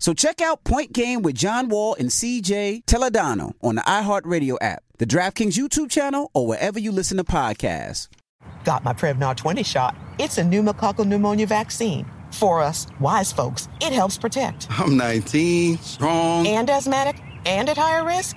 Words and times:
So 0.00 0.14
check 0.14 0.40
out 0.40 0.64
Point 0.64 0.94
Game 0.94 1.20
with 1.20 1.34
John 1.34 1.68
Wall 1.68 1.94
and 1.94 2.08
CJ 2.08 2.86
Toledano 2.86 3.52
on 3.62 3.74
the 3.74 3.82
iHeartRadio 3.82 4.56
app, 4.62 4.82
the 4.96 5.04
DraftKings 5.04 5.58
YouTube 5.58 5.90
channel, 5.90 6.30
or 6.32 6.46
wherever 6.46 6.78
you 6.78 6.90
listen 6.90 7.18
to 7.18 7.24
podcasts. 7.24 8.08
Got 8.64 8.82
my 8.82 8.94
Prevnar 8.94 9.36
20 9.36 9.62
shot. 9.62 9.94
It's 10.18 10.38
a 10.38 10.42
pneumococcal 10.42 11.06
pneumonia 11.06 11.46
vaccine. 11.46 12.10
For 12.32 12.62
us, 12.62 12.86
wise 12.98 13.30
folks, 13.30 13.68
it 13.82 13.92
helps 13.92 14.16
protect. 14.16 14.68
I'm 14.70 14.96
19, 14.96 15.76
strong. 15.78 16.46
And 16.46 16.70
asthmatic 16.70 17.20
and 17.44 17.68
at 17.68 17.76
higher 17.76 18.04
risk? 18.04 18.36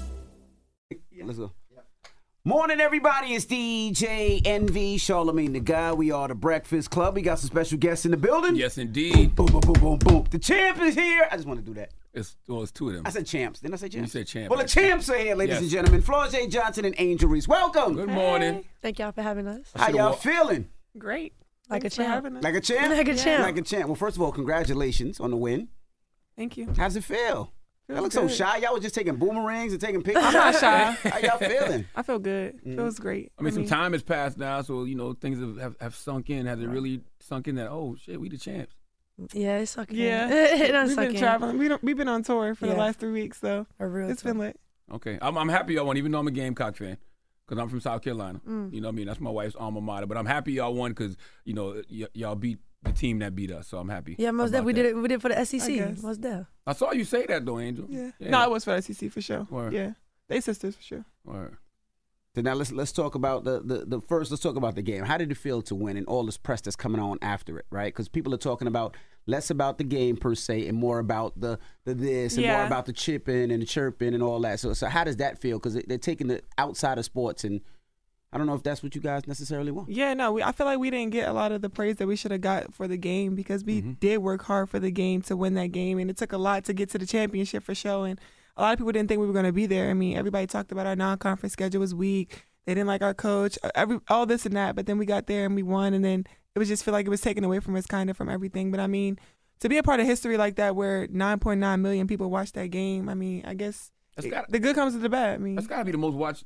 Let's 1.23 1.39
go. 1.39 1.51
Morning, 2.43 2.79
everybody. 2.79 3.35
It's 3.35 3.45
DJ 3.45 4.41
Envy, 4.45 4.97
Charlamagne 4.97 5.53
the 5.53 5.59
Guy. 5.59 5.93
We 5.93 6.09
are 6.11 6.27
the 6.27 6.33
Breakfast 6.33 6.89
Club. 6.89 7.13
We 7.15 7.21
got 7.21 7.37
some 7.37 7.47
special 7.49 7.77
guests 7.77 8.03
in 8.05 8.11
the 8.11 8.17
building. 8.17 8.55
Yes, 8.55 8.79
indeed. 8.79 9.35
Boom, 9.35 9.45
boom, 9.45 9.61
boom, 9.61 9.73
boom, 9.73 9.97
boom. 9.99 10.25
The 10.31 10.39
champ 10.39 10.81
is 10.81 10.95
here. 10.95 11.27
I 11.31 11.35
just 11.35 11.47
want 11.47 11.59
to 11.59 11.65
do 11.65 11.75
that. 11.75 11.91
It's 12.13 12.35
well, 12.47 12.63
it's 12.63 12.71
two 12.71 12.89
of 12.89 12.95
them. 12.95 13.03
I 13.05 13.11
said 13.11 13.27
champs. 13.27 13.59
Didn't 13.59 13.75
I 13.75 13.77
say 13.77 13.89
champs? 13.89 14.13
You 14.15 14.19
said 14.21 14.27
champ. 14.27 14.49
Well, 14.49 14.59
the 14.59 14.67
champs 14.67 15.07
are 15.09 15.17
here, 15.17 15.35
ladies 15.35 15.53
Yes. 15.53 15.61
and 15.61 15.69
gentlemen. 15.71 16.01
Flau'jae 16.01 16.49
Johnson 16.49 16.85
and 16.85 16.95
Angel 16.97 17.29
Reese. 17.29 17.47
Welcome. 17.47 17.93
Good 17.95 18.09
morning. 18.09 18.65
Thank 18.81 18.97
y'all 18.97 19.11
for 19.11 19.21
having 19.21 19.47
us. 19.47 19.71
How 19.75 19.89
y'all 19.89 20.13
feeling? 20.13 20.67
Great. 20.97 21.33
Like 21.69 21.83
Thanks 21.83 21.95
a 21.99 22.01
champ. 22.01 22.13
having 22.15 22.37
us. 22.37 22.43
Like 22.43 22.55
a 22.55 22.61
champ? 22.61 22.89
Like 22.97 23.07
a 23.07 23.15
champ. 23.15 23.43
Like 23.43 23.57
a 23.57 23.61
champ. 23.61 23.85
Well, 23.85 23.95
first 23.95 24.15
of 24.17 24.23
all, 24.23 24.31
congratulations 24.31 25.19
on 25.19 25.29
the 25.29 25.37
win. 25.37 25.67
Thank 26.35 26.57
you. 26.57 26.67
How's 26.75 26.95
it 26.95 27.03
feel? 27.03 27.51
Y'all 27.89 28.01
look 28.01 28.11
so 28.11 28.27
shy. 28.27 28.57
Y'all 28.57 28.73
was 28.73 28.81
just 28.83 28.95
taking 28.95 29.15
boomerangs 29.17 29.73
and 29.73 29.81
taking 29.81 30.01
pictures. 30.03 30.23
I'm 30.25 30.33
not 30.33 30.55
shy. 30.55 30.91
How 31.09 31.17
y'all 31.19 31.37
feeling? 31.37 31.85
I 31.95 32.03
feel 32.03 32.19
good. 32.19 32.63
Mm. 32.65 32.77
Feels 32.77 32.99
great. 32.99 33.31
I 33.37 33.41
mean, 33.41 33.53
some 33.53 33.65
time 33.65 33.91
has 33.93 34.01
passed 34.03 34.37
now, 34.37 34.61
so 34.61 34.85
you 34.85 34.95
know 34.95 35.13
things 35.13 35.39
have, 35.39 35.57
have, 35.57 35.75
have 35.81 35.95
sunk 35.95 36.29
in. 36.29 36.45
Has 36.45 36.59
it 36.61 36.67
really 36.67 37.01
sunk 37.19 37.47
in 37.47 37.55
that? 37.55 37.69
Oh 37.69 37.95
shit, 38.01 38.19
we 38.19 38.29
the 38.29 38.37
champs. 38.37 38.73
Yeah, 39.33 39.57
it's 39.59 39.71
sucking. 39.71 39.97
Yeah, 39.97 40.29
it 40.31 40.71
does 40.71 40.89
we've 40.89 40.95
suck 40.95 41.05
been 41.07 41.15
in. 41.15 41.21
traveling. 41.21 41.57
We 41.57 41.67
don't, 41.67 41.83
we've 41.83 41.97
been 41.97 42.07
on 42.07 42.23
tour 42.23 42.55
for 42.55 42.65
the 42.67 42.75
last 42.75 42.99
three 42.99 43.11
weeks, 43.11 43.39
so 43.39 43.67
A 43.79 43.85
real 43.87 44.09
it's 44.09 44.21
tour. 44.21 44.31
been 44.33 44.39
lit. 44.39 44.59
Okay, 44.93 45.19
I'm, 45.21 45.37
I'm 45.37 45.49
happy 45.49 45.73
y'all 45.75 45.85
won, 45.85 45.97
even 45.97 46.11
though 46.11 46.19
I'm 46.19 46.27
a 46.27 46.31
Gamecock 46.31 46.75
fan, 46.75 46.97
because 47.45 47.61
I'm 47.61 47.69
from 47.69 47.81
South 47.81 48.01
Carolina. 48.01 48.41
Mm. 48.47 48.73
You 48.73 48.81
know 48.81 48.87
what 48.87 48.93
I 48.93 48.95
mean? 48.95 49.07
That's 49.07 49.19
my 49.19 49.29
wife's 49.29 49.55
alma 49.55 49.79
mater. 49.81 50.05
But 50.07 50.17
I'm 50.17 50.25
happy 50.25 50.53
y'all 50.53 50.73
won 50.73 50.91
because 50.91 51.17
you 51.45 51.53
know 51.53 51.81
y- 51.91 52.07
y'all 52.13 52.35
beat 52.35 52.59
the 52.83 52.91
team 52.91 53.19
that 53.19 53.35
beat 53.35 53.51
us. 53.51 53.67
So 53.67 53.77
I'm 53.77 53.89
happy. 53.89 54.15
Yeah, 54.17 54.31
most 54.31 54.49
about 54.49 54.59
def. 54.59 54.65
We 54.65 54.73
that. 54.73 54.83
did 54.83 54.89
it. 54.91 54.95
We 54.95 55.07
did 55.07 55.15
it 55.15 55.21
for 55.21 55.29
the 55.29 55.45
SEC. 55.45 55.67
guess. 55.67 56.01
Most 56.01 56.21
def. 56.21 56.45
I 56.65 56.73
saw 56.73 56.91
you 56.91 57.05
say 57.05 57.25
that 57.27 57.45
though, 57.45 57.59
Angel. 57.59 57.85
Yeah. 57.89 58.11
Yeah. 58.19 58.29
No, 58.29 58.43
it 58.43 58.49
was 58.49 58.63
for 58.63 58.79
the 58.79 58.81
SEC 58.81 59.11
for 59.11 59.21
sure. 59.21 59.47
Word. 59.49 59.73
Yeah, 59.73 59.91
they 60.27 60.41
sisters 60.41 60.75
for 60.75 60.83
sure. 60.83 61.05
Word. 61.23 61.57
So 62.33 62.41
now 62.41 62.53
let's 62.53 62.71
let's 62.71 62.93
talk 62.93 63.15
about 63.15 63.43
the, 63.43 63.59
the 63.59 63.85
the 63.85 64.01
first. 64.01 64.31
Let's 64.31 64.41
talk 64.41 64.55
about 64.55 64.75
the 64.75 64.81
game. 64.81 65.03
How 65.03 65.17
did 65.17 65.31
it 65.31 65.37
feel 65.37 65.61
to 65.63 65.75
win 65.75 65.97
and 65.97 66.07
all 66.07 66.25
this 66.25 66.37
press 66.37 66.61
that's 66.61 66.77
coming 66.77 67.01
on 67.01 67.17
after 67.21 67.59
it, 67.59 67.65
right? 67.69 67.93
Because 67.93 68.07
people 68.07 68.33
are 68.33 68.37
talking 68.37 68.67
about 68.69 68.95
less 69.27 69.49
about 69.49 69.77
the 69.77 69.83
game 69.83 70.15
per 70.15 70.33
se 70.33 70.67
and 70.67 70.77
more 70.77 70.99
about 70.99 71.39
the 71.39 71.59
the 71.83 71.93
this 71.93 72.37
and 72.37 72.45
more 72.47 72.65
about 72.65 72.85
the 72.85 72.93
chipping 72.93 73.51
and 73.51 73.61
the 73.61 73.65
chirping 73.65 74.13
and 74.13 74.23
all 74.23 74.39
that. 74.39 74.61
So 74.61 74.71
so 74.73 74.87
how 74.87 75.03
does 75.03 75.17
that 75.17 75.39
feel? 75.39 75.59
Because 75.59 75.73
they're 75.73 75.97
taking 75.97 76.27
the 76.27 76.41
outside 76.57 76.97
of 76.97 77.03
sports 77.03 77.43
and 77.43 77.59
I 78.33 78.37
don't 78.37 78.47
know 78.47 78.53
if 78.53 78.63
that's 78.63 78.81
what 78.81 78.95
you 78.95 79.01
guys 79.01 79.27
necessarily 79.27 79.71
want. 79.71 79.89
Yeah, 79.89 80.13
no, 80.13 80.31
we, 80.31 80.41
I 80.43 80.51
feel 80.53 80.65
like 80.65 80.79
we 80.79 80.89
didn't 80.89 81.11
get 81.11 81.27
a 81.27 81.33
lot 81.33 81.51
of 81.51 81.61
the 81.61 81.69
praise 81.69 81.97
that 81.97 82.07
we 82.07 82.15
should 82.15 82.31
have 82.31 82.39
got 82.41 82.73
for 82.73 82.87
the 82.87 82.97
game 82.97 83.35
because 83.35 83.63
we 83.65 83.81
Mm-hmm. 83.81 83.91
did 83.99 84.17
work 84.19 84.43
hard 84.43 84.69
for 84.69 84.79
the 84.79 84.91
game 84.91 85.21
to 85.23 85.35
win 85.35 85.53
that 85.55 85.67
game, 85.73 85.99
and 85.99 86.09
it 86.09 86.15
took 86.17 86.31
a 86.31 86.37
lot 86.37 86.63
to 86.65 86.73
get 86.73 86.89
to 86.91 86.97
the 86.97 87.05
championship 87.05 87.63
for 87.63 87.75
sure. 87.75 88.07
And 88.07 88.19
a 88.55 88.61
lot 88.61 88.73
of 88.73 88.79
people 88.79 88.91
didn't 88.93 89.09
think 89.09 89.19
we 89.19 89.27
were 89.27 89.33
going 89.33 89.45
to 89.45 89.51
be 89.51 89.65
there. 89.65 89.89
I 89.89 89.93
mean, 89.93 90.15
everybody 90.17 90.47
talked 90.47 90.71
about 90.71 90.85
our 90.87 90.95
non-conference 90.95 91.51
schedule 91.53 91.81
was 91.81 91.93
weak. 91.93 92.45
They 92.65 92.73
didn't 92.73 92.87
like 92.87 93.01
our 93.01 93.13
coach, 93.13 93.57
uh, 93.63 93.69
every 93.75 93.99
all 94.07 94.25
this 94.25 94.45
and 94.45 94.55
that. 94.55 94.75
But 94.75 94.85
then 94.85 94.97
we 94.97 95.05
got 95.05 95.27
there 95.27 95.45
and 95.45 95.55
we 95.55 95.63
won, 95.63 95.93
and 95.93 96.05
then 96.05 96.25
it 96.55 96.59
was 96.59 96.67
just 96.69 96.85
feel 96.85 96.93
like 96.93 97.05
it 97.07 97.09
was 97.09 97.21
taken 97.21 97.43
away 97.43 97.59
from 97.59 97.75
us, 97.75 97.85
kind 97.85 98.09
of 98.09 98.15
from 98.15 98.29
everything. 98.29 98.71
But 98.71 98.79
I 98.79 98.87
mean, 98.87 99.17
to 99.59 99.67
be 99.67 99.77
a 99.77 99.83
part 99.83 99.99
of 99.99 100.05
history 100.05 100.37
like 100.37 100.55
that, 100.55 100.75
where 100.75 101.07
9.9 101.07 101.81
million 101.81 102.07
people 102.07 102.29
watched 102.29 102.53
that 102.53 102.67
game, 102.67 103.09
I 103.09 103.13
mean, 103.13 103.43
I 103.45 103.55
guess 103.55 103.91
That's 104.15 104.27
it- 104.27 104.29
got- 104.31 104.49
the 104.49 104.59
good 104.59 104.75
comes 104.75 104.93
with 104.93 105.01
the 105.01 105.09
bad. 105.09 105.35
I 105.35 105.37
mean, 105.39 105.55
That's 105.55 105.67
got 105.67 105.79
to 105.79 105.85
be 105.85 105.91
the 105.91 105.97
most 105.97 106.13
watched 106.15 106.43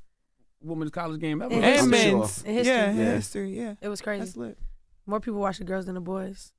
women's 0.62 0.92
college 0.92 1.20
game 1.22 1.42
ever. 1.42 1.54
In 1.54 1.64
and 1.64 1.74
history. 1.76 1.90
men's, 1.92 2.44
In 2.44 2.54
history. 2.54 2.74
yeah, 2.74 2.92
Yeah. 2.92 3.12
history, 3.16 3.58
yeah. 3.58 3.74
It 3.82 3.90
was 3.90 4.02
crazy. 4.02 4.26
That's 4.26 4.38
lit. 4.38 4.58
More 5.06 5.20
people 5.20 5.40
watch 5.40 5.58
the 5.60 5.64
girls 5.64 5.86
than 5.86 5.96
the 5.96 6.02
boys. 6.02 6.52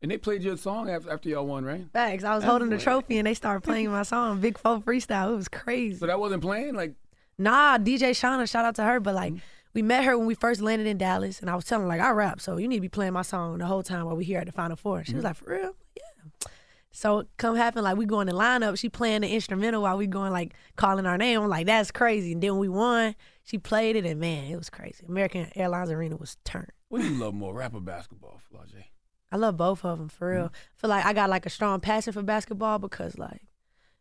And 0.00 0.10
they 0.12 0.16
played 0.18 0.42
your 0.44 0.56
song 0.56 0.88
after, 0.88 1.10
after 1.10 1.28
y'all 1.28 1.44
won, 1.46 1.64
right? 1.64 1.84
Facts. 1.92 2.22
I 2.22 2.34
was 2.34 2.42
That's 2.42 2.50
holding 2.50 2.68
the 2.70 2.78
trophy 2.78 3.18
and 3.18 3.26
they 3.26 3.34
started 3.34 3.62
playing 3.62 3.90
my 3.90 4.04
song, 4.04 4.40
Big 4.40 4.56
Four 4.56 4.78
Freestyle. 4.80 5.32
It 5.32 5.36
was 5.36 5.48
crazy. 5.48 5.98
So 5.98 6.06
that 6.06 6.20
wasn't 6.20 6.42
playing? 6.42 6.74
Like, 6.74 6.94
Nah, 7.36 7.78
DJ 7.78 8.10
Shauna, 8.10 8.48
shout 8.48 8.64
out 8.64 8.76
to 8.76 8.84
her. 8.84 9.00
But 9.00 9.14
like, 9.16 9.32
Mm-hmm. 9.32 9.42
we 9.74 9.82
met 9.82 10.04
her 10.04 10.16
when 10.16 10.26
we 10.28 10.34
first 10.34 10.60
landed 10.60 10.86
in 10.86 10.98
Dallas, 10.98 11.40
and 11.40 11.50
I 11.50 11.56
was 11.56 11.64
telling 11.64 11.82
her 11.82 11.88
like, 11.88 12.00
I 12.00 12.10
rap, 12.10 12.40
so 12.40 12.56
you 12.58 12.68
need 12.68 12.76
to 12.76 12.80
be 12.82 12.88
playing 12.88 13.12
my 13.12 13.22
song 13.22 13.58
the 13.58 13.66
whole 13.66 13.82
time 13.82 14.06
while 14.06 14.16
we 14.16 14.24
here 14.24 14.38
at 14.38 14.46
the 14.46 14.52
Final 14.52 14.76
Four. 14.76 15.04
She 15.04 15.14
was 15.14 15.24
Mm-hmm. 15.24 15.26
like, 15.26 15.36
for 15.36 15.50
real? 15.50 15.74
Yeah. 15.96 16.48
So 16.90 17.24
come 17.36 17.54
happen 17.56 17.84
like 17.84 17.96
we 17.96 18.06
go 18.06 18.20
in 18.20 18.26
the 18.28 18.32
lineup, 18.32 18.78
she 18.78 18.88
playing 18.88 19.20
the 19.22 19.28
instrumental 19.28 19.82
while 19.82 19.96
we 19.96 20.06
going 20.06 20.32
like 20.32 20.54
calling 20.76 21.06
our 21.06 21.18
name. 21.18 21.40
I'm 21.42 21.48
like, 21.48 21.66
that's 21.66 21.90
crazy. 21.90 22.32
And 22.32 22.42
then 22.42 22.52
when 22.52 22.60
we 22.60 22.68
won, 22.68 23.14
she 23.48 23.56
played 23.56 23.96
it, 23.96 24.04
and 24.04 24.20
man, 24.20 24.44
it 24.44 24.56
was 24.56 24.68
crazy. 24.68 25.06
American 25.08 25.50
Airlines 25.56 25.90
Arena 25.90 26.16
was 26.16 26.36
turned. 26.44 26.70
what 26.88 27.00
do 27.00 27.08
you 27.08 27.18
love 27.18 27.32
more, 27.32 27.54
rap 27.54 27.74
or 27.74 27.80
basketball, 27.80 28.40
Flau'jae? 28.52 28.84
I 29.32 29.36
love 29.36 29.56
both 29.56 29.86
of 29.86 29.98
them 29.98 30.10
for 30.10 30.30
real. 30.30 30.44
Mm-hmm. 30.44 30.54
I 30.54 30.80
feel 30.80 30.90
like 30.90 31.06
I 31.06 31.12
got 31.14 31.30
like 31.30 31.46
a 31.46 31.50
strong 31.50 31.80
passion 31.80 32.12
for 32.12 32.22
basketball 32.22 32.78
because 32.78 33.16
like 33.18 33.40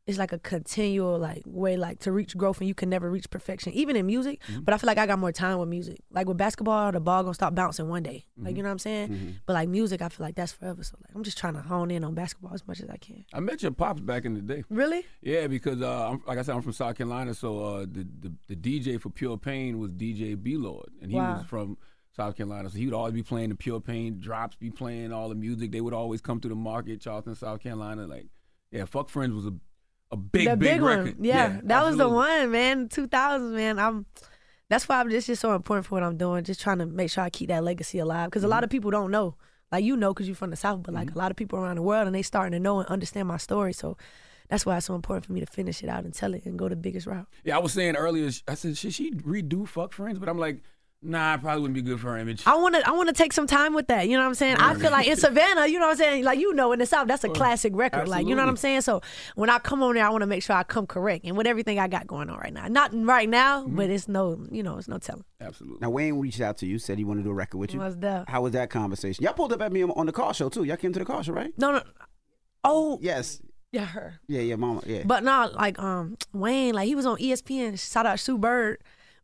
it's 0.08 0.18
like 0.18 0.32
a 0.32 0.40
continual 0.40 1.20
like 1.20 1.44
way 1.46 1.78
like 1.78 2.00
to 2.00 2.12
reach 2.12 2.36
growth 2.38 2.60
and 2.60 2.68
you 2.68 2.74
can 2.74 2.90
never 2.90 3.12
reach 3.12 3.30
perfection 3.30 3.74
even 3.74 3.96
in 3.96 4.06
music. 4.06 4.42
Mm-hmm. 4.48 4.62
But 4.62 4.74
I 4.74 4.78
feel 4.78 4.88
like 4.88 4.98
I 4.98 5.06
got 5.06 5.20
more 5.20 5.32
time 5.34 5.60
with 5.60 5.70
music. 5.70 6.00
Like 6.12 6.28
with 6.28 6.38
basketball, 6.38 6.92
the 6.92 7.00
ball 7.00 7.24
gonna 7.24 7.34
stop 7.34 7.54
bouncing 7.54 7.90
one 7.90 8.04
day. 8.04 8.26
Like 8.38 8.48
Mm-hmm. 8.52 8.58
you 8.58 8.64
know 8.64 8.70
what 8.70 8.72
I'm 8.74 8.80
saying? 8.80 9.40
But 9.46 9.54
like 9.54 9.70
music, 9.70 10.02
I 10.02 10.10
feel 10.10 10.26
like 10.26 10.36
that's 10.36 10.54
forever. 10.54 10.82
So 10.84 10.98
like 11.04 11.14
I'm 11.14 11.24
just 11.24 11.38
trying 11.38 11.54
to 11.56 11.62
hone 11.62 11.92
in 11.92 12.04
on 12.04 12.14
basketball 12.16 12.54
as 12.54 12.66
much 12.68 12.80
as 12.80 12.90
I 12.90 12.98
can. 12.98 13.26
I 13.34 13.40
met 13.42 13.62
your 13.62 13.72
pops 13.72 14.02
back 14.02 14.26
in 14.26 14.34
the 14.34 14.42
day. 14.42 14.64
Really? 14.70 15.06
Yeah, 15.22 15.48
because 15.48 15.82
uh, 15.82 16.10
I'm, 16.12 16.24
like 16.26 16.38
I 16.38 16.42
said, 16.42 16.56
I'm 16.56 16.62
from 16.62 16.74
South 16.74 16.96
Carolina, 16.96 17.34
so 17.34 17.60
uh, 17.64 17.80
the, 17.82 18.08
the 18.20 18.34
the 18.48 18.56
DJ 18.56 19.00
for 19.02 19.10
Pure 19.10 19.38
Pain 19.40 19.78
was 19.80 19.92
DJ 19.92 20.42
B 20.42 20.56
Lord, 20.58 20.90
and 21.02 21.12
he 21.12 21.18
Wow. 21.18 21.36
was 21.38 21.46
from 21.46 21.78
South 22.16 22.36
Carolina, 22.36 22.70
so 22.70 22.78
he 22.78 22.86
would 22.86 22.94
always 22.96 23.14
be 23.14 23.22
playing 23.24 23.50
the 23.50 23.56
Pure 23.56 23.82
Pain 23.82 24.20
drops, 24.20 24.56
be 24.56 24.72
playing 24.72 25.12
all 25.12 25.30
the 25.30 25.36
music. 25.36 25.72
They 25.72 25.82
would 25.82 25.94
always 25.94 26.22
come 26.22 26.40
to 26.40 26.48
the 26.48 26.56
market, 26.56 27.02
Charleston, 27.02 27.36
South 27.36 27.60
Carolina. 27.62 28.08
Like, 28.08 28.28
yeah, 28.72 28.86
Fuck 28.86 29.10
Friends 29.10 29.34
was 29.34 29.46
a 29.46 29.54
a 30.12 30.18
big, 30.18 30.48
the 30.48 30.56
big, 30.58 30.74
big, 30.76 30.82
record. 30.82 31.16
one. 31.18 31.24
Yeah, 31.26 31.60
that 31.64 31.84
was 31.86 31.98
the 31.98 32.08
one, 32.10 32.52
man. 32.52 32.90
2000s, 32.90 33.52
man. 33.54 33.80
I'm. 33.80 34.06
That's 34.70 34.88
why 34.90 35.00
I'm 35.00 35.10
just, 35.10 35.28
just 35.28 35.42
so 35.42 35.56
important 35.56 35.86
for 35.86 35.96
what 35.96 36.04
I'm 36.04 36.18
doing. 36.18 36.44
Just 36.44 36.60
trying 36.62 36.80
to 36.80 36.86
make 36.86 37.10
sure 37.10 37.24
I 37.24 37.30
keep 37.30 37.48
that 37.50 37.64
legacy 37.64 38.00
alive 38.00 38.30
because 38.30 38.44
a 38.44 38.46
Mm-hmm. 38.48 38.52
lot 38.52 38.64
of 38.66 38.70
people 38.70 38.92
don't 38.92 39.12
know. 39.12 39.36
Like 39.72 39.84
you 39.84 39.96
know, 39.98 40.14
because 40.14 40.28
you're 40.28 40.36
from 40.36 40.50
the 40.52 40.56
south, 40.56 40.84
but 40.84 40.94
like 40.94 41.14
a 41.14 41.18
lot 41.18 41.30
of 41.32 41.36
people 41.38 41.60
around 41.60 41.76
the 41.76 41.82
world 41.82 42.06
and 42.08 42.16
they 42.16 42.22
starting 42.22 42.54
to 42.54 42.60
know 42.60 42.80
and 42.80 42.88
understand 42.90 43.28
my 43.28 43.36
story. 43.38 43.74
So 43.74 43.98
that's 44.50 44.66
why 44.66 44.78
it's 44.78 44.86
so 44.86 44.96
important 44.96 45.26
for 45.26 45.34
me 45.34 45.42
to 45.42 45.46
finish 45.46 45.84
it 45.84 45.90
out 45.90 46.06
and 46.06 46.14
tell 46.14 46.34
it 46.34 46.46
and 46.46 46.58
go 46.58 46.70
the 46.70 46.76
biggest 46.78 47.06
route. 47.06 47.28
Yeah, 47.44 47.58
I 47.58 47.60
was 47.60 47.74
saying 47.74 47.98
earlier, 47.98 48.30
I 48.48 48.54
said, 48.54 48.78
should 48.78 48.94
she 48.94 49.12
redo 49.12 49.68
Fuck 49.68 49.92
Friends? 49.92 50.20
But 50.20 50.30
I'm 50.30 50.38
like, 50.38 50.62
nah, 51.02 51.36
it 51.36 51.42
probably 51.42 51.62
wouldn't 51.62 51.76
be 51.76 51.82
good 51.82 52.00
for 52.00 52.12
her 52.12 52.18
image. 52.18 52.44
I 52.46 52.56
want 52.56 52.76
to 52.76 52.88
I 52.88 52.92
want 52.92 53.08
to 53.10 53.14
take 53.14 53.34
some 53.34 53.48
time 53.48 53.74
with 53.74 53.88
that. 53.88 54.08
You 54.08 54.18
know 54.18 54.24
what 54.24 54.30
I'm 54.30 54.36
saying? 54.36 54.58
I 54.58 54.74
feel 54.76 54.92
like 54.92 55.08
in 55.08 55.18
Savannah, 55.18 55.68
you 55.68 55.80
know 55.80 55.86
what 55.86 55.92
I'm 55.92 55.98
saying? 55.98 56.24
Like 56.24 56.40
you 56.40 56.54
know 56.54 56.72
in 56.72 56.80
the 56.80 56.86
South, 56.86 57.08
that's 57.08 57.24
a 57.24 57.30
classic 57.30 57.74
record. 57.76 58.08
Like 58.08 58.28
you 58.28 58.36
know 58.36 58.42
what 58.44 58.50
I'm 58.50 58.58
saying? 58.58 58.82
So 58.82 59.02
when 59.36 59.50
I 59.50 59.60
come 59.60 59.84
on 59.84 59.96
there, 59.96 60.06
I 60.06 60.10
want 60.10 60.22
to 60.22 60.28
make 60.28 60.44
sure 60.44 60.56
I 60.56 60.64
come 60.64 60.88
correct 60.88 61.26
and 61.26 61.38
with 61.38 61.48
everything 61.48 61.80
I 61.80 61.88
got 61.88 62.08
going 62.08 62.30
on 62.30 62.38
right 62.40 62.54
now. 62.54 62.68
Not 62.68 62.92
right 62.94 63.30
now, 63.30 63.64
Mm-hmm. 63.64 63.76
but 63.76 63.90
it's 63.90 64.08
no, 64.08 64.46
you 64.52 64.64
know, 64.64 64.78
it's 64.78 64.88
no 64.88 64.98
telling. 64.98 65.24
Absolutely. 65.42 65.80
Now 65.82 65.90
Wayne 65.90 66.20
reached 66.20 66.42
out 66.42 66.58
to 66.60 66.66
you, 66.66 66.80
said 66.80 66.98
he 66.98 67.04
wanted 67.04 67.22
to 67.22 67.26
do 67.26 67.32
a 67.32 67.36
record 67.36 67.58
with 67.58 67.74
you. 67.74 67.80
What's 67.80 67.96
that? 67.98 68.28
How 68.30 68.42
was 68.42 68.54
that 68.54 68.70
conversation? 68.70 69.24
Y'all 69.24 69.34
pulled 69.34 69.54
up 69.54 69.62
at 69.62 69.72
me 69.72 69.84
on- 69.84 69.92
on 69.92 70.06
the 70.08 70.12
car 70.12 70.34
show 70.34 70.50
too. 70.50 70.64
Y'all 70.64 70.78
came 70.78 70.94
to 70.94 71.00
the 71.00 71.06
car 71.06 71.24
show, 71.24 71.34
right? 71.34 71.52
No, 71.58 71.72
no. 71.72 71.82
Oh, 72.64 72.98
Yes. 73.02 73.42
yeah, 73.72 73.86
her. 73.86 74.20
Yeah, 74.28 74.42
yeah, 74.42 74.56
mama. 74.56 74.82
Yeah. 74.86 75.04
But 75.06 75.24
not 75.24 75.54
like 75.56 75.80
um 75.80 76.18
Wayne, 76.34 76.74
like 76.74 76.88
he 76.88 76.96
was 76.96 77.06
on 77.06 77.18
ESPN. 77.18 77.78
Shout 77.80 78.06
out 78.06 78.20
Sue 78.20 78.38
Bird. 78.38 78.80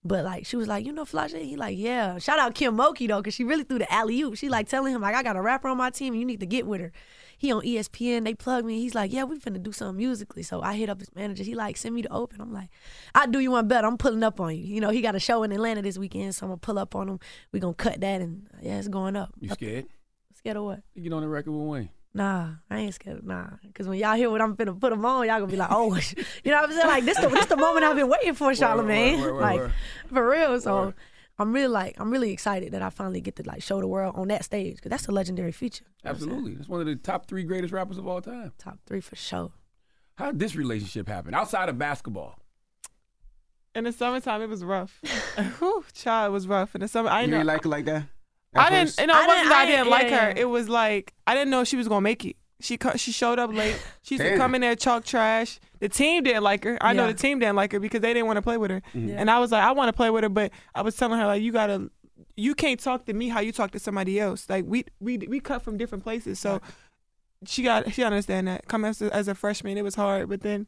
But 0.05 0.25
like 0.25 0.45
she 0.45 0.57
was 0.57 0.67
like, 0.67 0.85
you 0.85 0.91
know, 0.91 1.05
Flau'jae? 1.05 1.43
He 1.43 1.55
like, 1.55 1.77
yeah. 1.77 2.17
Shout 2.17 2.37
out 2.37 2.55
Kim 2.55 2.75
Mulkey 2.75 3.07
though, 3.07 3.21
cause 3.23 3.33
she 3.33 3.43
really 3.43 3.63
threw 3.63 3.79
the 3.79 3.91
alley 3.91 4.19
oop. 4.21 4.35
She 4.35 4.49
like 4.49 4.67
telling 4.67 4.93
him 4.93 5.01
like, 5.01 5.15
I 5.15 5.23
got 5.23 5.37
a 5.37 5.41
rapper 5.41 5.69
on 5.69 5.77
my 5.77 5.89
team, 5.89 6.13
and 6.13 6.19
you 6.19 6.25
need 6.25 6.41
to 6.41 6.45
get 6.45 6.67
with 6.67 6.81
her. 6.81 6.91
He 7.37 7.51
on 7.51 7.61
ESPN. 7.61 8.23
They 8.23 8.33
plug 8.33 8.65
me. 8.65 8.79
He's 8.79 8.95
like, 8.95 9.11
yeah, 9.11 9.23
we 9.23 9.39
finna 9.39 9.61
do 9.61 9.71
something 9.71 9.97
musically. 9.97 10.43
So 10.43 10.61
I 10.61 10.75
hit 10.75 10.89
up 10.89 10.99
his 10.99 11.13
manager. 11.15 11.43
He 11.43 11.55
like, 11.55 11.77
send 11.77 11.95
me 11.95 12.01
the 12.01 12.11
open. 12.11 12.41
I'm 12.41 12.53
like, 12.53 12.69
I 13.15 13.25
do 13.25 13.39
you 13.39 13.51
one 13.51 13.67
better. 13.67 13.87
I'm 13.87 13.97
pulling 13.97 14.23
up 14.23 14.39
on 14.39 14.55
you. 14.55 14.63
You 14.63 14.81
know, 14.81 14.89
he 14.89 15.01
got 15.01 15.15
a 15.15 15.19
show 15.19 15.43
in 15.43 15.51
Atlanta 15.51 15.81
this 15.81 15.97
weekend, 15.97 16.35
so 16.35 16.45
I'm 16.45 16.51
gonna 16.51 16.57
pull 16.57 16.79
up 16.79 16.95
on 16.95 17.07
him. 17.07 17.19
We 17.51 17.59
gonna 17.59 17.73
cut 17.73 18.01
that, 18.01 18.21
and 18.21 18.47
yeah, 18.61 18.79
it's 18.79 18.87
going 18.87 19.15
up. 19.15 19.33
You 19.39 19.49
scared? 19.49 19.85
Scared 20.35 20.57
of 20.57 20.63
what? 20.63 20.81
You 20.93 21.03
get 21.03 21.13
on 21.13 21.21
the 21.21 21.27
record 21.29 21.51
with 21.51 21.67
Wayne. 21.67 21.89
Nah, 22.15 22.51
I 22.69 22.79
ain't 22.79 22.93
scared. 22.93 23.25
Nah, 23.25 23.47
because 23.65 23.87
when 23.87 23.97
y'all 23.97 24.15
hear 24.15 24.29
what 24.29 24.41
I'm 24.41 24.55
finna 24.55 24.79
put 24.79 24.91
them 24.91 25.03
on, 25.03 25.25
y'all 25.27 25.39
gonna 25.39 25.51
be 25.51 25.57
like, 25.57 25.71
oh, 25.71 25.95
you 26.43 26.51
know 26.51 26.61
what 26.61 26.69
I'm 26.69 26.75
saying? 26.75 26.87
Like 26.87 27.05
this, 27.05 27.17
the 27.19 27.27
this 27.27 27.47
the 27.47 27.57
moment 27.57 27.83
I've 27.85 27.95
been 27.95 28.09
waiting 28.09 28.35
for, 28.35 28.51
Charlamagne. 28.51 29.19
word, 29.19 29.33
word, 29.33 29.41
like 29.41 29.59
word. 29.59 29.73
for 30.09 30.29
real. 30.29 30.61
So 30.61 30.75
Word. 30.85 30.93
I'm 31.39 31.51
really 31.51 31.67
like, 31.67 31.99
I'm 31.99 32.11
really 32.11 32.31
excited 32.31 32.73
that 32.73 32.83
I 32.83 32.91
finally 32.91 33.19
get 33.19 33.35
to 33.37 33.43
like 33.43 33.63
show 33.63 33.81
the 33.81 33.87
world 33.87 34.13
on 34.15 34.27
that 34.27 34.45
stage 34.45 34.75
because 34.75 34.91
that's 34.91 35.07
a 35.07 35.11
legendary 35.11 35.51
feature. 35.51 35.85
You 35.85 35.89
know 35.89 36.11
what 36.11 36.13
I'm 36.13 36.19
saying? 36.19 36.29
Absolutely. 36.31 36.55
That's 36.55 36.69
one 36.69 36.79
of 36.81 36.85
the 36.85 36.95
top 36.95 37.25
three 37.25 37.43
greatest 37.43 37.73
rappers 37.73 37.97
of 37.97 38.07
all 38.07 38.21
time. 38.21 38.51
Top 38.59 38.77
three 38.85 39.01
for 39.01 39.15
sure. 39.15 39.51
How 40.15 40.27
did 40.27 40.39
this 40.39 40.55
relationship 40.55 41.07
happen 41.07 41.33
outside 41.33 41.69
of 41.69 41.79
basketball? 41.79 42.37
In 43.73 43.85
the 43.85 43.91
summertime, 43.91 44.43
it 44.43 44.49
was 44.49 44.63
rough. 44.63 45.01
Whew, 45.57 45.83
child, 45.93 46.29
it 46.29 46.33
was 46.33 46.47
rough. 46.47 46.75
In 46.75 46.81
the 46.81 46.87
summer, 46.87 47.09
I 47.09 47.21
you 47.21 47.27
know. 47.29 47.37
ain't 47.37 47.47
like 47.47 47.63
her 47.63 47.69
like 47.69 47.85
that? 47.85 48.03
I 48.55 48.69
didn't. 48.69 48.87
first? 48.87 48.99
You 49.01 49.07
know, 49.07 49.13
it 49.13 49.23
I 49.23 49.27
wasn't 49.27 49.37
didn't- 49.37 49.49
that 49.49 49.57
I 49.57 49.61
I 49.61 49.65
didn't 49.65 49.77
didn't- 49.79 49.91
like 49.91 50.09
yeah, 50.09 50.25
her. 50.25 50.33
It 50.37 50.49
was 50.49 50.69
like 50.69 51.13
I 51.27 51.33
didn't 51.35 51.49
know 51.51 51.63
she 51.63 51.75
was 51.77 51.87
gonna 51.87 52.01
make 52.01 52.25
it. 52.25 52.35
She 52.61 52.77
she 52.95 53.11
showed 53.11 53.39
up 53.39 53.53
late. 53.53 53.75
She 54.03 54.15
used 54.15 54.23
to 54.25 54.37
come 54.37 54.55
in 54.55 54.61
there 54.61 54.75
chalk 54.75 55.03
trash. 55.05 55.59
The 55.79 55.89
team 55.89 56.23
didn't 56.23 56.43
like 56.43 56.63
her. 56.63 56.77
I 56.81 56.93
know 56.93 57.07
the 57.07 57.13
team 57.13 57.39
didn't 57.39 57.55
like 57.57 57.71
her 57.73 57.79
because 57.79 57.99
they 58.01 58.13
didn't 58.13 58.27
want 58.27 58.37
to 58.37 58.41
play 58.41 58.57
with 58.57 58.71
her. 58.71 58.81
Mm-hmm. 58.95 59.09
Yeah. 59.09 59.15
And 59.17 59.29
I 59.29 59.39
was 59.39 59.51
like, 59.51 59.63
I 59.63 59.71
want 59.73 59.89
to 59.89 59.93
play 59.93 60.09
with 60.09 60.23
her, 60.23 60.29
but 60.29 60.51
I 60.73 60.81
was 60.81 60.95
telling 60.95 61.19
her 61.19 61.25
like, 61.25 61.41
you 61.41 61.51
gotta, 61.51 61.89
you 62.37 62.55
can't 62.55 62.79
talk 62.79 63.05
to 63.07 63.13
me 63.13 63.27
how 63.29 63.39
you 63.41 63.51
talk 63.51 63.71
to 63.71 63.79
somebody 63.79 64.17
else. 64.19 64.49
Like 64.49 64.63
we 64.67 64.85
we 65.01 65.17
we 65.17 65.39
cut 65.41 65.61
from 65.61 65.77
different 65.77 66.03
places, 66.05 66.39
so 66.39 66.61
she 67.45 67.63
got 67.63 67.91
she 67.93 68.03
understand 68.03 68.47
that. 68.47 68.67
Coming 68.67 68.89
as 68.89 69.01
a, 69.01 69.13
as 69.13 69.27
a 69.27 69.35
freshman, 69.35 69.77
it 69.77 69.83
was 69.83 69.95
hard, 69.95 70.29
but 70.29 70.41
then. 70.41 70.67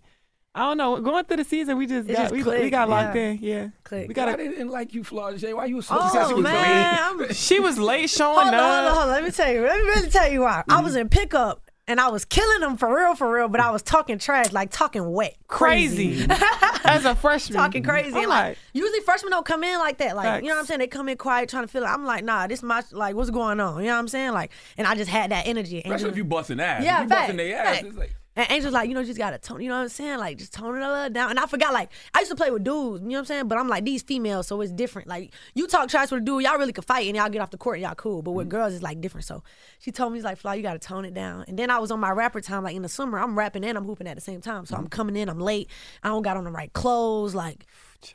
I 0.55 0.59
don't 0.61 0.77
know. 0.77 0.99
Going 1.01 1.25
through 1.25 1.37
the 1.37 1.43
season, 1.43 1.77
we 1.77 1.85
just 1.85 2.09
It 2.09 2.13
got 2.13 2.31
just 2.31 2.33
we, 2.33 2.41
we 2.61 2.69
got 2.69 2.87
locked 2.89 3.15
yeah. 3.15 3.21
in. 3.23 3.39
Yeah, 3.41 3.67
Click. 3.83 4.07
we 4.07 4.13
Why 4.13 4.25
got. 4.25 4.37
they 4.37 4.47
didn't 4.47 4.69
like 4.69 4.93
you, 4.93 5.03
Flau'jae? 5.03 5.53
Why 5.53 5.65
you 5.65 5.75
was 5.75 5.87
so 5.87 5.97
Oh 5.99 6.27
she 6.29 6.33
was 6.33 6.43
man, 6.43 7.17
late? 7.19 7.25
I'm, 7.27 7.33
She 7.33 7.59
was 7.59 7.77
late 7.77 8.09
showing 8.09 8.35
hold 8.39 8.47
on, 8.47 8.53
up. 8.53 8.61
hold 8.61 8.73
on, 8.87 8.93
hold 8.93 9.03
on. 9.03 9.09
Let 9.09 9.23
me 9.25 9.31
tell 9.31 9.51
you. 9.51 9.61
Let 9.61 9.77
me 9.77 9.83
really 9.83 10.09
tell 10.09 10.31
you 10.31 10.41
why. 10.41 10.63
I 10.69 10.75
Mm-hmm. 10.75 10.83
was 10.85 10.95
in 10.95 11.09
pickup 11.09 11.61
and 11.87 11.99
I 11.99 12.07
was 12.09 12.23
killing 12.25 12.61
them 12.61 12.77
for 12.77 12.95
real, 12.95 13.15
for 13.15 13.29
real. 13.31 13.47
But 13.49 13.59
I 13.59 13.69
was 13.71 13.81
talking 13.83 14.17
trash, 14.17 14.53
like 14.53 14.71
talking 14.71 15.11
wet, 15.11 15.35
crazy 15.47 16.25
as 16.85 17.03
a 17.05 17.15
freshman. 17.15 17.57
talking 17.59 17.83
crazy. 17.83 18.11
I'm 18.15 18.21
And, 18.21 18.29
like, 18.29 18.57
usually 18.73 19.01
freshmen 19.01 19.31
don't 19.31 19.45
come 19.45 19.63
in 19.63 19.77
like 19.79 19.97
that. 19.97 20.15
Like 20.15 20.25
Facts. 20.25 20.43
you 20.43 20.47
know 20.49 20.55
what 20.55 20.61
I'm 20.61 20.65
saying? 20.67 20.79
They 20.79 20.87
come 20.87 21.09
in 21.09 21.17
quiet, 21.17 21.49
trying 21.49 21.63
to 21.63 21.67
feel. 21.67 21.83
It. 21.83 21.87
I'm 21.87 22.05
like, 22.05 22.23
nah, 22.23 22.47
this 22.47 22.63
my 22.63 22.81
like, 22.93 23.13
what's 23.15 23.29
going 23.29 23.59
on? 23.59 23.81
You 23.81 23.87
know 23.87 23.93
what 23.93 23.99
I'm 23.99 24.07
saying? 24.07 24.31
Like, 24.31 24.51
and 24.77 24.87
I 24.87 24.95
just 24.95 25.09
had 25.11 25.31
that 25.31 25.47
energy. 25.47 25.79
Especially 25.79 25.93
Angel- 25.95 26.09
if 26.11 26.17
you 26.17 26.23
busting 26.23 26.59
ass. 26.61 26.81
Yeah, 26.83 26.99
if 26.99 27.03
you 27.03 27.09
fact, 27.09 27.21
busting 27.23 27.37
their 27.37 27.57
ass. 27.59 27.65
fact. 27.75 27.85
It's 27.87 27.97
like, 27.97 28.15
And 28.35 28.51
Angel's 28.51 28.73
like, 28.73 28.89
you 28.89 28.93
know, 28.93 28.99
you 28.99 29.05
just 29.05 29.17
gotta 29.17 29.37
tone, 29.37 29.61
you 29.61 29.69
know 29.69 29.75
what 29.75 29.83
I'm 29.83 29.89
saying? 29.89 30.17
Like, 30.17 30.37
just 30.37 30.51
tone 30.53 30.75
it 30.75 30.81
a 30.81 30.91
little 30.91 31.09
down. 31.09 31.29
And 31.29 31.39
I 31.39 31.45
forgot, 31.45 31.73
like, 31.73 31.89
I 32.13 32.19
used 32.19 32.31
to 32.31 32.35
play 32.35 32.51
with 32.51 32.65
dudes, 32.65 33.01
you 33.01 33.09
know 33.09 33.15
what 33.15 33.19
I'm 33.19 33.25
saying? 33.25 33.47
But 33.47 33.57
I'm 33.57 33.69
like, 33.69 33.85
these 33.85 34.01
females, 34.01 34.47
so 34.47 34.59
it's 34.59 34.73
different. 34.73 35.07
Like, 35.07 35.33
you 35.53 35.67
talk 35.67 35.87
trash 35.87 36.11
with 36.11 36.21
a 36.21 36.25
dude, 36.25 36.43
y'all 36.43 36.57
really 36.57 36.73
could 36.73 36.83
fight 36.83 37.07
and 37.07 37.15
y'all 37.15 37.29
get 37.29 37.41
off 37.41 37.51
the 37.51 37.57
court 37.57 37.77
and 37.77 37.83
y'all 37.83 37.95
cool. 37.95 38.21
But 38.21 38.31
with 38.31 38.47
mm. 38.47 38.51
girls, 38.51 38.73
it's 38.73 38.83
like 38.83 38.99
different. 38.99 39.25
So 39.25 39.41
she 39.79 39.91
told 39.91 40.11
me, 40.11 40.19
she's 40.19 40.25
like, 40.25 40.37
Fly, 40.37 40.55
you 40.55 40.63
gotta 40.63 40.79
tone 40.79 41.05
it 41.05 41.13
down. 41.13 41.45
And 41.47 41.57
then 41.57 41.69
I 41.69 41.79
was 41.79 41.91
on 41.91 41.99
my 42.01 42.11
rapper 42.11 42.41
time, 42.41 42.63
like 42.63 42.75
in 42.75 42.81
the 42.81 42.89
summer, 42.89 43.19
I'm 43.19 43.37
rapping 43.37 43.63
and 43.63 43.77
I'm 43.77 43.85
hooping 43.85 44.07
at 44.07 44.15
the 44.15 44.21
same 44.21 44.41
time. 44.41 44.65
So 44.65 44.75
I'm 44.75 44.87
mm. 44.87 44.91
coming 44.91 45.15
in, 45.15 45.29
I'm 45.29 45.39
late. 45.39 45.69
I 46.03 46.09
don't 46.09 46.23
got 46.23 46.35
on 46.35 46.43
the 46.43 46.51
right 46.51 46.73
clothes. 46.73 47.35
Like, 47.35 47.65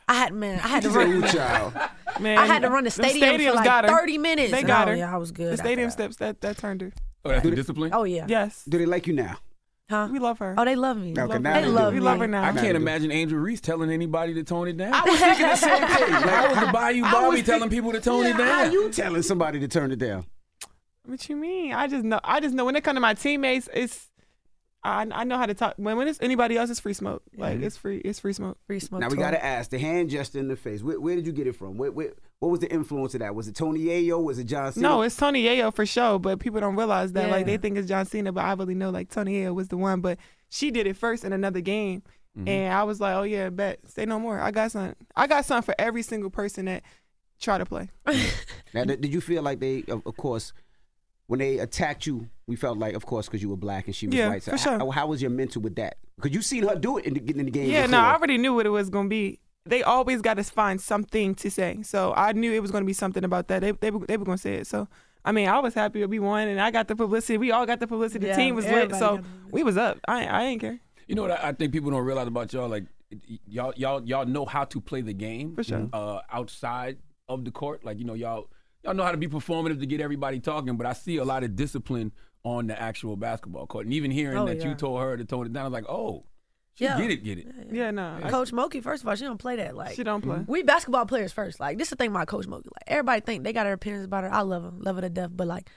I 0.07 0.15
had, 0.15 0.35
man, 0.35 0.61
I 0.61 0.69
had 0.69 0.83
to 0.83 0.91
She 0.91 0.95
said, 0.95 1.09
"Ooh, 1.09 1.21
run. 1.21 1.33
child." 1.33 1.73
Man, 2.21 2.39
I 2.39 2.45
had 2.45 2.63
to 2.63 2.69
run 2.69 2.85
the 2.85 2.91
stadium 2.91 3.37
for 3.37 3.39
stadiums 3.39 3.55
like 3.55 3.65
got 3.65 3.85
her. 3.85 3.91
30 3.91 4.19
minutes. 4.19 4.51
They 4.51 4.63
got 4.63 4.89
I- 4.89 4.91
her. 4.91 4.97
yeah, 4.97 5.15
I 5.15 5.17
was 5.17 5.31
good 5.31 5.53
The 5.53 5.57
stadium 5.57 5.89
that. 5.89 5.93
steps 5.93 6.17
that 6.17 6.41
that 6.43 6.59
turned 6.59 6.83
her. 6.83 6.93
oh, 7.25 7.31
that's 7.31 7.43
the 7.43 7.53
discipline? 7.53 7.93
Oh, 7.95 8.05
yeah. 8.05 8.27
Yes, 8.29 8.65
Do 8.69 8.79
they 8.79 8.87
like 8.87 9.07
you 9.07 9.15
now? 9.15 9.39
Huh? 9.91 10.09
we 10.11 10.21
love 10.21 10.39
her. 10.39 10.55
Oh, 10.57 10.65
they 10.65 10.77
love 10.77 10.97
me. 10.97 11.11
Okay, 11.11 11.23
love 11.25 11.43
now 11.43 11.55
they 11.55 11.61
they 11.63 11.67
do. 11.67 11.73
love 11.73 11.93
we 11.93 11.99
me. 11.99 12.05
love 12.07 12.19
her 12.21 12.29
now. 12.29 12.45
I 12.45 12.53
can't 12.53 12.77
imagine 12.77 13.11
Angel 13.11 13.39
Reese 13.39 13.61
telling 13.61 13.91
anybody 13.91 14.35
to 14.35 14.45
tone 14.45 14.69
it 14.69 14.77
down. 14.77 14.95
I 14.95 15.03
was 15.03 15.19
thinking 15.19 15.47
the 15.49 15.57
same 15.57 15.79
thing. 15.89 16.13
Like, 16.13 16.27
I 16.27 16.49
was 16.49 16.61
the 16.61 16.67
Bayou 16.73 17.05
I 17.05 17.11
Barbie 17.13 17.37
was 17.39 17.47
telling 17.47 17.61
think- 17.63 17.73
people 17.73 17.91
to 17.93 18.01
tone 18.01 18.23
yeah, 18.23 18.31
it 18.35 18.39
down. 18.39 18.47
How 18.49 18.65
you 18.73 18.91
telling 18.91 19.23
somebody 19.23 19.59
to 19.59 19.67
turn 19.69 19.91
it 19.91 19.99
down? 19.99 20.27
What 21.07 21.29
you 21.29 21.35
mean? 21.35 21.73
I 21.75 21.89
just 21.89 22.05
know. 22.05 22.21
I 22.23 22.39
just 22.39 22.55
know 22.55 22.65
when 22.65 22.77
it 22.77 22.85
comes 22.85 22.97
to 22.97 23.01
my 23.01 23.15
teammates, 23.15 23.69
it's. 23.75 24.10
I, 24.83 25.07
I 25.13 25.25
know 25.25 25.37
how 25.37 25.47
to 25.47 25.55
talk. 25.55 25.75
When 25.77 25.97
when 25.97 26.09
it's 26.09 26.19
anybody 26.23 26.57
else, 26.57 26.71
it's 26.71 26.81
free 26.81 26.95
smoke. 26.95 27.23
Like 27.37 27.61
it's 27.61 27.77
free. 27.77 27.99
It's 27.99 28.19
free 28.19 28.33
smoke. 28.33 28.59
Free 28.67 28.81
smoke. 28.81 29.03
Now 29.03 29.09
we 29.09 29.17
tour. 29.17 29.25
got 29.25 29.33
to 29.33 29.45
ask 29.45 29.71
the 29.71 29.79
hand 29.79 30.09
gesture 30.09 30.39
in 30.39 30.49
the 30.49 30.57
face. 30.57 30.83
Where, 30.83 30.99
where 30.99 31.17
did 31.17 31.27
you 31.27 31.33
get 31.33 31.47
it 31.47 31.55
from? 31.55 31.77
Where, 31.77 31.93
where, 31.93 32.13
what 32.39 32.51
was 32.51 32.61
the 32.61 32.73
influence 32.73 33.13
of 33.15 33.21
that? 33.21 33.35
Was 33.35 33.47
it 33.47 33.55
Tony 33.55 33.81
Yayo? 33.81 34.23
Was 34.23 34.39
it 34.39 34.45
John 34.45 34.73
Cena? 34.73 34.89
No, 34.89 35.03
it's 35.03 35.17
Tony 35.17 35.45
Yayo 35.45 35.75
for 35.75 35.85
sure, 35.85 36.19
but 36.19 36.41
people 36.41 36.61
don't 36.61 36.77
realize 36.77 37.13
that. 37.13 37.31
Like 37.31 37.45
they 37.45 37.59
think 37.59 37.77
it's 37.77 37.89
John 37.89 38.07
Cena, 38.07 38.33
but 38.33 38.45
I 38.45 38.55
really 38.55 38.75
know 38.75 38.91
like 38.91 39.11
Tony 39.11 39.43
Yayo 39.43 39.55
was 39.55 39.69
the 39.69 39.77
one. 39.77 40.01
But 40.01 40.19
she 40.49 40.71
did 40.71 40.87
it 40.87 40.97
first 40.97 41.25
in 41.25 41.35
another 41.35 41.61
game, 41.61 42.03
mm-hmm. 42.37 42.49
and 42.49 42.73
I 42.73 42.85
was 42.85 43.01
like, 43.01 43.15
oh 43.15 43.25
yeah, 43.25 43.51
bet. 43.51 43.81
Say 43.87 44.07
no 44.07 44.19
more. 44.19 44.41
I 44.41 44.51
got 44.51 44.73
something. 44.73 44.97
I 45.15 45.27
got 45.27 45.45
something 45.45 45.75
for 45.75 45.75
every 45.79 46.03
single 46.03 46.31
person 46.31 46.65
that 46.65 46.83
try 47.39 47.59
to 47.59 47.67
play. 47.67 47.91
Now, 48.73 48.85
did 48.85 49.03
did 49.03 49.13
you 49.13 49.21
feel 49.21 49.43
like 49.43 49.61
they, 49.61 49.85
of, 49.89 50.03
of 50.07 50.17
course, 50.17 50.55
when 51.31 51.39
they 51.39 51.59
attacked 51.59 52.07
you, 52.07 52.29
we 52.49 52.57
felt 52.57 52.77
like, 52.77 52.95
of 52.97 53.07
course, 53.07 53.27
because 53.27 53.41
you 53.41 53.49
were 53.49 53.57
black 53.57 53.87
and 53.87 53.95
she 53.95 54.09
was 54.09 54.17
Yeah, 54.17 54.31
white. 54.31 54.43
So 54.43 54.51
for 54.51 54.59
sure. 54.59 54.79
how, 54.81 54.91
how 54.91 55.07
was 55.07 55.23
your 55.23 55.31
mental 55.31 55.63
with 55.63 55.77
that? 55.77 55.97
Because 56.17 56.35
you 56.35 56.43
seen 56.43 56.67
her 56.67 56.75
do 56.75 56.99
it 56.99 57.05
in 57.05 57.15
the, 57.15 57.21
in 57.31 57.45
the 57.47 57.53
game. 57.53 57.71
Yeah, 57.71 57.83
before. 57.83 57.93
no, 57.93 58.05
I 58.05 58.15
already 58.15 58.37
knew 58.37 58.53
what 58.53 58.67
it 58.67 58.71
was 58.71 58.91
gonna 58.91 59.09
be. 59.09 59.39
They 59.65 59.85
always 59.85 60.23
got 60.23 60.39
to 60.39 60.43
find 60.43 60.81
something 60.81 61.37
to 61.37 61.49
say, 61.49 61.83
so 61.85 62.13
I 62.17 62.33
knew 62.33 62.53
it 62.53 62.61
was 62.61 62.73
gonna 62.73 62.85
be 62.85 62.93
something 62.93 63.23
about 63.23 63.47
that. 63.47 63.61
They 63.61 63.71
they 63.71 63.93
were, 63.93 64.05
they 64.07 64.17
were 64.17 64.25
gonna 64.25 64.39
say 64.39 64.55
it, 64.55 64.67
so 64.67 64.89
I 65.25 65.31
mean, 65.31 65.49
I 65.49 65.61
was 65.61 65.73
happy 65.75 66.05
we 66.05 66.19
won, 66.19 66.49
and 66.49 66.61
I 66.61 66.73
got 66.73 66.89
the 66.89 66.97
publicity. 66.97 67.39
We 67.39 67.53
all 67.53 67.65
got 67.65 67.79
the 67.79 67.87
publicity. 67.87 68.27
Yeah, 68.27 68.35
the 68.35 68.43
team 68.43 68.57
was 68.57 68.65
lit, 68.65 68.93
so 68.97 69.21
we 69.53 69.63
was 69.63 69.77
up. 69.77 69.99
I 70.09 70.25
I 70.27 70.43
ain't 70.47 70.61
care. 70.61 70.81
You 71.07 71.15
know 71.15 71.23
what 71.23 71.31
I, 71.31 71.51
I 71.51 71.53
think 71.53 71.73
people 71.73 71.93
don't 71.93 72.05
realize 72.05 72.27
about 72.27 72.53
y'all? 72.53 72.69
Like 72.69 72.87
y'all, 73.47 73.73
y'all, 73.77 74.03
y'all 74.05 74.27
know 74.27 74.47
how 74.47 74.65
to 74.65 74.81
play 74.81 75.01
the 75.03 75.13
game 75.15 75.55
For 75.55 75.63
sure. 75.63 75.89
uh, 75.93 76.23
outside 76.33 76.99
of 77.29 77.45
the 77.45 77.53
court. 77.53 77.85
Like 77.85 77.99
you 78.01 78.05
know, 78.05 78.15
y'all, 78.15 78.49
y'all 78.85 78.95
know 78.95 79.05
how 79.05 79.13
to 79.13 79.17
be 79.19 79.29
performative 79.29 79.81
to 79.81 79.87
get 79.87 80.01
everybody 80.01 80.41
talking. 80.41 80.77
But 80.77 80.87
I 80.87 80.93
see 80.93 81.17
a 81.19 81.25
lot 81.25 81.45
of 81.45 81.57
discipline 81.57 82.13
on 82.45 82.67
the 82.69 82.81
actual 82.81 83.17
basketball 83.17 83.67
court, 83.67 83.85
and 83.87 83.93
even 83.95 84.11
hearing 84.11 84.39
Oh, 84.39 84.47
that 84.47 84.65
you 84.65 84.75
told 84.75 85.01
her 85.01 85.17
to 85.17 85.25
tone 85.25 85.47
it 85.47 85.53
down, 85.53 85.63
I 85.65 85.69
was 85.69 85.73
like, 85.75 85.89
oh, 85.89 86.25
she 86.75 86.85
Yeah. 86.85 86.99
get 86.99 87.11
it, 87.11 87.23
get 87.25 87.39
it. 87.39 87.47
Yeah, 87.71 87.91
no. 87.91 88.19
I- 88.23 88.31
Coach 88.31 88.53
Mulkey, 88.53 88.83
first 88.83 89.03
of 89.03 89.09
all, 89.09 89.15
she 89.15 89.25
don't 89.25 89.37
play 89.39 89.57
that. 89.57 89.77
Like 89.77 89.95
She 89.95 90.03
don't 90.05 90.23
play. 90.23 90.45
We 90.47 90.63
basketball 90.63 91.05
players 91.05 91.33
first. 91.33 91.61
Like 91.61 91.77
this 91.77 91.87
is 91.89 91.91
the 91.91 91.97
thing 91.97 92.11
about 92.11 92.29
Coach 92.29 92.47
Mulkey. 92.47 92.67
Like 92.67 92.85
everybody 92.87 93.21
think 93.21 93.45
they 93.45 93.53
got 93.53 93.67
her 93.67 93.73
opinions 93.73 94.05
about 94.07 94.25
her. 94.25 94.33
I 94.33 94.41
love 94.41 94.63
her, 94.63 94.73
love 94.79 94.97
her 94.97 95.03
to 95.03 95.11
death. 95.11 95.31
But 95.35 95.47
like 95.49 95.69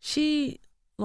she 0.00 0.58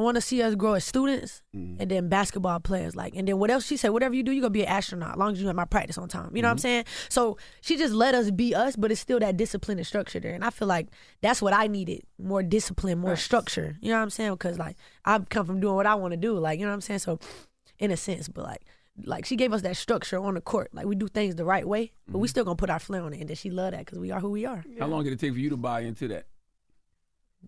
want 0.03 0.15
to 0.15 0.21
see 0.21 0.41
us 0.41 0.55
grow 0.55 0.73
as 0.73 0.85
students 0.85 1.43
mm-hmm. 1.55 1.81
and 1.81 1.91
then 1.91 2.09
basketball 2.09 2.59
players. 2.59 2.95
Like 2.95 3.15
and 3.15 3.27
then 3.27 3.37
what 3.37 3.51
else 3.51 3.65
she 3.65 3.77
said? 3.77 3.89
Whatever 3.89 4.15
you 4.15 4.23
do, 4.23 4.31
you're 4.31 4.41
gonna 4.41 4.51
be 4.51 4.63
an 4.63 4.69
astronaut. 4.69 5.11
As 5.11 5.17
long 5.17 5.33
as 5.33 5.41
you 5.41 5.49
at 5.49 5.55
my 5.55 5.65
practice 5.65 5.97
on 5.97 6.07
time. 6.07 6.35
You 6.35 6.41
know 6.41 6.47
what 6.47 6.51
I'm 6.51 6.57
mm-hmm. 6.57 6.61
saying? 6.61 6.85
So 7.09 7.37
she 7.61 7.77
just 7.77 7.93
let 7.93 8.15
us 8.15 8.31
be 8.31 8.55
us, 8.55 8.75
but 8.75 8.91
it's 8.91 9.01
still 9.01 9.19
that 9.19 9.37
discipline 9.37 9.77
and 9.77 9.87
structure 9.87 10.19
there. 10.19 10.33
And 10.33 10.43
I 10.43 10.49
feel 10.49 10.67
like 10.67 10.87
that's 11.21 11.41
what 11.41 11.53
I 11.53 11.67
needed: 11.67 12.03
more 12.17 12.43
discipline, 12.43 12.99
more 12.99 13.15
structure. 13.15 13.77
You 13.81 13.89
know 13.89 13.97
what 13.97 14.03
I'm 14.03 14.09
saying? 14.09 14.31
Because 14.33 14.57
like 14.57 14.77
I 15.05 15.19
come 15.19 15.45
from 15.45 15.59
doing 15.59 15.75
what 15.75 15.85
I 15.85 15.95
want 15.95 16.11
to 16.11 16.17
do. 16.17 16.37
Like 16.37 16.59
you 16.59 16.65
know 16.65 16.71
what 16.71 16.75
I'm 16.75 16.81
saying? 16.81 16.99
So 16.99 17.19
in 17.79 17.91
a 17.91 17.97
sense, 17.97 18.27
but 18.27 18.43
like 18.43 18.65
like 19.05 19.25
she 19.25 19.35
gave 19.35 19.53
us 19.53 19.61
that 19.61 19.77
structure 19.77 20.19
on 20.19 20.33
the 20.33 20.41
court. 20.41 20.69
Like 20.73 20.85
we 20.85 20.95
do 20.95 21.07
things 21.07 21.35
the 21.35 21.45
right 21.45 21.67
way, 21.67 21.91
but 22.07 22.17
we 22.17 22.27
mm-hmm. 22.27 22.31
still 22.31 22.43
gonna 22.43 22.55
put 22.55 22.69
our 22.69 22.79
flair 22.79 23.03
on 23.03 23.13
it, 23.13 23.19
and 23.19 23.29
then 23.29 23.35
she 23.35 23.49
love 23.49 23.71
that 23.71 23.85
because 23.85 23.99
we 23.99 24.11
are 24.11 24.19
who 24.19 24.31
we 24.31 24.45
are. 24.45 24.63
How 24.79 24.87
long 24.87 25.03
did 25.03 25.13
it 25.13 25.19
take 25.19 25.33
for 25.33 25.39
you 25.39 25.49
to 25.49 25.57
buy 25.57 25.81
into 25.81 26.07
that? 26.09 26.25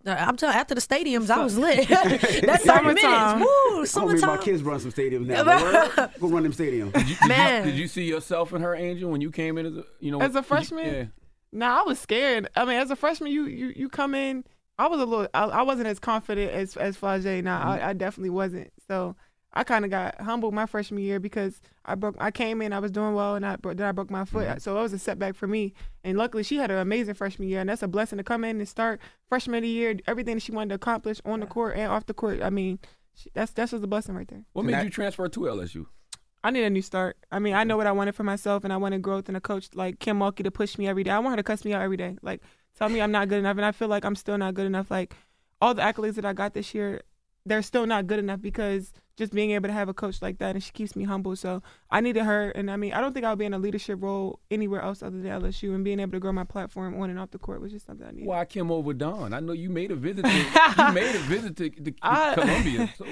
I'm 0.05 0.37
telling 0.37 0.55
after 0.55 0.73
the 0.75 0.81
stadiums, 0.81 1.29
I 1.29 1.43
was 1.43 1.57
lit. 1.57 1.87
That's 1.89 2.07
thirty 2.41 2.57
Summertime. 2.63 3.39
minutes. 3.39 3.95
Woo, 3.95 4.01
I'm 4.09 4.21
my 4.21 4.37
kids 4.37 4.63
run 4.63 4.79
some 4.79 4.91
stadiums 4.91 5.25
now. 5.27 5.43
Go 6.19 6.27
run 6.29 6.43
them 6.43 6.53
stadiums. 6.53 6.93
Did 6.93 7.09
you, 7.09 7.15
did 7.17 7.27
Man. 7.27 7.65
you, 7.65 7.71
did 7.71 7.79
you 7.79 7.87
see 7.87 8.03
yourself 8.05 8.53
and 8.53 8.63
her, 8.63 8.75
Angel, 8.75 9.09
when 9.11 9.19
you 9.21 9.29
came 9.31 9.57
in 9.57 9.65
as 9.65 9.75
a, 9.77 9.83
you 9.99 10.11
know, 10.11 10.21
As 10.21 10.31
a 10.31 10.33
did 10.33 10.35
you- 10.37 10.41
freshman? 10.43 11.11
No, 11.51 11.65
Nah, 11.67 11.79
I 11.79 11.83
was 11.83 11.99
scared. 11.99 12.47
I 12.55 12.63
mean, 12.65 12.75
as 12.77 12.91
a 12.91 12.95
freshman, 12.95 13.31
you 13.31 13.45
you 13.45 13.73
you 13.75 13.89
come 13.89 14.13
in. 14.15 14.43
I 14.77 14.87
was 14.87 15.01
a 15.01 15.05
little. 15.05 15.27
I, 15.33 15.43
I 15.45 15.61
wasn't 15.63 15.87
as 15.87 15.99
confident 15.99 16.51
as 16.53 16.77
as 16.77 16.95
Flau'jae. 16.95 17.43
Nah, 17.43 17.59
Mm-hmm. 17.59 17.69
I, 17.85 17.89
I 17.89 17.93
definitely 17.93 18.29
wasn't. 18.29 18.71
So 18.87 19.15
I 19.53 19.63
kind 19.63 19.83
of 19.83 19.89
got 19.91 20.19
humbled 20.21 20.53
my 20.53 20.67
freshman 20.67 21.01
year 21.01 21.19
because 21.19 21.59
I 21.83 21.95
broke. 21.95 22.15
I 22.19 22.29
came 22.29 22.61
in, 22.61 22.71
I 22.71 22.79
was 22.79 22.91
doing 22.91 23.15
well, 23.15 23.35
and 23.35 23.45
I 23.45 23.55
bro- 23.55 23.73
then 23.73 23.87
I 23.87 23.91
broke 23.91 24.11
my 24.11 24.23
foot. 24.25 24.47
Mm-hmm. 24.47 24.59
So 24.59 24.77
it 24.77 24.81
was 24.81 24.93
a 24.93 24.99
setback 24.99 25.33
for 25.35 25.47
me. 25.47 25.73
And 26.03 26.17
luckily, 26.17 26.43
she 26.43 26.57
had 26.57 26.69
an 26.69 26.77
amazing 26.77 27.15
freshman 27.15 27.47
year, 27.49 27.59
and 27.59 27.69
that's 27.69 27.81
a 27.81 27.87
blessing 27.87 28.17
to 28.19 28.23
come 28.23 28.43
in 28.43 28.59
and 28.59 28.67
start 28.69 28.99
freshman 29.27 29.57
of 29.57 29.61
the 29.63 29.67
year. 29.69 29.95
Everything 30.05 30.35
that 30.35 30.41
she 30.41 30.51
wanted 30.51 30.69
to 30.69 30.75
accomplish 30.75 31.19
on 31.25 31.39
the 31.39 31.47
court 31.47 31.75
and 31.77 31.91
off 31.91 32.05
the 32.05 32.13
court. 32.13 32.43
I 32.43 32.51
mean, 32.51 32.77
she, 33.15 33.31
that's 33.33 33.51
that's 33.51 33.71
just 33.71 33.83
a 33.83 33.87
blessing 33.87 34.13
right 34.15 34.27
there. 34.27 34.43
What 34.53 34.61
And 34.61 34.67
made 34.67 34.75
that- 34.77 34.83
you 34.85 34.91
transfer 34.91 35.27
to 35.27 35.39
LSU? 35.39 35.87
I 36.43 36.51
need 36.51 36.63
a 36.63 36.69
new 36.69 36.81
start. 36.81 37.17
I 37.31 37.39
mean, 37.39 37.53
I 37.53 37.65
know 37.65 37.75
what 37.75 37.85
I 37.87 37.91
wanted 37.91 38.15
for 38.15 38.23
myself, 38.23 38.63
and 38.63 38.71
I 38.71 38.77
wanted 38.77 39.01
growth 39.01 39.27
and 39.27 39.35
a 39.35 39.41
coach 39.41 39.69
like 39.73 39.99
Kim 39.99 40.19
Mulkey 40.19 40.43
to 40.43 40.51
push 40.51 40.77
me 40.77 40.87
every 40.87 41.03
day. 41.03 41.11
I 41.11 41.19
want 41.19 41.31
her 41.33 41.37
to 41.37 41.43
cuss 41.43 41.65
me 41.65 41.73
out 41.73 41.81
every 41.81 41.97
day, 41.97 42.17
like 42.21 42.41
tell 42.77 42.87
me 42.87 43.01
I'm 43.01 43.11
not 43.11 43.27
good 43.27 43.39
enough, 43.39 43.57
and 43.57 43.65
I 43.65 43.71
feel 43.73 43.89
like 43.89 44.05
I'm 44.05 44.15
still 44.15 44.37
not 44.37 44.53
good 44.53 44.65
enough. 44.67 44.89
Like 44.89 45.15
all 45.59 45.73
the 45.73 45.81
accolades 45.81 46.13
that 46.15 46.23
I 46.23 46.31
got 46.31 46.53
this 46.53 46.73
year, 46.73 47.01
they're 47.45 47.61
still 47.61 47.85
not 47.85 48.07
good 48.07 48.19
enough 48.19 48.41
because 48.41 48.93
just 49.19 49.33
being 49.33 49.51
able 49.51 49.67
to 49.67 49.73
have 49.73 49.89
a 49.89 49.93
coach 49.93 50.21
like 50.21 50.37
that, 50.39 50.55
and 50.55 50.63
she 50.63 50.71
keeps 50.71 50.95
me 50.95 51.03
humble. 51.03 51.35
So 51.35 51.61
I 51.91 51.99
needed 51.99 52.23
her, 52.23 52.51
and 52.51 52.71
I 52.71 52.77
mean, 52.77 52.93
I 52.93 53.01
don't 53.01 53.13
think 53.13 53.25
I'll 53.25 53.35
be 53.35 53.43
in 53.43 53.53
a 53.53 53.59
leadership 53.59 54.01
role 54.01 54.39
anywhere 54.49 54.81
else 54.81 55.03
other 55.03 55.19
than 55.21 55.29
LSU, 55.29 55.75
and 55.75 55.83
being 55.83 55.99
able 55.99 56.13
to 56.13 56.19
grow 56.19 56.31
my 56.31 56.45
platform 56.45 56.99
on 56.99 57.09
and 57.09 57.19
off 57.19 57.31
the 57.31 57.37
court 57.37 57.61
was 57.61 57.73
just 57.73 57.85
something 57.85 58.07
I 58.07 58.11
needed. 58.11 58.27
Why 58.27 58.45
came 58.45 58.71
over 58.71 58.93
Don? 58.93 59.33
I 59.33 59.41
know 59.41 59.51
you 59.51 59.69
made 59.69 59.91
a 59.91 59.95
visit. 59.95 60.23
To, 60.23 60.31
you 60.87 60.93
made 60.93 61.15
a 61.15 61.19
visit 61.19 61.57
to, 61.57 61.69
to 61.69 61.93
I- 62.01 62.33
Columbia. 62.35 62.93
So. 62.97 63.05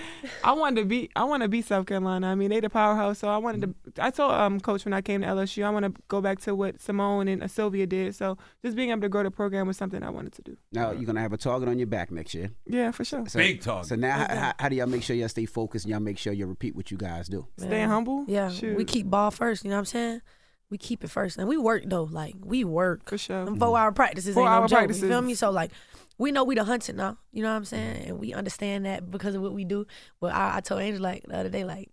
I 0.46 0.54
wanted 0.54 0.82
to 0.82 0.86
be 0.88 1.10
I 1.16 1.26
want 1.26 1.44
to 1.44 1.50
be 1.50 1.62
South 1.62 1.86
Carolina. 1.86 2.28
I 2.28 2.36
mean, 2.36 2.50
they 2.52 2.62
the 2.62 2.70
powerhouse, 2.70 3.20
so 3.20 3.28
I 3.28 3.38
wanted 3.38 3.76
to. 3.84 4.02
I 4.04 4.10
told 4.10 4.32
um 4.32 4.62
coach 4.62 4.86
when 4.86 4.94
I 4.94 5.02
came 5.02 5.22
to 5.22 5.28
LSU, 5.28 5.66
I 5.66 5.70
want 5.72 5.94
to 5.94 6.02
go 6.08 6.22
back 6.22 6.40
to 6.42 6.56
what 6.56 6.80
Simone 6.80 7.28
and 7.28 7.52
Sylvia 7.52 7.86
did. 7.86 8.16
So 8.16 8.38
just 8.64 8.78
being 8.78 8.92
able 8.92 9.02
to 9.02 9.10
grow 9.10 9.24
the 9.24 9.32
program 9.32 9.68
was 9.68 9.76
something 9.76 10.02
I 10.04 10.10
wanted 10.10 10.32
to 10.34 10.42
do. 10.42 10.58
Now 10.72 10.92
you're 10.92 11.04
gonna 11.04 11.22
have 11.22 11.34
a 11.34 11.38
target 11.38 11.68
on 11.68 11.78
your 11.78 11.88
back 11.88 12.12
next 12.12 12.34
year. 12.34 12.52
Yeah, 12.66 12.92
for 12.92 13.04
sure. 13.04 13.28
So, 13.28 13.40
Big 13.40 13.60
target. 13.62 13.88
So 13.90 13.96
now, 13.96 14.18
how, 14.18 14.36
how, 14.36 14.54
how 14.58 14.70
do 14.70 14.78
y'all 14.78 14.88
make 14.88 15.04
sure 15.04 15.14
y'all 15.14 15.28
stay 15.28 15.46
focused 15.46 15.86
and 15.97 15.97
y'all 15.98 16.04
make 16.04 16.18
sure 16.18 16.34
you 16.34 16.46
repeat 16.46 16.75
what 16.75 16.92
you 16.92 16.98
guys 16.98 17.27
do? 17.27 17.48
Stay 17.58 17.84
humble. 17.84 18.25
Yeah, 18.27 18.50
Shoot. 18.50 18.77
we 18.77 18.86
keep 18.86 19.10
ball 19.10 19.32
first. 19.32 19.63
You 19.63 19.72
know 19.72 19.77
what 19.77 19.82
I'm 19.82 19.86
saying? 19.86 20.22
We 20.70 20.77
keep 20.77 21.04
it 21.04 21.10
first, 21.10 21.38
and 21.38 21.48
we 21.48 21.58
work 21.58 21.84
though. 21.86 22.04
Like 22.04 22.36
we 22.44 22.63
work. 22.63 23.10
For 23.10 23.18
sure. 23.18 23.46
Them 23.46 23.58
four 23.58 23.77
hour 23.77 23.92
practices 23.92 24.34
Four 24.34 24.44
ain't 24.44 24.51
hour 24.51 24.62
no 24.62 24.68
joke. 24.68 24.77
practices. 24.80 25.04
You 25.04 25.10
feel 25.10 25.22
me? 25.22 25.34
So 25.34 25.50
like, 25.50 25.72
we 26.18 26.32
know 26.32 26.44
we 26.44 26.56
the 26.56 26.63
hunted 26.63 26.98
now. 26.98 27.18
You 27.32 27.44
know 27.44 27.50
what 27.50 27.58
I'm 27.58 27.66
saying? 27.66 28.08
And 28.08 28.20
we 28.20 28.34
understand 28.34 28.86
that 28.86 29.10
because 29.10 29.34
of 29.36 29.42
what 29.42 29.54
we 29.54 29.63
do. 29.63 29.88
But 30.20 30.34
I, 30.34 30.58
I 30.58 30.62
told 30.62 30.82
Angel 30.82 31.01
like 31.01 31.24
the 31.27 31.38
other 31.38 31.50
day, 31.50 31.63
like, 31.63 31.89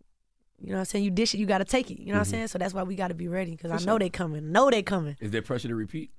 you 0.60 0.70
know 0.70 0.74
what 0.74 0.80
I'm 0.80 0.84
saying? 0.86 1.04
You 1.04 1.10
dish 1.10 1.34
it, 1.34 1.38
you 1.38 1.46
gotta 1.46 1.64
take 1.64 1.90
it. 1.90 2.00
You 2.00 2.06
know 2.06 2.14
what 2.14 2.18
I'm 2.18 2.22
mm-hmm. 2.24 2.30
saying? 2.30 2.48
So 2.48 2.58
that's 2.58 2.74
why 2.74 2.82
we 2.82 2.96
gotta 2.96 3.14
be 3.14 3.28
ready 3.28 3.52
because 3.52 3.70
I 3.70 3.78
For 3.78 3.86
know 3.86 3.92
sure. 3.92 3.98
they 4.00 4.10
coming. 4.10 4.50
Know 4.50 4.70
they 4.70 4.82
coming. 4.82 5.16
Is 5.20 5.30
there 5.30 5.42
pressure 5.42 5.68
to 5.68 5.74
repeat? 5.76 6.10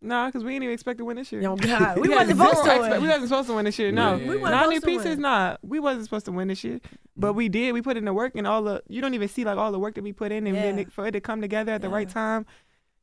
Nah, 0.00 0.26
because 0.26 0.44
we 0.44 0.52
didn't 0.52 0.64
even 0.64 0.74
expect 0.74 0.98
to 0.98 1.04
win 1.04 1.16
this 1.16 1.32
year. 1.32 1.42
Yo, 1.42 1.56
God, 1.56 1.98
we 1.98 2.08
had 2.08 2.28
wasn't 2.28 2.38
supposed 2.38 2.64
to 2.64 2.70
expe- 2.70 2.90
win. 2.90 3.02
We 3.02 3.08
wasn't 3.08 3.28
supposed 3.28 3.48
to 3.48 3.54
win 3.54 3.64
this 3.64 3.78
year. 3.78 3.90
No, 3.90 4.14
Yeah, 4.14 4.16
yeah, 4.16 4.28
We 4.28 4.36
yeah. 4.36 4.42
wasn't 4.42 4.60
Nine 4.60 4.68
new 4.68 4.80
pieces. 4.80 5.04
win. 5.06 5.20
Nah, 5.22 5.56
we 5.62 5.80
wasn't 5.80 6.04
supposed 6.04 6.26
to 6.26 6.32
win 6.32 6.48
this 6.48 6.62
year, 6.62 6.80
but 7.16 7.32
we 7.32 7.48
did. 7.48 7.72
We 7.72 7.82
put 7.82 7.96
in 7.96 8.04
the 8.04 8.14
work 8.14 8.32
and 8.36 8.46
all 8.46 8.62
the. 8.62 8.82
You 8.88 9.00
don't 9.00 9.14
even 9.14 9.28
see 9.28 9.44
like 9.44 9.58
all 9.58 9.72
the 9.72 9.78
work 9.78 9.96
that 9.96 10.04
we 10.04 10.12
put 10.12 10.30
in, 10.30 10.46
and 10.46 10.56
then 10.56 10.76
Yeah. 10.76 10.82
it, 10.82 10.92
for 10.92 11.06
it 11.06 11.12
to 11.12 11.20
come 11.20 11.40
together 11.40 11.72
at 11.72 11.82
the 11.82 11.88
right 11.88 12.08
time, 12.08 12.46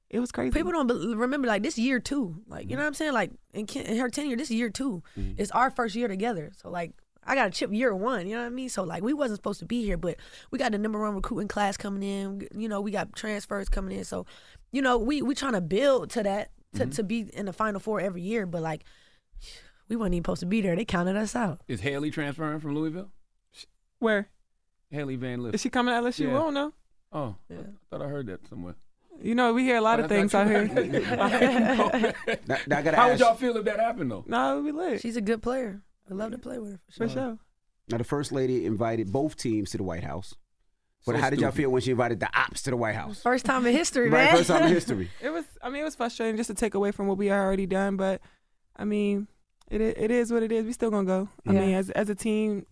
it 0.10 0.20
was 0.20 0.32
crazy. 0.32 0.52
People 0.52 0.72
don't 0.72 0.88
bel- 0.88 1.16
remember 1.16 1.48
like 1.48 1.64
this 1.64 1.78
year 1.78 2.00
too. 2.00 2.42
Like 2.48 2.64
you 2.64 2.68
mm-hmm. 2.68 2.75
know 2.78 2.84
what 2.84 2.88
I'm 2.88 2.94
saying? 2.94 3.14
Like 3.14 3.32
in, 3.54 3.66
Ken- 3.66 3.86
in 3.86 3.98
her 3.98 4.10
tenure, 4.10 4.38
this 4.38 4.52
year 4.52 4.70
2 4.70 5.04
mm-hmm. 5.18 5.32
It's 5.38 5.52
our 5.52 5.70
first 5.70 5.96
year 5.96 6.08
together. 6.08 6.52
So 6.56 6.70
like 6.70 6.94
I 7.25 7.36
got 7.36 7.48
a 7.48 7.52
chip 7.52 7.74
year 7.74 7.94
one. 7.96 8.28
You 8.28 8.36
know 8.36 8.42
what 8.42 8.48
I 8.48 8.52
mean? 8.52 8.70
So 8.70 8.84
like 8.84 9.04
we 9.04 9.14
wasn't 9.14 9.40
supposed 9.40 9.60
to 9.60 9.66
be 9.66 9.84
here, 9.84 9.98
but 9.98 10.16
we 10.52 10.60
got 10.60 10.72
the 10.72 10.78
number 10.78 11.02
one 11.02 11.16
recruiting 11.16 11.48
class 11.48 11.75
coming 11.75 12.04
in. 12.04 12.48
You 12.56 12.70
know 12.70 12.82
we 12.82 12.92
got 12.92 13.16
transfers 13.16 13.68
coming 13.68 13.98
in. 13.98 14.06
So 14.06 14.25
you 14.72 14.82
know 14.82 14.98
we 14.98 15.22
we 15.22 15.36
trying 15.36 15.54
to 15.54 15.62
build 15.62 16.12
to 16.12 16.24
that 16.24 16.52
to, 16.75 16.84
mm-hmm. 16.84 16.91
to 16.91 17.03
be 17.03 17.22
in 17.34 17.46
the 17.46 17.53
final 17.53 17.79
four 17.79 18.00
every 18.00 18.22
year. 18.22 18.46
But 18.46 18.62
like 18.62 18.84
we 19.89 19.96
weren't 19.96 20.13
even 20.13 20.24
supposed 20.24 20.39
to 20.41 20.46
be 20.46 20.62
there. 20.62 20.75
They 20.75 20.86
counted 20.86 21.15
us 21.15 21.36
out. 21.36 21.62
Is 21.67 21.82
Hailey 21.82 22.12
transferring 22.12 22.60
from 22.60 22.75
Louisville? 22.75 23.12
Where 24.00 24.29
Hailey 24.91 25.15
Van 25.15 25.41
Lith. 25.44 25.55
is 25.55 25.62
she 25.62 25.70
coming 25.70 25.94
to 25.94 26.01
LSU? 26.01 26.20
Yeah. 26.22 26.27
We 26.27 26.34
don't 26.34 26.53
know. 26.53 26.74
Oh, 27.12 27.36
I 27.50 27.55
thought 27.89 28.01
I 28.01 28.08
heard 28.08 28.27
that 28.27 28.48
somewhere. 28.48 28.75
You 29.22 29.34
know, 29.36 29.53
we 29.53 29.63
hear 29.63 29.77
a 29.77 29.82
lot 29.82 30.00
Oh, 30.00 30.03
of 30.03 30.10
that's 30.10 30.32
things 30.34 30.36
out 30.36 30.48
here. 30.48 32.13
Now, 32.48 32.82
now 32.82 32.91
How 32.96 33.10
would 33.10 33.20
y'all 33.20 33.36
feel 33.36 33.55
if 33.58 33.65
that 33.65 33.79
happened 33.79 34.12
though? 34.12 34.24
no, 34.27 34.62
we 34.62 34.72
lit 34.72 35.01
She's 35.01 35.15
a 35.15 35.22
good 35.22 35.41
player. 35.41 35.82
I 36.10 36.13
love 36.13 36.32
to 36.32 36.38
play 36.38 36.60
with 36.60 36.74
her 36.74 36.79
for 36.88 36.91
for 36.91 37.08
sure. 37.08 37.13
sure. 37.13 37.38
Now 37.89 37.98
the 37.98 38.03
first 38.03 38.32
lady 38.32 38.65
invited 38.65 39.12
both 39.12 39.36
teams 39.38 39.72
to 39.72 39.77
the 39.77 39.84
White 39.84 40.03
House. 40.03 40.36
But 41.06 41.16
So 41.16 41.22
how 41.22 41.30
did 41.30 41.40
y'all 41.40 41.52
feel 41.52 41.70
when 41.70 41.82
she 41.82 41.92
invited 41.92 42.20
the 42.20 42.30
ops 42.38 42.64
to 42.64 42.72
the 42.72 42.78
White 42.78 42.96
House? 42.96 43.22
First 43.22 43.46
time 43.46 43.66
in 43.66 43.74
history, 43.74 44.10
Right, 44.10 44.26
man. 44.26 44.36
first 44.38 44.48
time 44.50 44.64
in 44.64 44.70
history. 44.70 45.10
It 45.22 45.30
was. 45.30 45.46
I 45.62 45.70
mean, 45.70 45.82
it 45.82 45.86
was 45.86 45.96
frustrating 45.96 46.36
just 46.38 46.48
to 46.50 46.54
take 46.56 46.74
away 46.74 46.92
from 46.92 47.08
what 47.08 47.18
we 47.18 47.28
had 47.28 47.40
already 47.40 47.66
done. 47.66 47.96
But 47.98 48.22
I 48.76 48.86
mean, 48.86 49.28
it 49.70 49.82
it 49.82 50.12
is 50.12 50.32
what 50.32 50.44
it 50.44 50.52
is. 50.52 50.66
We 50.66 50.72
still 50.74 50.90
gonna 50.92 51.06
go. 51.06 51.30
I 51.48 51.54
Yeah. 51.54 51.60
mean, 51.62 51.76
as 51.76 51.90
as 51.92 52.10
a 52.10 52.16
team, 52.16 52.66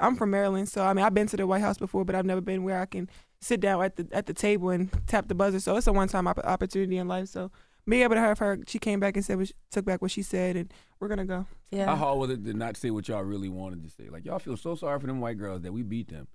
I'm 0.00 0.16
from 0.16 0.30
Maryland, 0.30 0.68
so 0.68 0.82
I 0.84 0.92
mean, 0.92 1.04
I've 1.04 1.14
been 1.14 1.26
to 1.28 1.36
the 1.36 1.46
White 1.46 1.62
House 1.62 1.78
before, 1.78 2.04
but 2.04 2.14
I've 2.14 2.26
never 2.26 2.40
been 2.40 2.64
where 2.64 2.80
I 2.80 2.86
can 2.86 3.08
sit 3.40 3.60
down 3.60 3.82
at 3.84 3.96
the 3.96 4.08
at 4.12 4.26
the 4.26 4.34
table 4.34 4.70
and 4.70 4.90
tap 5.06 5.28
the 5.28 5.34
buzzer. 5.34 5.60
So 5.60 5.76
it's 5.76 5.86
a 5.86 5.92
one 5.92 6.08
time 6.08 6.26
opp- 6.26 6.38
opportunity 6.44 6.96
in 6.98 7.06
life. 7.08 7.28
So 7.28 7.50
being 7.88 8.02
able 8.02 8.16
to 8.16 8.20
have 8.20 8.38
her, 8.40 8.58
she 8.66 8.80
came 8.80 8.98
back 8.98 9.14
and 9.14 9.24
said, 9.24 9.38
what 9.38 9.46
she, 9.46 9.54
took 9.70 9.84
back 9.84 10.02
what 10.02 10.10
she 10.10 10.20
said, 10.22 10.56
and 10.56 10.74
we're 10.98 11.06
gonna 11.08 11.24
go. 11.24 11.46
yeah. 11.70 11.86
How 11.86 11.94
hard 11.94 12.18
was 12.18 12.30
it 12.30 12.44
to 12.44 12.52
not 12.52 12.76
say 12.76 12.90
what 12.90 13.06
y'all 13.06 13.22
really 13.22 13.48
wanted 13.48 13.84
to 13.84 13.90
say? 13.90 14.08
Like 14.10 14.24
y'all 14.24 14.40
feel 14.40 14.56
so 14.56 14.74
sorry 14.74 14.98
for 14.98 15.06
them 15.06 15.20
white 15.20 15.38
girls 15.38 15.62
that 15.62 15.72
we 15.72 15.82
beat 15.84 16.08
them. 16.08 16.26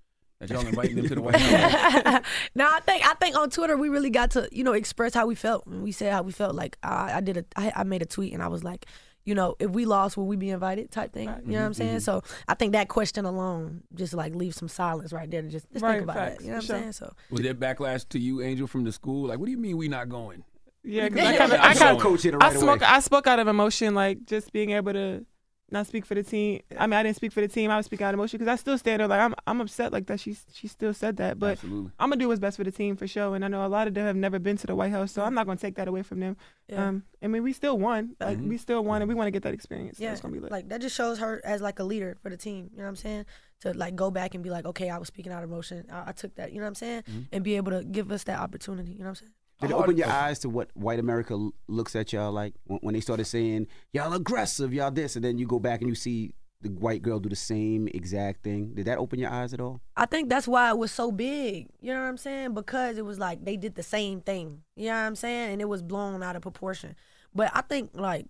That 0.42 0.50
y'all 0.50 0.66
inviting 0.66 0.96
them 0.96 1.08
to 1.08 1.16
the 1.16 1.22
White 1.22 1.36
House. 1.36 2.24
no, 2.56 2.66
I 2.68 2.80
think 2.80 3.08
I 3.08 3.14
think 3.14 3.38
on 3.38 3.52
Twitter 3.52 3.78
we 3.78 3.90
really 3.90 4.10
got 4.10 4.32
to 4.32 4.50
you 4.52 4.64
know 4.64 4.74
express 4.74 5.14
how 5.14 5.28
we 5.28 5.36
felt. 5.36 5.68
We 5.68 5.92
said 5.92 6.12
how 6.12 6.24
we 6.24 6.32
felt. 6.32 6.56
Like 6.56 6.78
I, 6.82 7.18
I 7.18 7.22
did 7.22 7.38
a 7.38 7.46
I, 7.56 7.72
I 7.76 7.84
made 7.84 8.02
a 8.02 8.08
tweet 8.08 8.34
and 8.34 8.42
I 8.42 8.48
was 8.48 8.64
like, 8.64 8.88
you 9.24 9.36
know, 9.36 9.56
if 9.60 9.70
we 9.70 9.86
lost, 9.86 10.18
will 10.18 10.26
we 10.26 10.36
be 10.36 10.50
invited? 10.50 10.90
Type 10.90 11.14
thing. 11.14 11.28
You 11.28 11.30
know 11.30 11.36
what 11.36 11.46
I'm 11.46 11.72
mm-hmm, 11.72 11.74
saying? 11.74 11.90
Mm-hmm. 11.98 12.00
So 12.00 12.24
I 12.48 12.56
think 12.56 12.72
that 12.72 12.88
question 12.88 13.26
alone 13.26 13.84
just 13.94 14.14
like 14.16 14.34
leaves 14.34 14.58
some 14.58 14.68
silence 14.68 15.14
right 15.14 15.30
there 15.30 15.44
to 15.44 15.48
just, 15.48 15.72
just 15.72 15.84
Right, 15.84 15.94
think 15.94 16.04
about 16.04 16.16
facts, 16.16 16.38
that. 16.38 16.44
You 16.44 16.50
know 16.50 16.58
what 16.58 16.66
for 16.66 16.74
I'm 16.74 16.80
saying? 16.82 16.92
So 16.94 17.14
Was 17.30 17.42
there 17.42 17.54
backlash 17.54 18.10
to 18.10 18.20
you, 18.20 18.42
Angel, 18.42 18.66
from 18.66 18.84
the 18.84 18.92
school? 18.92 19.28
Like, 19.28 19.38
what 19.38 19.46
do 19.46 19.52
you 19.52 19.60
mean 19.60 19.78
we 19.78 19.90
not 19.90 20.10
going? 20.10 20.44
Yeah, 20.84 21.10
because 21.10 21.28
I 21.28 21.38
kind 21.38 21.54
of, 21.54 21.60
I 21.60 21.64
I 21.68 21.74
saw 21.74 21.86
kind 21.86 22.00
coach 22.00 22.24
hit 22.24 22.34
it 22.34 22.42
I 22.42 22.48
right 22.48 22.56
away. 22.64 22.78
I 22.82 23.00
spoke 23.02 23.28
out 23.28 23.38
of 23.38 23.48
emotion, 23.48 23.94
like 23.94 24.26
just 24.26 24.52
being 24.52 24.72
able 24.72 24.94
to 24.94 25.24
not 25.72 25.88
speak 25.88 26.06
for 26.06 26.16
the 26.16 26.24
team. 26.24 26.62
I 26.78 26.88
mean, 26.88 26.94
I 26.94 27.04
didn't 27.04 27.16
speak 27.16 27.32
for 27.32 27.42
the 27.42 27.48
team. 27.48 27.72
I 27.72 27.78
was 27.78 27.86
speaking 27.86 28.06
out 28.06 28.14
of 28.14 28.20
emotion 28.20 28.38
because 28.38 28.52
I 28.52 28.56
still 28.56 28.78
stand 28.78 29.00
there, 29.00 29.08
like 29.08 29.20
I'm, 29.20 29.34
I'm 29.48 29.62
upset, 29.62 29.92
like 29.92 30.08
that 30.08 30.20
she, 30.20 30.36
she 30.54 30.68
still 30.68 30.94
said 30.94 31.18
that, 31.18 31.40
but. 31.40 31.52
Absolutely. 31.54 31.92
I'm 32.00 32.10
gonna 32.10 32.20
do 32.20 32.28
what's 32.28 32.40
best 32.40 32.58
for 32.58 32.64
the 32.64 32.72
team 32.72 32.96
for 32.96 33.08
sure, 33.08 33.36
and 33.36 33.46
I 33.46 33.48
know 33.48 33.66
a 33.66 33.68
lot 33.68 33.88
of 33.88 33.94
them 33.94 34.06
have 34.06 34.16
never 34.16 34.40
been 34.40 34.58
to 34.58 34.68
the 34.68 34.76
White 34.76 34.92
House, 34.92 35.12
so 35.12 35.24
I'm 35.24 35.34
not 35.34 35.46
gonna 35.46 35.58
take 35.58 35.76
that 35.76 35.88
away 35.88 36.04
from 36.04 36.20
them. 36.20 36.38
Yeah. 36.68 36.88
Um, 36.88 37.04
I 37.22 37.28
mean, 37.28 37.44
we 37.44 37.54
still 37.54 37.78
won. 37.78 38.16
Like 38.20 38.40
we 38.42 38.58
still 38.58 38.84
won, 38.84 39.02
and 39.02 39.10
we 39.10 39.16
want 39.16 39.28
to 39.28 39.32
get 39.32 39.44
that 39.44 39.54
experience. 39.54 39.98
So 39.98 40.04
yeah, 40.04 40.12
it's 40.12 40.22
gonna 40.22 40.34
be 40.34 40.40
lit. 40.40 40.52
like 40.52 40.70
that 40.70 40.82
just 40.82 40.96
shows 40.96 41.20
her 41.20 41.42
as 41.46 41.62
like 41.62 41.80
a 41.80 41.84
leader 41.84 42.18
for 42.22 42.30
the 42.30 42.38
team. 42.38 42.70
You 42.72 42.78
know 42.78 42.84
what 42.84 42.90
I'm 42.90 42.96
saying? 42.96 43.26
To 43.62 43.74
like 43.74 43.96
go 43.96 44.10
back 44.10 44.34
and 44.34 44.44
be 44.44 44.50
like, 44.50 44.66
okay, 44.66 44.90
I 44.90 44.98
was 44.98 45.08
speaking 45.08 45.32
out 45.32 45.44
of 45.44 45.50
emotion. 45.50 45.86
I, 45.92 46.10
I 46.10 46.12
took 46.14 46.36
that. 46.36 46.52
You 46.52 46.60
know 46.60 46.64
what 46.64 46.70
I'm 46.70 46.76
saying? 46.76 47.04
Mm-hmm. 47.04 47.22
And 47.32 47.44
be 47.44 47.58
able 47.58 47.72
to 47.72 47.84
give 47.84 48.12
us 48.12 48.24
that 48.24 48.40
opportunity. 48.40 48.92
You 48.92 49.00
know 49.00 49.06
what 49.06 49.10
I'm 49.10 49.16
saying? 49.16 49.32
Did 49.62 49.72
it 49.72 49.74
open 49.74 49.98
your 49.98 50.10
eyes 50.10 50.40
to 50.40 50.50
what 50.50 50.70
white 50.76 51.00
America 51.00 51.34
l- 51.34 51.54
looks 51.68 51.96
at 51.96 52.12
y'all 52.12 52.32
like 52.32 52.54
when, 52.66 52.80
when 52.82 52.94
they 52.94 53.00
started 53.00 53.26
saying 53.26 53.68
y'all 53.94 54.14
aggressive, 54.14 54.74
y'all 54.74 54.92
this, 54.92 55.16
and 55.16 55.24
then 55.24 55.38
you 55.38 55.46
go 55.48 55.60
back 55.60 55.82
and 55.82 55.90
you 55.90 55.96
see 55.96 56.34
the 56.62 56.70
white 56.70 57.02
girl 57.02 57.20
do 57.20 57.28
the 57.30 57.36
same 57.36 57.88
exact 57.88 58.44
thing? 58.44 58.74
Did 58.76 58.86
that 58.86 58.98
open 59.00 59.18
your 59.20 59.32
eyes 59.32 59.52
at 59.54 59.60
all? 59.60 59.82
I 59.98 60.06
think 60.06 60.30
that's 60.30 60.48
why 60.48 60.70
it 60.70 60.78
was 60.78 60.92
so 60.92 61.12
big. 61.12 61.68
You 61.80 61.94
know 61.94 62.02
what 62.02 62.08
I'm 62.08 62.18
saying? 62.18 62.54
Because 62.54 62.98
it 62.98 63.06
was 63.06 63.18
like 63.18 63.44
they 63.46 63.58
did 63.58 63.76
the 63.76 63.82
same 63.84 64.22
thing. 64.22 64.62
You 64.76 64.88
know 64.90 64.92
what 64.94 65.00
I'm 65.00 65.16
saying? 65.16 65.54
And 65.54 65.62
it 65.62 65.66
was 65.70 65.82
blown 65.82 66.22
out 66.22 66.36
of 66.36 66.42
proportion. 66.44 66.96
But 67.34 67.50
I 67.56 67.62
think 67.62 67.92
like 67.94 68.28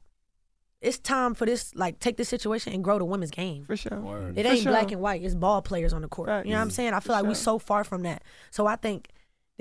it's 0.80 0.98
time 0.98 1.34
for 1.36 1.46
this, 1.46 1.76
like 1.76 2.00
take 2.00 2.18
this 2.18 2.30
situation 2.30 2.74
and 2.74 2.84
grow 2.84 2.98
the 2.98 3.06
women's 3.06 3.32
game. 3.32 3.66
For 3.66 3.76
sure. 3.76 4.32
It 4.36 4.44
For 4.46 4.52
ain't 4.52 4.60
sure. 4.64 4.72
black 4.72 4.92
and 4.92 5.02
white. 5.02 5.22
It's 5.24 5.36
ball 5.36 5.62
players 5.62 5.94
on 5.94 6.02
the 6.02 6.08
court. 6.08 6.30
You 6.46 6.52
know 6.52 6.58
what 6.58 6.62
I'm 6.64 6.72
saying? 6.72 6.94
I 6.94 7.00
feel 7.02 7.14
For 7.16 7.22
like 7.22 7.24
we 7.24 7.30
sure. 7.36 7.36
so 7.36 7.60
far 7.60 7.84
from 7.84 8.04
that. 8.04 8.24
So 8.50 8.66
I 8.66 8.78
think 8.78 9.10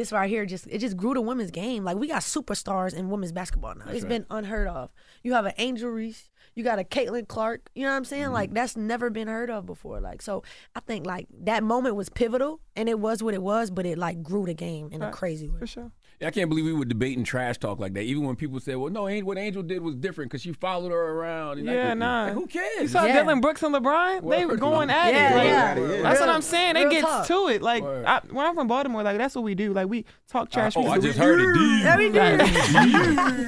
this 0.00 0.12
right 0.12 0.28
here 0.30 0.46
just 0.46 0.66
it 0.68 0.78
just 0.78 0.96
grew 0.96 1.14
the 1.14 1.20
women's 1.20 1.50
game. 1.50 1.84
Like 1.84 1.96
we 1.96 2.08
got 2.08 2.22
superstars 2.22 2.94
in 2.94 3.10
women's 3.10 3.32
basketball 3.32 3.74
now. 3.74 3.84
That's 3.84 3.96
It's 3.98 4.04
right. 4.04 4.08
been 4.08 4.26
unheard 4.30 4.68
of. 4.68 4.90
You 5.22 5.34
have 5.34 5.46
an 5.46 5.52
Angel 5.58 5.90
Reese. 5.90 6.30
You 6.54 6.64
got 6.64 6.78
a 6.78 6.84
Caitlin 6.84 7.28
Clark. 7.28 7.70
You 7.74 7.84
know 7.84 7.90
what 7.90 7.96
I'm 7.96 8.04
saying? 8.04 8.24
Mm-hmm. 8.24 8.32
Like 8.32 8.52
that's 8.54 8.76
never 8.76 9.10
been 9.10 9.28
heard 9.28 9.50
of 9.50 9.66
before. 9.66 10.00
Like 10.00 10.22
so, 10.22 10.42
I 10.74 10.80
think 10.80 11.06
like 11.06 11.26
that 11.42 11.62
moment 11.62 11.94
was 11.96 12.08
pivotal, 12.08 12.60
and 12.74 12.88
it 12.88 12.98
was 12.98 13.22
what 13.22 13.34
it 13.34 13.42
was. 13.42 13.70
But 13.70 13.86
it 13.86 13.98
like 13.98 14.22
grew 14.22 14.46
the 14.46 14.54
game 14.54 14.88
in 14.92 15.02
a 15.02 15.10
crazy 15.12 15.48
way. 15.48 15.58
For 15.58 15.66
sure. 15.66 15.92
Yeah, 16.20 16.28
I 16.28 16.30
can't 16.32 16.50
believe 16.50 16.66
we 16.66 16.74
were 16.74 16.84
debating 16.84 17.24
trash 17.24 17.56
talk 17.56 17.78
like 17.80 17.94
that. 17.94 18.02
Even 18.02 18.24
when 18.24 18.36
people 18.36 18.60
said, 18.60 18.76
"Well, 18.76 18.90
no, 18.92 19.06
An- 19.06 19.24
what 19.24 19.38
Angel 19.38 19.62
did 19.62 19.80
was 19.80 19.94
different 19.94 20.30
because 20.30 20.42
she 20.42 20.52
followed 20.52 20.92
her 20.92 21.12
around." 21.12 21.58
And 21.60 21.66
Yeah, 21.66 21.88
like, 21.88 21.98
nah. 21.98 22.24
like, 22.24 22.34
who 22.34 22.46
cares? 22.46 22.68
You 22.82 22.88
saw 22.88 23.06
Yeah. 23.06 23.14
Dillon 23.22 23.40
Brooks 23.40 23.62
and 23.62 23.74
LeBron? 23.74 24.28
They 24.28 24.44
were 24.44 24.56
going 24.58 24.90
at 24.90 25.14
Yeah, 25.14 25.32
it. 25.32 25.34
Like, 25.36 25.44
yeah. 25.96 26.02
That's 26.02 26.20
what 26.20 26.28
I'm 26.28 26.42
saying. 26.42 26.76
It 26.76 26.80
real 26.80 26.90
gets 26.90 27.06
talk. 27.06 27.26
to 27.28 27.48
it. 27.48 27.62
Like 27.62 27.82
I, 27.82 28.20
when 28.30 28.44
I'm 28.44 28.54
from 28.54 28.68
Baltimore, 28.68 29.02
like 29.02 29.16
that's 29.16 29.34
what 29.34 29.44
we 29.44 29.54
do. 29.54 29.72
Like 29.72 29.88
we 29.88 30.04
talk 30.28 30.50
trash. 30.50 30.74
oh, 30.76 30.82
we 30.82 30.88
I 30.88 30.96
do- 30.96 31.02
just 31.08 31.18
heard 31.18 31.40
it. 31.40 31.54
Deep. 31.54 31.84
Yeah, 31.84 31.96
we 31.96 32.08
do. 32.08 32.12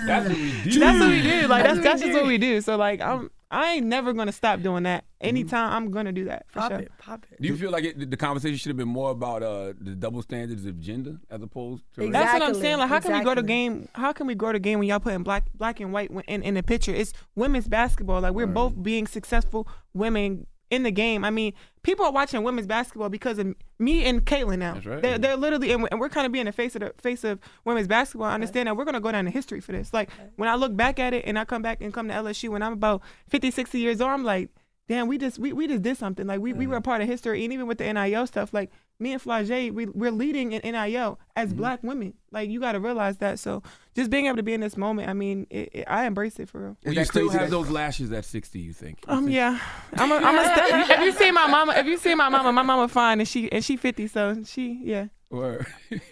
That's 0.06 0.28
what 0.28 0.36
we 0.38 0.62
do. 0.70 0.80
That's 0.80 0.98
what 1.00 1.08
we 1.10 1.22
do. 1.22 1.46
Like 1.48 1.64
that's 1.64 1.78
That's 1.80 2.00
that's 2.00 2.02
what 2.02 2.06
we 2.06 2.08
just 2.08 2.14
what 2.14 2.26
we 2.26 2.38
do. 2.38 2.60
So 2.62 2.76
like 2.76 3.00
I'm 3.02 3.30
I 3.52 3.74
ain't 3.74 3.86
never 3.86 4.14
gonna 4.14 4.32
stop 4.32 4.62
doing 4.62 4.84
that. 4.84 5.04
Mm-hmm. 5.04 5.28
Anytime 5.28 5.72
I'm 5.72 5.90
gonna 5.90 6.10
do 6.10 6.24
that 6.24 6.46
for 6.48 6.60
Pop 6.60 6.70
sure. 6.72 6.80
it, 6.80 6.92
pop 6.98 7.26
it. 7.30 7.40
Do 7.40 7.46
you 7.46 7.56
feel 7.56 7.70
like 7.70 7.84
it, 7.84 8.10
the 8.10 8.16
conversation 8.16 8.56
should 8.56 8.70
have 8.70 8.78
been 8.78 8.88
more 8.88 9.10
about 9.10 9.42
uh, 9.42 9.74
the 9.78 9.94
double 9.94 10.22
standards 10.22 10.64
of 10.64 10.80
gender 10.80 11.18
as 11.30 11.42
opposed 11.42 11.84
to 11.94 12.02
Exactly. 12.02 12.10
That's 12.10 12.32
what 12.32 12.42
I'm 12.42 12.60
saying. 12.60 12.78
Like, 12.78 12.88
how 12.88 13.00
can 13.00 13.12
we 13.12 13.22
grow 13.22 13.34
the 13.34 13.42
game? 13.42 13.88
How 13.94 14.12
can 14.12 14.26
we 14.26 14.34
grow 14.34 14.52
the 14.52 14.58
game 14.58 14.78
when 14.78 14.88
y'all 14.88 15.00
putting 15.00 15.22
black, 15.22 15.44
black 15.54 15.80
and 15.80 15.92
white 15.92 16.10
in, 16.26 16.42
in 16.42 16.54
the 16.54 16.62
picture? 16.62 16.94
It's 16.94 17.12
women's 17.34 17.68
basketball. 17.68 18.22
Like 18.22 18.32
we're 18.32 18.46
both 18.46 18.82
being 18.82 19.06
successful 19.06 19.68
women 19.92 20.46
in 20.70 20.82
the 20.82 20.90
game. 20.90 21.22
I 21.22 21.30
mean, 21.30 21.52
people 21.82 22.04
are 22.04 22.12
watching 22.12 22.42
women's 22.42 22.66
basketball 22.66 23.08
because 23.08 23.38
of 23.38 23.54
me 23.78 24.04
and 24.04 24.24
Caitlin 24.24 24.58
now. 24.58 24.74
That's 24.74 24.86
right. 24.86 25.02
They're, 25.02 25.18
they're 25.18 25.36
literally, 25.36 25.72
and 25.72 25.82
we're, 25.98 26.08
kind 26.08 26.26
of 26.26 26.32
being 26.32 26.44
the 26.44 26.52
face 26.52 26.74
of 26.76 26.80
the 26.80 26.92
face 26.98 27.24
of 27.24 27.40
women's 27.64 27.88
basketball. 27.88 28.28
I 28.28 28.34
understand 28.34 28.66
that 28.66 28.76
we're 28.76 28.84
gonna 28.84 29.00
go 29.00 29.10
down 29.10 29.26
in 29.26 29.32
history 29.32 29.60
for 29.60 29.72
this. 29.72 29.92
Like 29.92 30.10
when 30.36 30.48
I 30.48 30.54
look 30.56 30.76
back 30.76 30.98
at 30.98 31.14
it 31.14 31.24
and 31.26 31.38
I 31.38 31.44
come 31.44 31.62
back 31.62 31.80
and 31.80 31.92
come 31.92 32.08
to 32.08 32.14
LSU 32.14 32.50
when 32.50 32.62
I'm 32.62 32.74
about 32.74 33.02
50, 33.28 33.50
60 33.50 33.78
years 33.78 34.00
old, 34.00 34.10
I'm 34.10 34.24
like. 34.24 34.50
Damn, 34.88 35.06
we 35.06 35.16
just 35.16 35.38
we, 35.38 35.52
we 35.52 35.68
just 35.68 35.82
did 35.82 35.96
something. 35.96 36.26
Like 36.26 36.40
we, 36.40 36.52
we 36.52 36.66
were 36.66 36.76
a 36.76 36.82
part 36.82 37.00
of 37.02 37.08
history, 37.08 37.44
and 37.44 37.52
even 37.52 37.66
with 37.66 37.78
the 37.78 37.90
NIL 37.92 38.26
stuff, 38.26 38.52
like 38.52 38.70
me 38.98 39.12
and 39.12 39.22
Flau'jae, 39.22 39.72
we 39.72 39.86
we're 39.86 40.10
leading 40.10 40.52
in 40.52 40.60
NIL 40.72 41.18
as 41.36 41.50
Mm-hmm. 41.50 41.58
black 41.58 41.82
women. 41.82 42.14
Like 42.32 42.50
you 42.50 42.60
got 42.60 42.72
to 42.72 42.80
realize 42.80 43.18
that. 43.18 43.38
So 43.38 43.62
just 43.94 44.10
being 44.10 44.26
able 44.26 44.36
to 44.36 44.42
be 44.42 44.54
in 44.54 44.60
this 44.60 44.76
moment, 44.76 45.08
I 45.08 45.12
mean, 45.12 45.46
it, 45.50 45.68
it, 45.72 45.84
I 45.88 46.04
embrace 46.06 46.38
it 46.40 46.48
for 46.48 46.60
real. 46.64 46.76
Will 46.84 46.94
you 46.94 47.04
still 47.04 47.28
have 47.30 47.48
those 47.50 47.70
lashes 47.70 48.10
at 48.12 48.24
60, 48.24 48.58
you 48.58 48.72
think? 48.72 48.98
Um, 49.06 49.28
yeah, 49.28 49.58
I'm 49.94 50.10
a, 50.10 50.16
I'm 50.16 50.38
a 50.38 50.44
step, 50.44 50.90
if 50.98 51.00
you 51.00 51.12
see 51.12 51.30
my 51.30 51.46
mama, 51.46 51.74
if 51.76 51.86
you 51.86 51.96
see 51.96 52.14
my 52.14 52.28
mama, 52.28 52.52
my 52.52 52.62
mama 52.62 52.88
fine, 52.88 53.20
and 53.20 53.28
she 53.28 53.50
and 53.52 53.64
she 53.64 53.76
50, 53.76 54.08
so 54.08 54.42
she 54.44 54.80
yeah. 54.82 55.06
Word. 55.30 55.64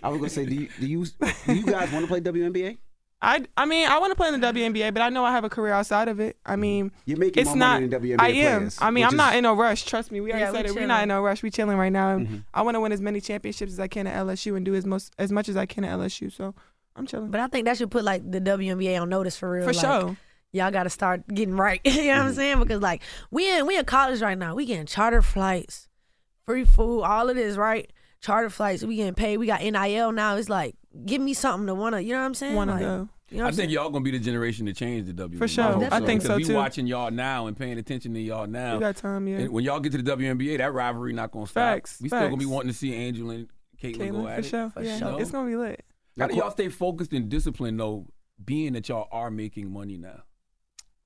I 0.03 0.09
was 0.09 0.19
gonna 0.19 0.31
say, 0.31 0.47
do 0.47 0.55
you 0.55 0.69
do 0.79 0.87
you, 0.87 1.05
do 1.47 1.55
you 1.55 1.67
guys 1.67 1.93
want 1.93 2.05
to 2.05 2.09
play 2.09 2.21
WNBA? 2.21 2.79
I 3.23 3.45
I 3.57 3.67
mean, 3.67 3.87
I 3.87 3.99
want 3.99 4.13
to 4.13 4.17
play 4.17 4.29
in 4.29 4.41
the 4.41 4.47
WNBA, 4.47 4.95
but 4.95 5.03
I 5.03 5.11
know 5.11 5.25
I 5.25 5.33
have 5.33 5.45
a 5.45 5.51
career 5.51 5.73
outside 5.75 6.09
of 6.09 6.21
it. 6.21 6.37
I 6.47 6.57
mean, 6.57 6.91
You're 7.05 7.19
making 7.19 7.43
it's 7.43 7.49
more 7.49 7.57
not. 7.57 7.75
money 7.83 7.89
than 7.89 8.01
WNBA 8.03 8.17
I 8.21 8.29
am. 8.29 8.59
players, 8.61 8.79
I 8.81 8.91
mean, 8.91 9.05
I'm 9.05 9.17
not 9.17 9.37
in 9.37 9.45
a 9.45 9.53
rush. 9.55 9.85
Trust 9.85 10.11
me. 10.11 10.21
We 10.21 10.31
already 10.31 10.45
Yeah, 10.45 10.51
we 10.53 10.57
said 10.57 10.67
it. 10.67 10.75
We're 10.75 10.87
not 10.87 11.03
in 11.03 11.11
a 11.11 11.21
rush. 11.21 11.43
We 11.43 11.51
chilling 11.51 11.77
right 11.77 11.93
now. 11.93 12.11
And 12.17 12.27
Mm-hmm. 12.27 12.37
I 12.55 12.63
want 12.63 12.77
to 12.77 12.81
win 12.81 12.93
as 12.93 13.01
many 13.01 13.21
championships 13.21 13.73
as 13.73 13.81
I 13.81 13.89
can 13.89 14.07
at 14.07 14.17
LSU 14.27 14.57
and 14.57 14.65
do 14.65 14.75
as 14.75 14.87
most 14.87 15.13
as 15.19 15.31
much 15.31 15.49
as 15.51 15.57
I 15.57 15.67
can 15.67 15.85
at 15.85 15.99
LSU. 15.99 16.33
So 16.33 16.55
I'm 16.97 17.07
chilling. 17.07 17.31
But 17.31 17.41
I 17.41 17.47
think 17.49 17.67
that 17.67 17.77
should 17.77 17.91
put 17.91 18.05
like 18.05 18.29
the 18.31 18.41
WNBA 18.41 19.01
on 19.01 19.09
notice 19.11 19.37
for 19.37 19.51
real. 19.51 19.65
For 19.67 19.73
like, 19.75 19.81
sure. 20.03 20.17
Y'all 20.53 20.71
got 20.71 20.83
to 20.85 20.91
start 20.91 21.27
getting 21.29 21.55
right. 21.57 21.81
you 21.85 22.07
know 22.09 22.19
what 22.19 22.27
I'm 22.27 22.33
saying? 22.35 22.59
Because 22.59 22.81
like 22.81 23.03
we 23.31 23.55
in 23.55 23.67
we 23.67 23.77
in 23.79 23.85
college 23.85 24.21
right 24.23 24.37
now. 24.39 24.55
We 24.55 24.65
getting 24.65 24.87
charter 24.87 25.21
flights, 25.23 25.89
free 26.47 26.65
food, 26.65 27.03
all 27.03 27.29
of 27.29 27.37
this 27.37 27.57
right. 27.57 27.91
Charter 28.23 28.51
flights. 28.51 28.83
We 28.83 28.97
getting 28.97 29.15
paid. 29.15 29.37
We 29.37 29.47
got 29.47 29.61
NIL 29.63 30.13
now. 30.13 30.37
It's 30.37 30.49
like 30.49 30.75
give 31.07 31.21
me 31.23 31.35
something 31.35 31.67
to 31.67 31.75
wanna. 31.75 32.01
You 32.01 32.13
know 32.15 32.21
what 32.21 32.27
I'm 32.27 32.35
saying? 32.35 32.55
Wanna 32.55 32.73
like, 32.73 32.83
go. 32.83 33.09
You 33.31 33.39
know 33.39 33.45
I 33.45 33.49
I'm 33.49 33.55
think 33.55 33.71
y'all 33.71 33.91
gonna 33.91 34.03
be 34.05 34.11
the 34.11 34.19
generation 34.19 34.67
to 34.67 34.73
change 34.73 35.07
the 35.07 35.13
WNBA. 35.13 35.39
For 35.39 35.47
sure. 35.49 35.65
Oh, 35.65 35.83
I 35.91 35.97
I 35.97 35.99
so. 36.01 36.07
think 36.07 36.23
so, 36.23 36.29
Because 36.37 36.49
too. 36.49 36.53
We 36.55 36.59
watching 36.59 36.87
y'all 36.89 37.11
now 37.13 37.47
and 37.47 37.57
paying 37.57 37.79
attention 37.79 38.13
to 38.15 38.21
y'all 38.21 38.47
now. 38.49 38.75
We 38.75 38.81
got 38.81 38.97
time, 38.97 39.29
yeah. 39.29 39.39
And 39.39 39.51
when 39.51 39.63
y'all 39.65 39.79
get 39.79 39.93
to 39.93 40.03
the 40.03 40.17
WNBA, 40.17 40.59
that 40.59 40.73
rivalry 40.73 41.13
not 41.13 41.31
gonna 41.31 41.47
stop. 41.47 41.55
Facts, 41.75 41.99
We 42.01 42.09
still 42.09 42.21
gonna 42.23 42.37
be 42.37 42.47
wanting 42.47 42.73
to 42.73 42.77
see 42.77 42.93
Angel 42.93 43.31
and 43.31 43.47
Caitlin, 43.81 43.99
go 44.11 44.19
Caitlin, 44.19 44.31
at 44.31 44.35
for 44.35 44.41
it. 44.41 44.45
sure. 44.47 44.73
yeah, 44.83 45.17
it's 45.19 45.31
gonna 45.31 45.49
be 45.49 45.57
lit. 45.57 45.85
How 46.19 46.27
do 46.27 46.35
y'all 46.35 46.51
stay 46.51 46.69
focused 46.69 47.13
and 47.13 47.29
disciplined 47.29 47.79
though, 47.79 48.07
being 48.45 48.73
that 48.73 48.89
y'all 48.89 49.09
are 49.13 49.31
making 49.31 49.73
money 49.73 49.97
now? 49.97 50.25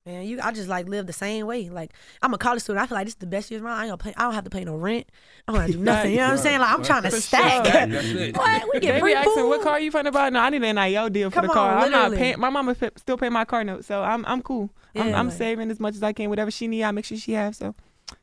Man, 0.05 0.23
you 0.27 0.39
I 0.39 0.51
just 0.51 0.67
like 0.69 0.87
live 0.87 1.07
the 1.07 1.13
same 1.13 1.47
way. 1.47 1.67
Like 1.69 1.91
I'm 2.21 2.31
a 2.31 2.37
college 2.37 2.61
student. 2.61 2.83
I 2.83 2.85
feel 2.85 2.95
like 2.95 3.05
this 3.05 3.13
is 3.13 3.17
the 3.19 3.25
best 3.25 3.49
year 3.49 3.59
of 3.59 3.63
my 3.63 3.71
life. 3.71 3.79
I 3.79 3.83
ain't 3.85 3.89
gonna 3.99 4.11
pay 4.13 4.13
I 4.15 4.23
don't 4.25 4.33
have 4.35 4.43
to 4.43 4.51
pay 4.51 4.63
no 4.63 4.75
rent. 4.75 5.07
I 5.47 5.51
don't 5.51 5.61
have 5.61 5.71
to 5.71 5.77
do 5.77 5.79
nothing. 5.83 6.11
You 6.11 6.17
know 6.17 6.23
what 6.25 6.31
I'm 6.33 6.37
saying? 6.37 6.59
Like 6.59 6.69
I'm 6.73 6.83
trying 6.83 7.01
to 7.03 7.09
For 7.09 7.19
stack. 7.19 7.65
sure. 7.65 8.31
What? 8.33 8.63
We 8.75 8.79
get 8.81 8.93
They 8.93 8.99
free 8.99 9.13
be 9.13 9.15
asking 9.15 9.33
food. 9.33 9.49
what 9.49 9.61
car 9.63 9.79
you 9.79 9.91
finna 9.91 10.13
buy. 10.13 10.29
No, 10.29 10.41
I 10.41 10.51
need 10.51 10.63
an 10.63 10.75
NIL 10.75 11.09
deal 11.09 11.31
for 11.31 11.35
Come 11.35 11.47
the 11.47 11.53
car. 11.53 11.77
on, 11.77 11.83
I'm 11.85 11.91
not 11.91 12.11
paying. 12.13 12.39
My 12.39 12.51
mama 12.51 12.75
fi- 12.75 12.91
still 12.97 13.17
pay 13.17 13.29
my 13.29 13.45
car 13.45 13.63
note, 13.63 13.83
so 13.83 14.03
I'm 14.03 14.23
I'm 14.27 14.43
cool. 14.43 14.69
I'm, 14.95 15.15
I'm 15.15 15.27
like- 15.29 15.37
saving 15.37 15.71
as 15.71 15.79
much 15.79 15.95
as 15.95 16.03
I 16.03 16.13
can. 16.13 16.29
Whatever 16.29 16.51
she 16.51 16.67
need, 16.67 16.83
I 16.83 16.91
make 16.91 17.05
sure 17.05 17.17
she 17.17 17.31
have. 17.31 17.55
So 17.55 17.73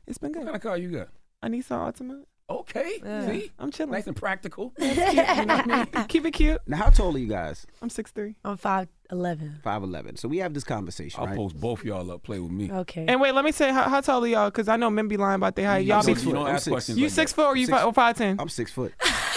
it's 0.07 0.17
been 0.17 0.31
good. 0.31 0.39
What 0.39 0.45
good. 0.45 0.51
kind 0.53 0.55
of 0.55 0.61
car 0.61 0.77
you 0.77 0.89
got? 0.89 1.09
I 1.41 1.49
need 1.49 1.65
some 1.65 1.81
Ultimate. 1.81 2.25
Okay. 2.49 2.99
Yeah. 3.03 3.25
See? 3.27 3.51
I'm 3.59 3.71
chilling. 3.71 3.91
Nice 3.91 4.07
and 4.07 4.15
practical. 4.15 4.69
Keep 4.79 6.25
it 6.25 6.31
cute. 6.31 6.59
Now, 6.67 6.77
how 6.77 6.89
tall 6.91 7.13
are 7.15 7.17
you 7.17 7.27
guys? 7.27 7.65
I'm 7.81 7.89
six 7.89 8.11
three. 8.11 8.35
I'm 8.45 8.55
five 8.57 8.87
eleven. 9.13 9.59
Five 9.63 9.83
eleven. 9.83 10.15
So 10.17 10.27
we 10.27 10.37
have 10.39 10.53
this 10.53 10.63
conversation, 10.63 11.19
I'll 11.19 11.27
right? 11.27 11.35
post 11.37 11.59
both 11.59 11.83
y'all 11.83 12.11
up, 12.11 12.23
play 12.23 12.39
with 12.39 12.51
me. 12.51 12.71
Okay. 12.71 13.05
And 13.07 13.21
wait, 13.21 13.33
let 13.33 13.45
me 13.45 13.51
say 13.51 13.71
how, 13.71 13.83
how 13.83 14.01
tall 14.01 14.23
are 14.23 14.27
y'all? 14.27 14.49
Because 14.49 14.67
I 14.67 14.75
know 14.75 14.89
men 14.89 15.07
be 15.07 15.17
lying 15.17 15.35
about 15.35 15.55
their 15.55 15.67
height. 15.67 15.85
Y'all 15.85 15.99
I'm 15.99 16.05
be 16.05 16.13
six 16.13 16.23
you 16.23 16.31
foot. 16.31 16.35
don't 16.37 16.47
ask 16.49 16.63
six. 16.65 16.71
questions 16.71 16.97
you 16.97 17.05
like 17.05 17.13
six 17.13 17.31
that. 17.31 17.35
four 17.35 17.45
or 17.45 17.55
you 17.55 17.65
Six- 17.65 17.77
five 17.77 17.87
or 17.87 17.93
five 17.93 18.17
ten? 18.17 18.35
I'm 18.39 18.49
six 18.49 18.71
foot. 18.71 18.93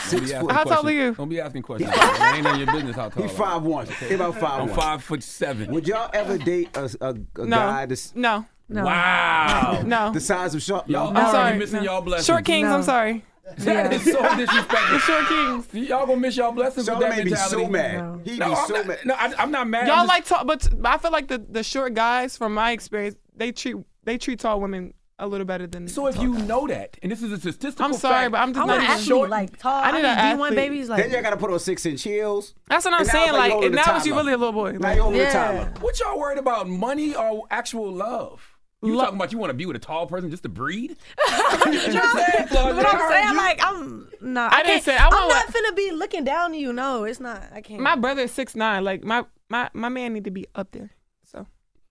Six 0.06 0.32
foot. 0.32 0.50
How 0.52 0.64
tall 0.64 0.86
are 0.86 0.90
you? 0.92 1.14
Don't 1.14 1.28
be 1.28 1.40
asking 1.40 1.62
questions. 1.62 1.90
it 1.94 2.34
ain't 2.36 2.46
in 2.46 2.58
your 2.58 2.72
business 2.72 2.96
how 2.96 3.08
tall 3.08 3.22
He 3.22 3.28
I 3.28 3.32
five 3.32 3.62
one. 3.62 3.86
He 3.86 4.14
about 4.14 4.34
five 4.34 4.60
I'm 4.62 4.68
one. 4.68 4.76
five 4.76 5.02
foot 5.04 5.22
seven. 5.22 5.72
Would 5.72 5.86
y'all 5.88 6.10
ever 6.12 6.38
date 6.38 6.76
a, 6.76 6.84
a, 7.00 7.08
a 7.10 7.44
No. 7.46 7.56
guy 7.56 7.86
that's 7.86 8.14
No. 8.14 8.44
No. 8.68 8.84
Wow. 8.84 9.82
No. 9.86 10.10
the 10.12 10.20
size 10.20 10.54
of 10.54 10.62
short. 10.62 10.88
Y'all 10.88 11.08
I'm 11.10 11.16
already 11.16 11.30
sorry. 11.32 11.58
missing 11.58 11.78
no. 11.78 11.84
y'all 11.84 12.00
blessings. 12.02 12.26
Short 12.26 12.44
kings. 12.44 12.68
No. 12.68 12.74
I'm 12.76 12.82
sorry. 12.82 13.24
That 13.58 13.92
is 13.92 14.02
so 14.04 14.12
disrespectful. 14.36 14.36
The 14.36 14.36
disrespectful. 14.46 14.98
short 14.98 15.26
kings. 15.72 15.88
Y'all 15.88 16.06
gonna 16.06 16.20
miss 16.20 16.36
y'all 16.36 16.52
blessings 16.52 16.86
Sean 16.86 16.98
with 16.98 17.08
that 17.08 17.16
made 17.16 17.24
me 17.26 17.30
mentality. 17.30 17.64
so 17.64 17.68
mad. 17.70 17.94
No. 17.98 18.20
He'd 18.24 18.38
No, 18.40 18.46
be 18.46 18.52
I'm 18.54 18.66
so 18.66 18.74
not, 18.74 18.86
mad. 18.86 18.98
no, 19.04 19.14
I, 19.14 19.34
I'm 19.38 19.50
not 19.50 19.68
mad. 19.68 19.86
Y'all 19.86 19.96
just- 19.98 20.08
like 20.08 20.24
tall, 20.24 20.44
but 20.44 20.68
but 20.76 20.88
I 20.92 20.98
feel 20.98 21.12
like 21.12 21.28
the 21.28 21.38
the 21.38 21.62
short 21.62 21.94
guys, 21.94 22.36
from 22.36 22.54
my 22.54 22.72
experience, 22.72 23.16
they 23.36 23.52
treat 23.52 23.76
they 24.04 24.18
treat 24.18 24.40
tall 24.40 24.60
women 24.60 24.94
a 25.18 25.26
little 25.26 25.46
better 25.46 25.66
than. 25.66 25.88
So 25.88 26.08
if 26.08 26.16
tall 26.16 26.24
you 26.24 26.34
guys. 26.34 26.42
know 26.48 26.66
that, 26.66 26.98
and 27.02 27.10
this 27.10 27.22
is 27.22 27.32
a 27.32 27.38
statistical 27.38 27.86
I'm 27.86 27.94
sorry, 27.94 28.24
fact, 28.24 28.32
but 28.32 28.38
I'm 28.38 28.50
I 28.50 28.52
just 28.52 28.58
want 28.58 28.68
not 28.68 28.76
an 28.78 28.82
even 28.82 28.90
athlete, 28.94 29.08
short. 29.08 29.30
like 29.30 29.58
tall. 29.58 29.72
I 29.72 29.88
I 29.88 29.90
need 29.92 29.98
need, 29.98 30.04
an 30.08 30.16
D1 30.16 30.32
athlete. 30.32 30.56
babies. 30.56 30.88
Like 30.90 31.02
Then 31.04 31.12
y'all 31.12 31.22
got 31.22 31.30
to 31.30 31.36
put 31.38 31.50
on 31.52 31.58
six 31.58 31.86
inch 31.86 32.02
heels. 32.02 32.54
That's 32.68 32.84
what 32.84 32.92
I'm 32.94 33.00
And 33.00 33.08
saying. 33.08 33.32
like 33.32 33.52
Like, 33.54 33.64
and 33.64 33.74
now 33.74 33.96
it's 33.96 34.04
you 34.04 34.12
timer. 34.12 34.22
really 34.24 34.32
a 34.34 34.38
little 34.38 34.52
boy. 34.52 34.72
Now 34.72 34.88
Like, 34.88 34.96
you 34.96 35.02
holding 35.02 35.20
Yeah. 35.20 35.52
the 35.52 35.58
timer. 35.64 35.74
what 35.80 35.98
y'all 36.00 36.18
worried 36.18 36.38
about, 36.38 36.68
money 36.68 37.14
or 37.14 37.44
actual 37.50 37.90
love? 37.92 38.55
You 38.86 38.96
Lo- 38.96 39.04
talking 39.04 39.16
about 39.18 39.32
you 39.32 39.38
want 39.38 39.50
to 39.50 39.54
be 39.54 39.66
with 39.66 39.76
a 39.76 39.80
tall 39.80 40.06
person 40.06 40.30
just 40.30 40.42
to 40.44 40.48
breed? 40.48 40.96
You 41.66 41.72
know 41.72 42.00
what 42.00 42.04
I'm 42.04 42.32
saying? 42.32 42.48
Flaw, 42.48 42.72
But 42.72 42.86
I 42.86 42.90
I'm 42.90 43.10
saying, 43.12 43.36
like, 43.36 43.60
I'm 43.66 44.08
no. 44.20 44.42
I, 44.42 44.48
I 44.58 44.62
didn't 44.62 44.82
say- 44.84 44.96
I 44.96 45.04
I'm 45.06 45.10
not 45.10 45.26
what- 45.28 45.46
finna 45.48 45.76
be 45.76 45.90
looking 45.92 46.24
down 46.24 46.46
on 46.52 46.54
you. 46.54 46.72
No, 46.72 47.04
it's 47.04 47.20
not. 47.20 47.42
I 47.52 47.60
can't. 47.60 47.80
my 47.80 47.96
brother 47.96 48.22
is 48.22 48.32
six 48.32 48.54
nine. 48.54 48.84
Like 48.84 49.02
my 49.04 49.24
my 49.48 49.68
my 49.74 49.88
man 49.88 50.12
need 50.14 50.24
to 50.24 50.30
be 50.30 50.46
up 50.54 50.70
there. 50.72 50.90
So 51.24 51.46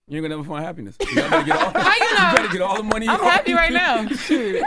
You 0.08 0.16
ain't 0.16 0.24
gonna 0.24 0.36
never 0.36 0.48
find 0.48 0.64
happiness. 0.64 0.96
You 1.00 1.14
better 1.16 1.42
get 1.44 1.56
all, 1.60 1.70
How 1.82 1.94
you 1.94 2.14
know? 2.14 2.36
better 2.36 2.52
get 2.52 2.62
all 2.62 2.76
the 2.76 2.82
money. 2.84 3.08
I'm 3.08 3.20
happy 3.20 3.52
right 3.52 3.72
now. 3.72 4.06
Shoot. 4.08 4.62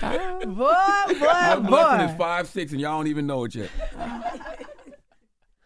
boy, 0.00 0.46
boy, 0.46 0.74
My 1.20 1.56
blessing 1.56 2.08
is 2.10 2.16
five 2.16 2.48
six, 2.48 2.72
and 2.72 2.80
y'all 2.80 2.98
don't 2.98 3.06
even 3.08 3.26
know 3.26 3.44
it 3.44 3.54
yet. 3.54 3.70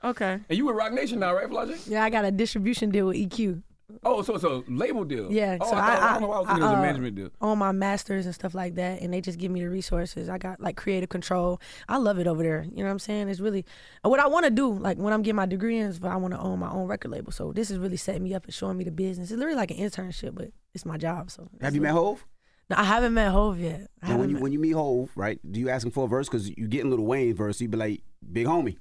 Okay. 0.04 0.38
And 0.48 0.56
you 0.58 0.66
with 0.66 0.76
Roc 0.76 0.92
Nation 0.92 1.18
now, 1.20 1.34
right, 1.34 1.48
Flau'jae? 1.48 1.88
Yeah, 1.88 2.04
I 2.04 2.10
got 2.10 2.24
a 2.24 2.30
distribution 2.30 2.90
deal 2.90 3.06
with 3.06 3.16
EQ. 3.16 3.62
Oh, 4.02 4.20
so 4.22 4.34
it's 4.34 4.42
so 4.42 4.64
a 4.66 4.70
label 4.70 5.04
deal. 5.04 5.30
Yeah, 5.32 5.58
Oh, 5.60 5.70
so 5.70 5.76
I, 5.76 5.78
I, 5.78 5.94
thought, 5.96 6.02
I, 6.02 6.12
don't 6.12 6.22
know 6.22 6.28
why 6.28 6.36
I 6.36 6.38
was 6.40 6.46
thinking 6.48 6.62
it 6.62 6.66
was 6.66 6.74
a 6.74 6.78
uh, 6.78 6.82
management 6.82 7.14
deal. 7.14 7.30
on 7.40 7.58
my 7.58 7.72
masters 7.72 8.26
and 8.26 8.34
stuff 8.34 8.54
like 8.54 8.74
that, 8.74 9.00
and 9.00 9.12
they 9.12 9.20
just 9.20 9.38
give 9.38 9.50
me 9.50 9.60
the 9.60 9.68
resources. 9.68 10.28
I 10.28 10.38
got 10.38 10.60
like 10.60 10.76
creative 10.76 11.08
control. 11.08 11.60
I 11.88 11.98
love 11.98 12.18
it 12.18 12.26
over 12.26 12.42
there. 12.42 12.64
You 12.64 12.78
know 12.78 12.84
what 12.84 12.90
I'm 12.90 12.98
saying? 12.98 13.28
It's 13.28 13.38
really 13.40 13.64
what 14.02 14.18
I 14.18 14.26
want 14.26 14.44
to 14.44 14.50
do. 14.50 14.72
Like 14.72 14.98
when 14.98 15.12
I'm 15.12 15.22
getting 15.22 15.36
my 15.36 15.46
degree 15.46 15.78
in, 15.78 15.86
is 15.86 16.00
I 16.02 16.16
want 16.16 16.34
to 16.34 16.40
own 16.40 16.58
my 16.58 16.70
own 16.70 16.86
record 16.88 17.12
label. 17.12 17.30
So 17.30 17.52
this 17.52 17.70
is 17.70 17.78
really 17.78 17.96
setting 17.96 18.24
me 18.24 18.34
up 18.34 18.44
and 18.44 18.52
showing 18.52 18.76
me 18.76 18.84
the 18.84 18.90
business. 18.90 19.30
It's 19.30 19.38
literally 19.38 19.56
like 19.56 19.70
an 19.70 19.78
internship, 19.78 20.34
but 20.34 20.50
it's 20.74 20.84
my 20.84 20.96
job. 20.96 21.30
So 21.30 21.48
Have 21.60 21.74
you 21.74 21.80
met 21.80 21.92
Hove? 21.92 22.24
No, 22.68 22.76
I 22.76 22.84
haven't 22.84 23.14
met 23.14 23.30
Hove 23.30 23.60
yet. 23.60 23.88
I 24.02 24.08
Now, 24.08 24.18
when 24.18 24.28
you 24.28 24.34
met- 24.34 24.42
when 24.42 24.52
you 24.52 24.58
meet 24.58 24.72
Hove, 24.72 25.10
right? 25.14 25.38
Do 25.48 25.60
you 25.60 25.68
ask 25.68 25.86
him 25.86 25.92
for 25.92 26.04
a 26.06 26.08
verse 26.08 26.28
because 26.28 26.48
you 26.48 26.54
get 26.56 26.70
getting 26.70 26.90
Little 26.90 27.06
Wayne 27.06 27.34
verse? 27.34 27.60
You 27.60 27.68
be 27.68 27.76
like, 27.76 28.02
big 28.32 28.46
homie. 28.46 28.78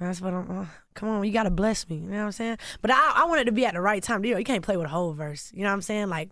That's 0.00 0.20
what 0.20 0.32
I'm. 0.32 0.60
Uh, 0.60 0.66
come 0.94 1.08
on, 1.08 1.24
you 1.24 1.32
gotta 1.32 1.50
bless 1.50 1.88
me. 1.88 1.96
You 1.96 2.02
know 2.02 2.18
what 2.18 2.24
I'm 2.26 2.32
saying? 2.32 2.58
But 2.82 2.90
I, 2.92 3.12
I 3.16 3.24
want 3.24 3.40
it 3.40 3.44
to 3.44 3.52
be 3.52 3.66
at 3.66 3.74
the 3.74 3.80
right 3.80 4.02
time. 4.02 4.24
You 4.24 4.32
know, 4.32 4.38
you 4.38 4.44
can't 4.44 4.62
play 4.64 4.76
with 4.76 4.86
a 4.86 4.90
whole 4.90 5.12
verse. 5.12 5.50
You 5.52 5.62
know 5.62 5.68
what 5.70 5.74
I'm 5.74 5.82
saying? 5.82 6.08
Like, 6.08 6.30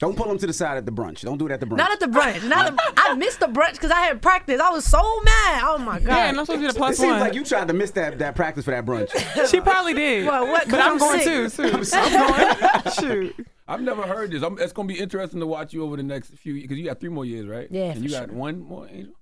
Don't 0.00 0.16
pull 0.16 0.26
them 0.26 0.38
to 0.38 0.46
the 0.48 0.52
side 0.52 0.76
at 0.78 0.84
the 0.84 0.90
brunch. 0.92 1.20
Don't 1.22 1.38
do 1.38 1.46
it 1.46 1.52
at 1.52 1.60
the 1.60 1.66
brunch. 1.66 1.76
not 1.76 1.92
at 1.92 2.00
the 2.00 2.06
brunch. 2.06 2.48
Not. 2.48 2.66
At, 2.72 2.78
I 2.96 3.14
missed 3.14 3.38
the 3.38 3.46
brunch 3.46 3.72
because 3.74 3.92
I 3.92 4.00
had 4.00 4.20
practice. 4.20 4.60
I 4.60 4.70
was 4.70 4.84
so 4.84 4.98
mad. 5.22 5.62
Oh 5.64 5.78
my 5.78 6.00
god. 6.00 6.08
Yeah, 6.08 6.28
and 6.30 6.38
I'm 6.40 6.44
supposed 6.44 6.56
to 6.62 6.66
be 6.66 6.72
the 6.72 6.74
it 6.74 6.76
plus 6.76 6.96
seems 6.96 7.10
one. 7.12 7.20
like 7.20 7.34
you 7.34 7.44
tried 7.44 7.68
to 7.68 7.74
miss 7.74 7.92
that, 7.92 8.18
that 8.18 8.34
practice 8.34 8.64
for 8.64 8.72
that 8.72 8.84
brunch. 8.84 9.10
she 9.50 9.60
probably 9.60 9.94
did. 9.94 10.26
Well, 10.26 10.48
what? 10.48 10.68
But 10.68 10.80
I'm, 10.80 10.92
I'm 10.92 10.98
going 10.98 11.20
sick. 11.20 11.52
too. 11.56 11.70
too. 11.70 11.84
I'm 11.94 12.08
going. 12.08 12.92
Shoot. 12.94 13.46
I've 13.68 13.82
never 13.82 14.02
heard 14.02 14.32
this. 14.32 14.42
I'm, 14.42 14.58
it's 14.58 14.72
gonna 14.72 14.88
be 14.88 14.98
interesting 14.98 15.38
to 15.40 15.46
watch 15.46 15.72
you 15.72 15.84
over 15.84 15.96
the 15.96 16.02
next 16.02 16.30
few 16.38 16.54
years 16.54 16.64
because 16.64 16.78
you 16.78 16.84
got 16.84 16.98
three 17.00 17.10
more 17.10 17.24
years, 17.24 17.46
right? 17.46 17.68
Yeah, 17.70 17.92
And 17.92 18.02
you 18.02 18.10
got 18.10 18.28
sure. 18.28 18.34
one 18.36 18.58
more, 18.60 18.88
Angel. 18.88 19.12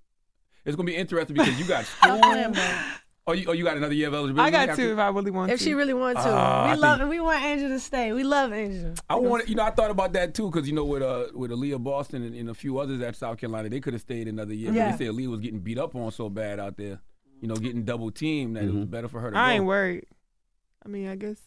It's 0.64 0.76
gonna 0.76 0.86
be 0.86 0.96
interesting 0.96 1.36
because 1.36 1.58
you 1.60 1.66
got 1.66 1.84
school. 1.86 2.20
Oh, 3.28 3.32
you, 3.32 3.46
oh, 3.48 3.52
you 3.52 3.64
got 3.64 3.76
another 3.76 3.92
year 3.94 4.06
of 4.06 4.14
eligibility. 4.14 4.54
I 4.56 4.66
got 4.66 4.76
two 4.76 4.92
if 4.92 4.98
I 4.98 5.08
really 5.08 5.32
want 5.32 5.48
to. 5.48 5.54
If 5.54 5.58
to. 5.58 5.64
she 5.64 5.74
really 5.74 5.94
wants 5.94 6.22
to, 6.22 6.28
I 6.28 6.74
we 6.74 6.80
love 6.80 6.92
think- 6.98 7.00
and 7.02 7.10
we 7.10 7.18
want 7.18 7.42
Angel 7.42 7.68
to 7.70 7.80
stay. 7.80 8.12
We 8.12 8.22
love 8.22 8.52
Angel. 8.52 8.94
I 9.10 9.16
want, 9.16 9.48
you 9.48 9.56
know, 9.56 9.64
I 9.64 9.70
thought 9.70 9.90
about 9.90 10.12
that 10.12 10.32
too 10.32 10.48
because 10.48 10.68
you 10.68 10.74
know 10.74 10.84
with 10.84 11.02
uh 11.02 11.26
with 11.34 11.50
Aliyah 11.50 11.82
Boston 11.82 12.22
and, 12.22 12.36
and 12.36 12.50
a 12.50 12.54
few 12.54 12.78
others 12.78 13.00
at 13.02 13.16
South 13.16 13.38
Carolina, 13.38 13.68
they 13.68 13.80
could 13.80 13.94
have 13.94 14.02
stayed 14.02 14.28
another 14.28 14.54
year. 14.54 14.70
Yeah. 14.72 14.90
But 14.92 14.98
they 14.98 15.06
said 15.06 15.14
Aliyah 15.14 15.26
was 15.28 15.40
getting 15.40 15.58
beat 15.58 15.76
up 15.76 15.96
on 15.96 16.12
so 16.12 16.28
bad 16.28 16.60
out 16.60 16.76
there, 16.76 17.00
you 17.40 17.48
know, 17.48 17.56
getting 17.56 17.82
double 17.84 18.12
teamed 18.12 18.54
that 18.56 18.62
it 18.62 18.72
was 18.72 18.84
better 18.84 19.08
for 19.08 19.20
her 19.20 19.32
to 19.32 19.36
I 19.36 19.48
go. 19.48 19.54
ain't 19.56 19.64
worried. 19.64 20.04
I 20.84 20.88
mean, 20.88 21.08
I 21.08 21.16
guess 21.16 21.38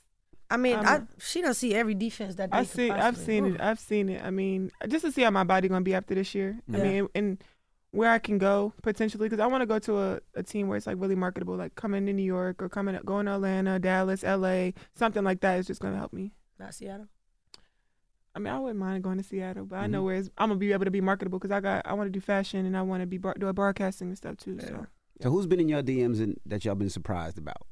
I 0.52 0.58
mean, 0.58 0.76
Um, 0.76 0.86
I, 0.86 1.02
she 1.20 1.42
don't 1.42 1.54
see 1.54 1.74
every 1.76 1.94
defense 1.96 2.36
that 2.36 2.52
they 2.52 2.58
I 2.58 2.65
could 2.65 2.70
see. 2.76 2.92
I've 2.92 3.15
seen 3.15 3.46
Ooh. 3.46 3.54
it. 3.56 3.62
I've 3.62 3.80
seen 3.80 4.10
it. 4.10 4.22
I 4.22 4.32
mean, 4.32 4.70
just 4.89 5.06
to 5.06 5.13
see 5.13 5.22
how 5.22 5.32
my 5.32 5.46
body 5.46 5.70
gonna 5.70 5.80
be 5.82 5.94
after 5.96 6.13
this 6.13 6.36
year. 6.36 6.60
I 6.74 6.78
Yeah. 6.78 6.84
mean, 6.84 7.08
and 7.15 7.44
where 7.91 8.12
I 8.12 8.19
can 8.19 8.38
go 8.38 8.73
potentially 8.84 9.28
because 9.28 9.39
I 9.41 9.47
want 9.47 9.62
to 9.62 9.65
go 9.65 9.80
to 9.80 9.97
a, 9.99 10.19
a 10.36 10.43
team 10.43 10.67
where 10.67 10.78
it's 10.78 10.86
like 10.88 10.97
really 10.99 11.15
marketable, 11.15 11.56
like 11.56 11.75
coming 11.75 12.06
to 12.06 12.13
New 12.13 12.23
York 12.23 12.62
or 12.62 12.69
coming 12.69 12.97
going 13.04 13.25
to 13.25 13.34
Atlanta, 13.34 13.80
Dallas, 13.80 14.23
L.A. 14.23 14.73
Something 14.95 15.23
like 15.23 15.41
that 15.41 15.60
is 15.60 15.67
just 15.67 15.82
gonna 15.82 15.97
help 15.97 16.13
me. 16.13 16.32
Not 16.60 16.73
Seattle. 16.75 17.08
I 18.36 18.39
mean, 18.39 18.54
I 18.54 18.60
wouldn't 18.60 18.80
mind 18.80 19.04
going 19.04 19.17
to 19.17 19.23
Seattle, 19.23 19.65
but 19.65 19.78
I 19.78 19.88
know 19.88 19.97
Mm-hmm. 19.99 20.06
where 20.06 20.15
it's, 20.17 20.30
I'm 20.38 20.49
gonna 20.49 20.60
be 20.60 20.71
able 20.71 20.86
to 20.86 20.91
be 20.91 21.02
marketable 21.02 21.39
because 21.39 21.52
I 21.52 21.60
got 21.62 21.86
I 21.86 21.93
want 21.93 22.08
to 22.08 22.12
do 22.12 22.21
fashion 22.21 22.65
and 22.65 22.78
I 22.78 22.82
want 22.84 23.02
to 23.02 23.08
be 23.08 23.17
bar, 23.17 23.36
do 23.39 23.52
broadcasting 23.54 24.10
and 24.10 24.17
stuff 24.17 24.38
too. 24.38 24.60
So 24.60 24.86
So 25.21 25.30
who's 25.32 25.47
been 25.47 25.60
in 25.60 25.67
your 25.67 25.82
DMs 25.82 26.21
and 26.21 26.39
that 26.45 26.63
y'all 26.65 26.75
been 26.75 26.89
surprised 26.91 27.38
about? 27.39 27.65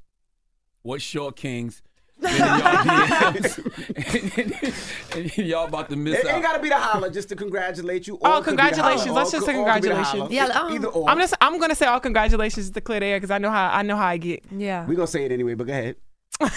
What 0.82 1.02
short 1.02 1.36
kings? 1.36 1.84
Been 2.20 2.38
y'all 2.38 3.34
and 5.16 5.38
y'all 5.38 5.68
about 5.68 5.90
to 5.90 5.96
miss 5.96 6.20
It 6.20 6.28
out. 6.28 6.34
ain't 6.36 6.44
gotta 6.44 6.62
be 6.62 6.70
the 6.70 6.76
holler 6.78 7.10
just 7.10 7.30
to 7.30 7.36
congratulate 7.36 8.08
you. 8.08 8.18
Oh, 8.24 8.36
or 8.38 8.40
it 8.40 8.44
could 8.44 8.52
be 8.58 8.64
the 8.64 8.70
congratulations! 8.70 9.06
holler, 9.08 9.20
Let's 9.20 9.32
just 9.32 9.44
it 9.44 9.46
say 9.46 9.54
could- 9.54 9.62
or 9.62 9.70
it 9.70 9.74
could 9.74 9.82
be 9.84 9.88
the 9.90 9.94
congratulations. 9.96 10.34
Yeah, 10.34 10.46
um, 10.60 10.74
either 10.74 10.88
or. 10.88 11.10
I'm 11.10 11.20
just 11.20 11.34
I'm 11.42 11.60
gonna 11.60 11.76
say 11.76 11.86
all 11.86 12.00
congratulations 12.00 12.70
to 12.72 12.82
clear 12.82 13.00
the 13.00 13.06
air 13.08 13.18
because 13.18 13.32
I 13.32 13.38
know 13.38 13.50
how 13.52 13.70
I 13.72 13.82
know 13.84 13.96
how 13.96 14.08
I 14.08 14.18
get. 14.18 14.44
Yeah. 14.52 14.86
we 14.86 14.96
gonna 14.96 15.08
say 15.08 15.26
it 15.26 15.32
anyway, 15.32 15.54
but 15.54 15.68
go 15.68 15.74
ahead. 15.74 15.96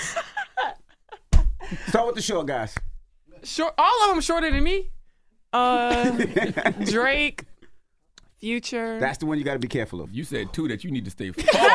Start 1.88 2.06
with 2.06 2.16
the 2.16 2.22
short 2.22 2.46
guys. 2.46 2.74
Short, 3.44 3.72
all 3.78 4.04
of 4.04 4.10
them 4.10 4.20
shorter 4.20 4.50
than 4.50 4.62
me. 4.62 4.90
Uh, 5.52 6.10
Drake, 6.84 7.44
Future. 8.38 8.98
That's 9.00 9.18
the 9.18 9.26
one 9.26 9.38
you 9.38 9.44
got 9.44 9.52
to 9.54 9.58
be 9.58 9.68
careful 9.68 10.00
of. 10.00 10.10
You 10.12 10.24
said 10.24 10.52
two 10.52 10.66
that 10.68 10.82
you 10.84 10.90
need 10.90 11.04
to 11.04 11.10
stay 11.10 11.30
far 11.30 11.44
away. 11.60 11.74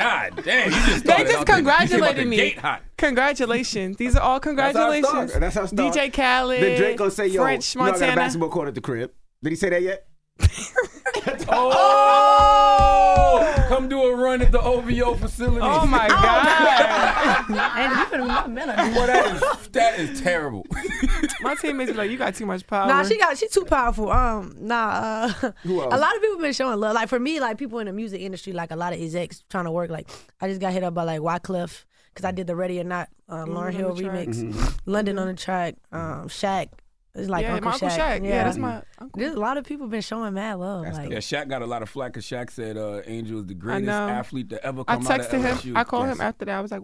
God 0.00 0.42
damn, 0.44 0.70
you 0.70 0.76
just 0.86 1.04
they 1.04 1.12
just 1.18 1.18
out 1.18 1.24
the- 1.24 1.28
you 1.28 1.28
came 1.28 1.38
out 1.40 1.46
congratulated 1.46 2.26
me. 2.26 2.36
Gate 2.36 2.58
hot. 2.58 2.82
Congratulations. 2.96 3.96
These 3.96 4.16
are 4.16 4.22
all 4.22 4.40
That's 4.40 4.46
how 4.46 4.90
it 4.90 5.02
congratulations. 5.02 5.30
start. 5.30 5.40
That's 5.40 5.54
how 5.54 5.62
it 5.64 5.68
start. 5.68 5.94
DJ 5.94 6.12
Khaled, 6.12 6.62
Then 6.62 6.78
Drake 6.78 6.96
gonna 6.96 7.10
say, 7.10 7.26
"Yo, 7.26 7.42
French 7.42 7.74
you 7.74 7.80
know 7.80 7.86
I 7.86 7.90
got 7.98 8.02
a 8.12 8.16
basketball 8.16 8.48
court 8.48 8.68
at 8.68 8.74
the 8.74 8.80
crib." 8.80 9.12
Did 9.42 9.50
he 9.50 9.56
say 9.56 9.68
that 9.70 9.82
yet? 9.82 10.06
Oh! 11.52 13.29
Come 13.70 13.88
do 13.88 14.02
a 14.02 14.16
run 14.16 14.42
at 14.42 14.50
the 14.50 14.60
OVO 14.60 15.14
facility. 15.14 15.60
Oh 15.62 15.86
my 15.86 16.08
God. 16.08 17.44
and 17.76 17.98
you 18.00 18.04
could 18.06 18.20
have 18.28 18.50
met 18.50 18.68
her. 18.68 18.94
Boy, 18.94 19.06
that 19.06 19.36
is 19.36 19.68
that 19.68 20.00
is 20.00 20.20
terrible. 20.20 20.66
My 21.42 21.54
teammates 21.54 21.92
be 21.92 21.96
like, 21.96 22.10
you 22.10 22.16
got 22.16 22.34
too 22.34 22.46
much 22.46 22.66
power. 22.66 22.88
Nah, 22.88 23.04
she 23.04 23.16
got 23.16 23.38
she 23.38 23.46
too 23.46 23.64
powerful. 23.64 24.10
Um, 24.10 24.56
nah. 24.58 25.30
Uh, 25.40 25.52
Who 25.62 25.82
else? 25.82 25.94
a 25.94 25.98
lot 25.98 26.16
of 26.16 26.20
people 26.20 26.38
been 26.40 26.52
showing 26.52 26.80
love. 26.80 26.96
Like 26.96 27.08
for 27.08 27.20
me, 27.20 27.38
like 27.38 27.58
people 27.58 27.78
in 27.78 27.86
the 27.86 27.92
music 27.92 28.20
industry, 28.20 28.52
like 28.52 28.72
a 28.72 28.76
lot 28.76 28.92
of 28.92 29.00
execs 29.00 29.44
trying 29.48 29.66
to 29.66 29.70
work. 29.70 29.88
Like 29.88 30.10
I 30.40 30.48
just 30.48 30.60
got 30.60 30.72
hit 30.72 30.82
up 30.82 30.94
by 30.94 31.04
like 31.04 31.20
Wyclef 31.20 31.84
because 32.12 32.24
I 32.24 32.32
did 32.32 32.48
the 32.48 32.56
Ready 32.56 32.80
or 32.80 32.84
Not 32.84 33.08
uh, 33.28 33.44
Lauryn 33.44 33.74
Hill 33.74 33.94
the 33.94 34.02
track. 34.02 34.26
remix, 34.26 34.78
London 34.84 35.16
on 35.16 35.28
the 35.28 35.34
track, 35.34 35.76
um, 35.92 36.28
Shaq. 36.28 36.70
It's 37.14 37.28
like 37.28 37.42
yeah, 37.42 37.54
Uncle 37.54 37.68
my 37.70 37.72
Uncle 37.74 37.88
Shaq. 37.88 38.20
Shaq. 38.20 38.24
Yeah, 38.28 38.44
that's 38.44 38.56
my 38.56 38.82
uncle. 38.98 39.18
There's 39.20 39.34
a 39.34 39.38
lot 39.40 39.56
of 39.58 39.64
people 39.64 39.88
been 39.88 40.00
showing 40.00 40.34
mad 40.34 40.54
love. 40.54 40.84
That's 40.84 40.96
like 40.98 41.10
yeah, 41.10 41.18
Shaq 41.18 41.48
got 41.48 41.60
a 41.62 41.66
lot 41.66 41.82
of 41.82 41.88
flack 41.90 42.12
because 42.12 42.24
Shaq 42.24 42.50
said 42.50 42.76
uh, 42.76 43.00
Angel 43.06 43.40
is 43.40 43.46
the 43.46 43.54
greatest 43.54 43.88
athlete 43.90 44.50
to 44.50 44.64
ever 44.64 44.84
I 44.86 44.94
come 44.96 45.06
out 45.08 45.20
of 45.20 45.26
texted 45.26 45.40
him. 45.40 45.56
LSU. 45.56 45.76
I 45.76 45.84
called 45.84 46.06
Yes. 46.06 46.16
him 46.16 46.20
after 46.20 46.44
that. 46.44 46.56
I 46.56 46.60
was 46.60 46.70
like, 46.70 46.82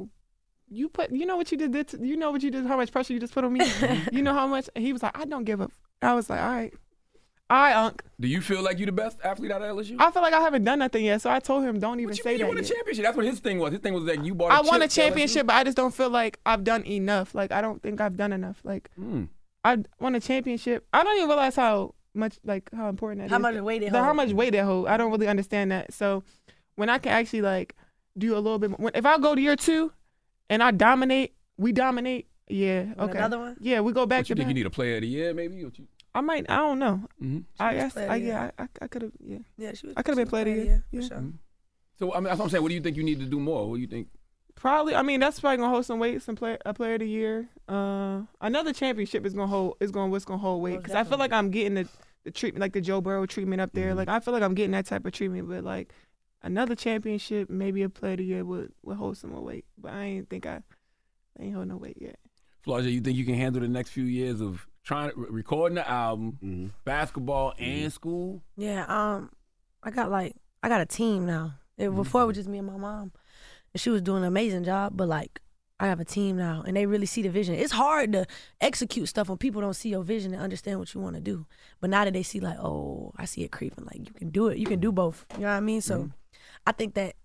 "You 0.69 0.89
put, 0.89 1.13
you 1.13 1.27
know 1.27 1.37
what 1.37 1.53
you 1.53 1.59
just 1.59 1.71
did? 1.71 1.89
To, 1.89 2.05
you 2.05 2.17
know 2.17 2.33
what 2.33 2.43
you 2.43 2.51
did? 2.51 2.67
How 2.67 2.77
much 2.77 2.91
pressure 2.91 3.13
you 3.13 3.21
just 3.21 3.35
put 3.35 3.45
on 3.45 3.53
me? 3.53 3.65
you 4.13 4.23
know 4.23 4.33
how 4.35 4.47
much?" 4.49 4.69
And 4.75 4.85
he 4.85 4.93
was 4.93 5.03
like, 5.03 5.17
"I 5.17 5.25
don't 5.27 5.45
give 5.45 5.61
up." 5.61 5.71
I 6.03 6.15
was 6.15 6.29
like, 6.29 6.41
"All 6.41 6.51
right, 6.51 6.75
all 7.49 7.63
right, 7.63 7.77
Unc." 7.77 8.03
Do 8.19 8.27
you 8.27 8.41
feel 8.41 8.63
like 8.63 8.81
you 8.81 8.87
the 8.87 8.93
best 8.93 9.19
athlete 9.23 9.53
out 9.53 9.63
of 9.63 9.77
LSU? 9.77 9.95
I 10.01 10.11
feel 10.11 10.23
like 10.23 10.35
I 10.35 10.41
haven't 10.41 10.65
done 10.65 10.81
nothing 10.81 11.05
yet, 11.05 11.23
so 11.23 11.31
I 11.31 11.39
told 11.39 11.63
him, 11.63 11.79
"Don't 11.79 12.01
even 12.01 12.09
What 12.09 12.19
you 12.19 12.23
say 12.25 12.31
mean 12.31 12.39
you 12.41 12.45
that." 12.47 12.49
won 12.49 12.59
a 12.59 12.63
yet." 12.63 12.73
championship? 12.75 13.05
That's 13.05 13.17
what 13.17 13.27
his 13.27 13.39
thing 13.39 13.61
was. 13.61 13.71
His 13.73 13.81
thing 13.81 13.95
was 13.95 14.05
that 14.07 14.25
you 14.25 14.35
bought. 14.35 14.51
I 14.51 14.59
a 14.59 14.63
won 14.65 14.83
a 14.83 14.89
chip 14.89 14.91
to 14.91 15.01
LSU. 15.01 15.05
championship, 15.05 15.47
but 15.47 15.55
I 15.55 15.63
just 15.63 15.77
don't 15.77 15.95
feel 15.95 16.11
like 16.11 16.41
I've 16.45 16.65
done 16.65 16.85
enough. 16.85 17.33
Like 17.33 17.53
I 17.53 17.61
don't 17.61 17.81
think 17.81 18.01
I've 18.01 18.17
done 18.17 18.33
enough. 18.33 18.59
Like 18.65 18.91
Mm. 19.01 19.29
I 19.67 19.79
won 20.01 20.15
a 20.15 20.21
championship. 20.21 20.87
I 20.93 21.03
don't 21.03 21.17
even 21.17 21.29
realize 21.29 21.57
how 21.57 21.95
much 22.15 22.39
like 22.45 22.71
how 22.75 22.89
important 22.89 23.23
that 23.23 23.31
how 23.31 23.37
is. 23.39 23.43
much 23.43 23.61
weight 23.63 23.83
it 23.83 23.93
The- 23.93 24.03
how 24.03 24.13
much 24.13 24.33
weight 24.33 24.55
it 24.55 24.65
hold. 24.65 24.87
I 24.89 24.97
don't 24.97 25.11
really 25.11 25.29
understand 25.29 25.71
that. 25.73 25.93
So 25.93 26.23
when 26.77 26.89
I 26.89 26.99
can 26.99 27.13
actually 27.13 27.43
like 27.43 27.75
do 28.17 28.35
a 28.35 28.41
little 28.41 28.59
bit 28.59 28.71
more, 28.71 28.79
when, 28.79 28.93
if 28.95 29.05
I 29.05 29.19
go 29.19 29.35
to 29.35 29.41
year 29.41 29.57
two 29.57 29.93
and 30.49 30.63
I 30.63 30.71
dominate, 30.71 31.35
we 31.57 31.73
dominate. 31.73 32.29
Yeah, 32.49 32.85
Want 32.95 33.11
okay. 33.11 33.19
another 33.19 33.39
one? 33.41 33.57
Yeah, 33.61 33.81
we 33.81 33.93
go 33.93 34.07
back 34.07 34.21
What 34.21 34.29
you 34.29 34.35
to 34.37 34.39
think 34.41 34.47
back. 34.49 34.57
you 34.57 34.63
need 34.63 34.67
a 34.67 34.71
player 34.71 34.97
of 34.97 35.01
the 35.03 35.09
year, 35.09 35.35
maybe? 35.35 35.65
What 35.65 35.77
you- 35.79 35.89
I 36.15 36.21
might. 36.21 36.47
I 36.49 36.57
don't 36.57 36.79
know. 36.79 37.03
Mhm. 37.21 37.45
I 37.59 37.75
guess. 37.75 37.97
I, 37.97 38.17
yeah, 38.17 38.51
I, 38.59 38.69
I 38.81 38.87
could 38.87 39.03
have. 39.03 39.13
Yeah. 39.23 39.39
Yeah, 39.59 39.73
she 39.75 39.89
was. 39.89 39.95
I 39.99 40.03
could 40.03 40.13
have 40.17 40.25
been 40.25 40.29
player 40.29 40.43
of 40.43 40.47
the 40.55 40.59
was 40.61 40.67
year. 40.69 40.85
for 40.91 40.97
Yeah. 40.97 41.09
sure. 41.09 41.25
So 41.99 42.13
I 42.13 42.17
mean, 42.17 42.25
that's 42.25 42.39
what 42.39 42.45
I'm 42.47 42.51
saying. 42.51 42.63
What 42.63 42.69
do 42.71 42.75
you 42.77 42.81
think 42.81 42.97
you 42.97 43.03
need 43.03 43.19
to 43.21 43.27
do 43.27 43.41
more? 43.41 43.69
What 43.69 43.77
do 43.77 43.81
you 43.83 43.89
think? 43.89 44.09
Probably. 44.57 44.95
I 44.95 45.03
mean, 45.03 45.21
that's 45.21 45.39
probably 45.39 45.59
gonna 45.59 45.71
hold 45.71 45.85
some 45.87 45.99
weight. 45.99 46.23
Some 46.23 46.35
player, 46.35 46.59
a 46.67 46.75
player 46.75 46.95
of 46.95 47.01
the 47.01 47.09
year. 47.09 47.49
Uh, 47.69 48.23
another 48.41 48.73
championship 48.73 49.25
is 49.27 49.35
gonna 49.35 49.47
hold. 49.47 49.77
Is 49.81 49.91
gonna 49.91 50.11
what's 50.11 50.25
gonna 50.25 50.39
hold 50.39 50.63
weight 50.63 50.75
Most 50.75 50.83
because 50.85 50.95
I 50.97 51.05
feel 51.05 51.19
like 51.19 51.33
I'm 51.33 51.51
getting 51.51 51.75
the 51.75 51.89
the 52.25 52.31
treatment, 52.31 52.61
like 52.63 52.73
the 52.73 52.81
Joe 52.81 53.01
Burrow 53.01 53.27
treatment 53.27 53.61
up 53.61 53.71
there. 53.73 53.95
Like 53.95 54.09
I 54.09 54.19
feel 54.19 54.35
like 54.35 54.43
I'm 54.43 54.55
getting 54.55 54.73
that 54.73 54.87
type 54.87 55.05
of 55.07 55.13
treatment. 55.13 55.49
But 55.49 55.63
like 55.63 55.93
another 56.43 56.75
championship, 56.75 57.51
maybe 57.51 57.83
a 57.83 57.89
player 57.91 58.13
of 58.13 58.19
the 58.19 58.25
year 58.25 58.45
would 58.45 58.73
would 58.83 58.97
hold 58.97 59.19
some 59.19 59.31
more 59.31 59.43
weight. 59.43 59.67
But 59.79 59.93
I 59.93 60.05
ain't 60.05 60.31
think 60.31 60.47
I, 60.47 60.63
I 61.39 61.43
ain't 61.45 61.55
hold 61.55 61.69
no 61.69 61.77
weight 61.77 61.99
yet. 62.01 62.19
Flau'jae, 62.67 62.91
you 62.93 63.01
think 63.01 63.17
you 63.17 63.25
can 63.25 63.35
handle 63.35 63.61
the 63.61 63.69
next 63.69 63.91
few 63.91 64.05
years 64.05 64.41
of 64.41 64.67
trying 64.83 65.13
re- 65.17 65.29
recording 65.31 65.77
the 65.77 65.89
album, 65.89 66.39
Mhm. 66.43 66.71
basketball, 66.85 67.53
and 67.59 67.93
school? 67.93 68.43
Yeah, 68.57 68.85
um, 68.89 69.31
I 69.83 69.91
got 69.91 70.11
like 70.11 70.35
I 70.63 70.69
got 70.71 70.81
a 70.81 70.87
team 70.87 71.27
now. 71.27 71.55
It, 71.77 71.95
before 71.95 72.23
it 72.23 72.27
was 72.27 72.37
just 72.37 72.49
me 72.49 72.57
and 72.59 72.67
my 72.67 72.77
mom, 72.79 73.13
and 73.77 73.81
she 73.83 73.91
was 73.91 74.01
doing 74.01 74.23
an 74.23 74.29
amazing 74.29 74.65
job. 74.65 74.97
But 74.97 75.07
like, 75.07 75.43
I 75.79 75.87
have 75.87 76.01
a 76.01 76.05
team 76.07 76.39
now, 76.39 76.65
and 76.67 76.75
they 76.75 76.87
really 76.87 77.05
see 77.05 77.21
the 77.21 77.29
vision. 77.29 77.55
It's 77.55 77.73
hard 77.73 78.13
to 78.13 78.25
execute 78.59 79.07
stuff 79.11 79.29
when 79.29 79.37
people 79.37 79.61
don't 79.61 79.75
see 79.75 79.91
your 79.91 80.03
vision 80.03 80.33
and 80.33 80.43
understand 80.43 80.79
what 80.79 80.95
you 80.95 81.01
want 81.03 81.17
to 81.17 81.21
do. 81.21 81.45
But 81.79 81.91
now 81.91 82.07
that 82.07 82.15
they 82.15 82.23
see, 82.23 82.41
like, 82.41 82.59
oh, 82.59 83.13
I 83.19 83.27
see 83.27 83.43
it 83.43 83.53
creeping. 83.53 83.85
Like 83.85 83.99
you 83.99 84.15
can 84.15 84.31
do 84.31 84.49
it. 84.49 84.57
You 84.57 84.65
can 84.65 84.81
do 84.81 84.93
both. 84.93 85.27
You 85.35 85.41
know 85.41 85.49
what 85.49 85.57
I 85.57 85.61
mean? 85.61 85.83
So, 85.83 85.99
mm-hmm. 85.99 86.09
I 86.67 86.73
think 86.73 86.95
that 86.95 87.17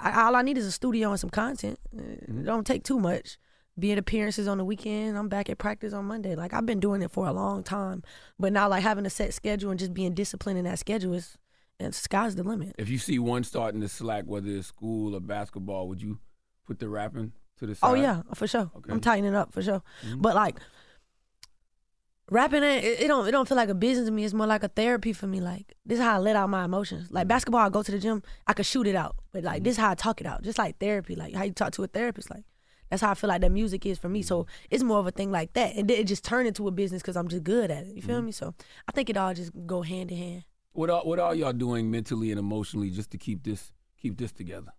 I, 0.00 0.22
all 0.22 0.36
I 0.36 0.42
need 0.42 0.58
is 0.58 0.66
a 0.66 0.70
studio 0.70 1.10
and 1.10 1.18
some 1.18 1.30
content. 1.30 1.80
Mm-hmm. 1.92 2.38
It 2.42 2.44
don't 2.44 2.64
take 2.64 2.84
too 2.84 3.00
much. 3.00 3.36
Being 3.76 3.98
appearances 3.98 4.46
on 4.46 4.58
the 4.58 4.64
weekend, 4.64 5.18
I'm 5.18 5.28
back 5.28 5.50
at 5.50 5.58
practice 5.58 5.92
on 5.92 6.04
Monday. 6.04 6.36
Like 6.36 6.54
I've 6.54 6.66
been 6.66 6.78
doing 6.78 7.02
it 7.02 7.10
for 7.10 7.26
a 7.26 7.32
long 7.32 7.64
time, 7.64 8.04
but 8.38 8.52
now 8.52 8.68
like 8.68 8.84
having 8.84 9.06
a 9.06 9.10
set 9.10 9.34
schedule 9.34 9.70
and 9.70 9.80
just 9.80 9.92
being 9.92 10.14
disciplined 10.14 10.60
in 10.60 10.66
that 10.66 10.78
schedule 10.78 11.14
is, 11.14 11.36
and 11.80 11.94
sky's 11.94 12.36
the 12.36 12.42
limit. 12.42 12.74
If 12.78 12.88
you 12.88 12.98
see 12.98 13.18
one 13.18 13.44
starting 13.44 13.80
to 13.80 13.88
slack, 13.88 14.24
whether 14.26 14.48
it's 14.48 14.68
school 14.68 15.14
or 15.14 15.20
basketball, 15.20 15.88
would 15.88 16.02
you 16.02 16.18
put 16.66 16.78
the 16.78 16.88
rapping 16.88 17.32
to 17.58 17.66
the 17.66 17.72
oh, 17.72 17.74
side? 17.74 17.90
Oh 17.90 17.94
yeah, 17.94 18.22
for 18.34 18.46
sure. 18.46 18.70
Okay. 18.76 18.92
I'm 18.92 19.00
tightening 19.00 19.34
up 19.34 19.52
for 19.52 19.62
sure. 19.62 19.82
Mhm. 20.06 20.22
But 20.22 20.34
like 20.34 20.60
rapping, 22.30 22.62
it, 22.62 22.84
it 22.84 23.08
don't 23.08 23.26
it 23.26 23.32
don't 23.32 23.48
feel 23.48 23.56
like 23.56 23.68
a 23.68 23.74
business 23.74 24.06
to 24.06 24.12
me. 24.12 24.24
It's 24.24 24.34
more 24.34 24.46
like 24.46 24.62
a 24.62 24.68
therapy 24.68 25.12
for 25.12 25.26
me. 25.26 25.40
Like 25.40 25.74
this 25.84 25.98
is 25.98 26.04
how 26.04 26.16
I 26.16 26.18
let 26.18 26.36
out 26.36 26.50
my 26.50 26.64
emotions. 26.64 27.10
Like 27.10 27.22
mm-hmm. 27.22 27.28
basketball, 27.28 27.66
I 27.66 27.68
go 27.70 27.82
to 27.82 27.92
the 27.92 27.98
gym, 27.98 28.22
I 28.46 28.52
could 28.52 28.66
shoot 28.66 28.86
it 28.86 28.94
out. 28.94 29.16
But 29.32 29.44
like 29.44 29.56
mm-hmm. 29.56 29.64
this 29.64 29.72
is 29.72 29.78
how 29.78 29.90
I 29.90 29.94
talk 29.94 30.20
it 30.20 30.26
out. 30.26 30.42
Just 30.42 30.58
like 30.58 30.78
therapy, 30.78 31.14
like 31.14 31.34
how 31.34 31.44
you 31.44 31.52
talk 31.52 31.72
to 31.72 31.82
a 31.82 31.86
therapist. 31.86 32.30
Like 32.30 32.44
that's 32.90 33.02
how 33.02 33.10
I 33.10 33.14
feel 33.14 33.28
like 33.28 33.40
that 33.40 33.52
music 33.52 33.86
is 33.86 33.98
for 33.98 34.08
me. 34.08 34.22
So 34.22 34.42
mm-hmm. 34.42 34.66
it's 34.70 34.82
more 34.82 34.98
of 34.98 35.06
a 35.06 35.10
thing 35.12 35.30
like 35.30 35.52
that, 35.54 35.76
and 35.76 35.88
then 35.88 35.98
it 35.98 36.04
just 36.06 36.24
turned 36.24 36.46
into 36.46 36.68
a 36.68 36.70
business 36.70 37.02
because 37.02 37.16
I'm 37.16 37.28
just 37.28 37.44
good 37.44 37.70
at 37.70 37.84
it. 37.84 37.94
You 37.94 38.02
feel 38.02 38.20
me? 38.20 38.32
So 38.32 38.54
I 38.88 38.92
think 38.92 39.08
it 39.08 39.16
all 39.16 39.32
just 39.32 39.52
go 39.66 39.82
hand 39.82 40.10
in 40.10 40.18
hand. 40.18 40.44
What 40.72 40.90
are, 40.90 41.02
what 41.02 41.18
are 41.18 41.34
y'all 41.34 41.52
doing 41.52 41.90
mentally 41.90 42.30
and 42.30 42.38
emotionally 42.38 42.90
just 42.90 43.10
to 43.10 43.18
keep 43.18 43.42
this 43.42 43.72
keep 44.00 44.16
this 44.16 44.32
together? 44.32 44.72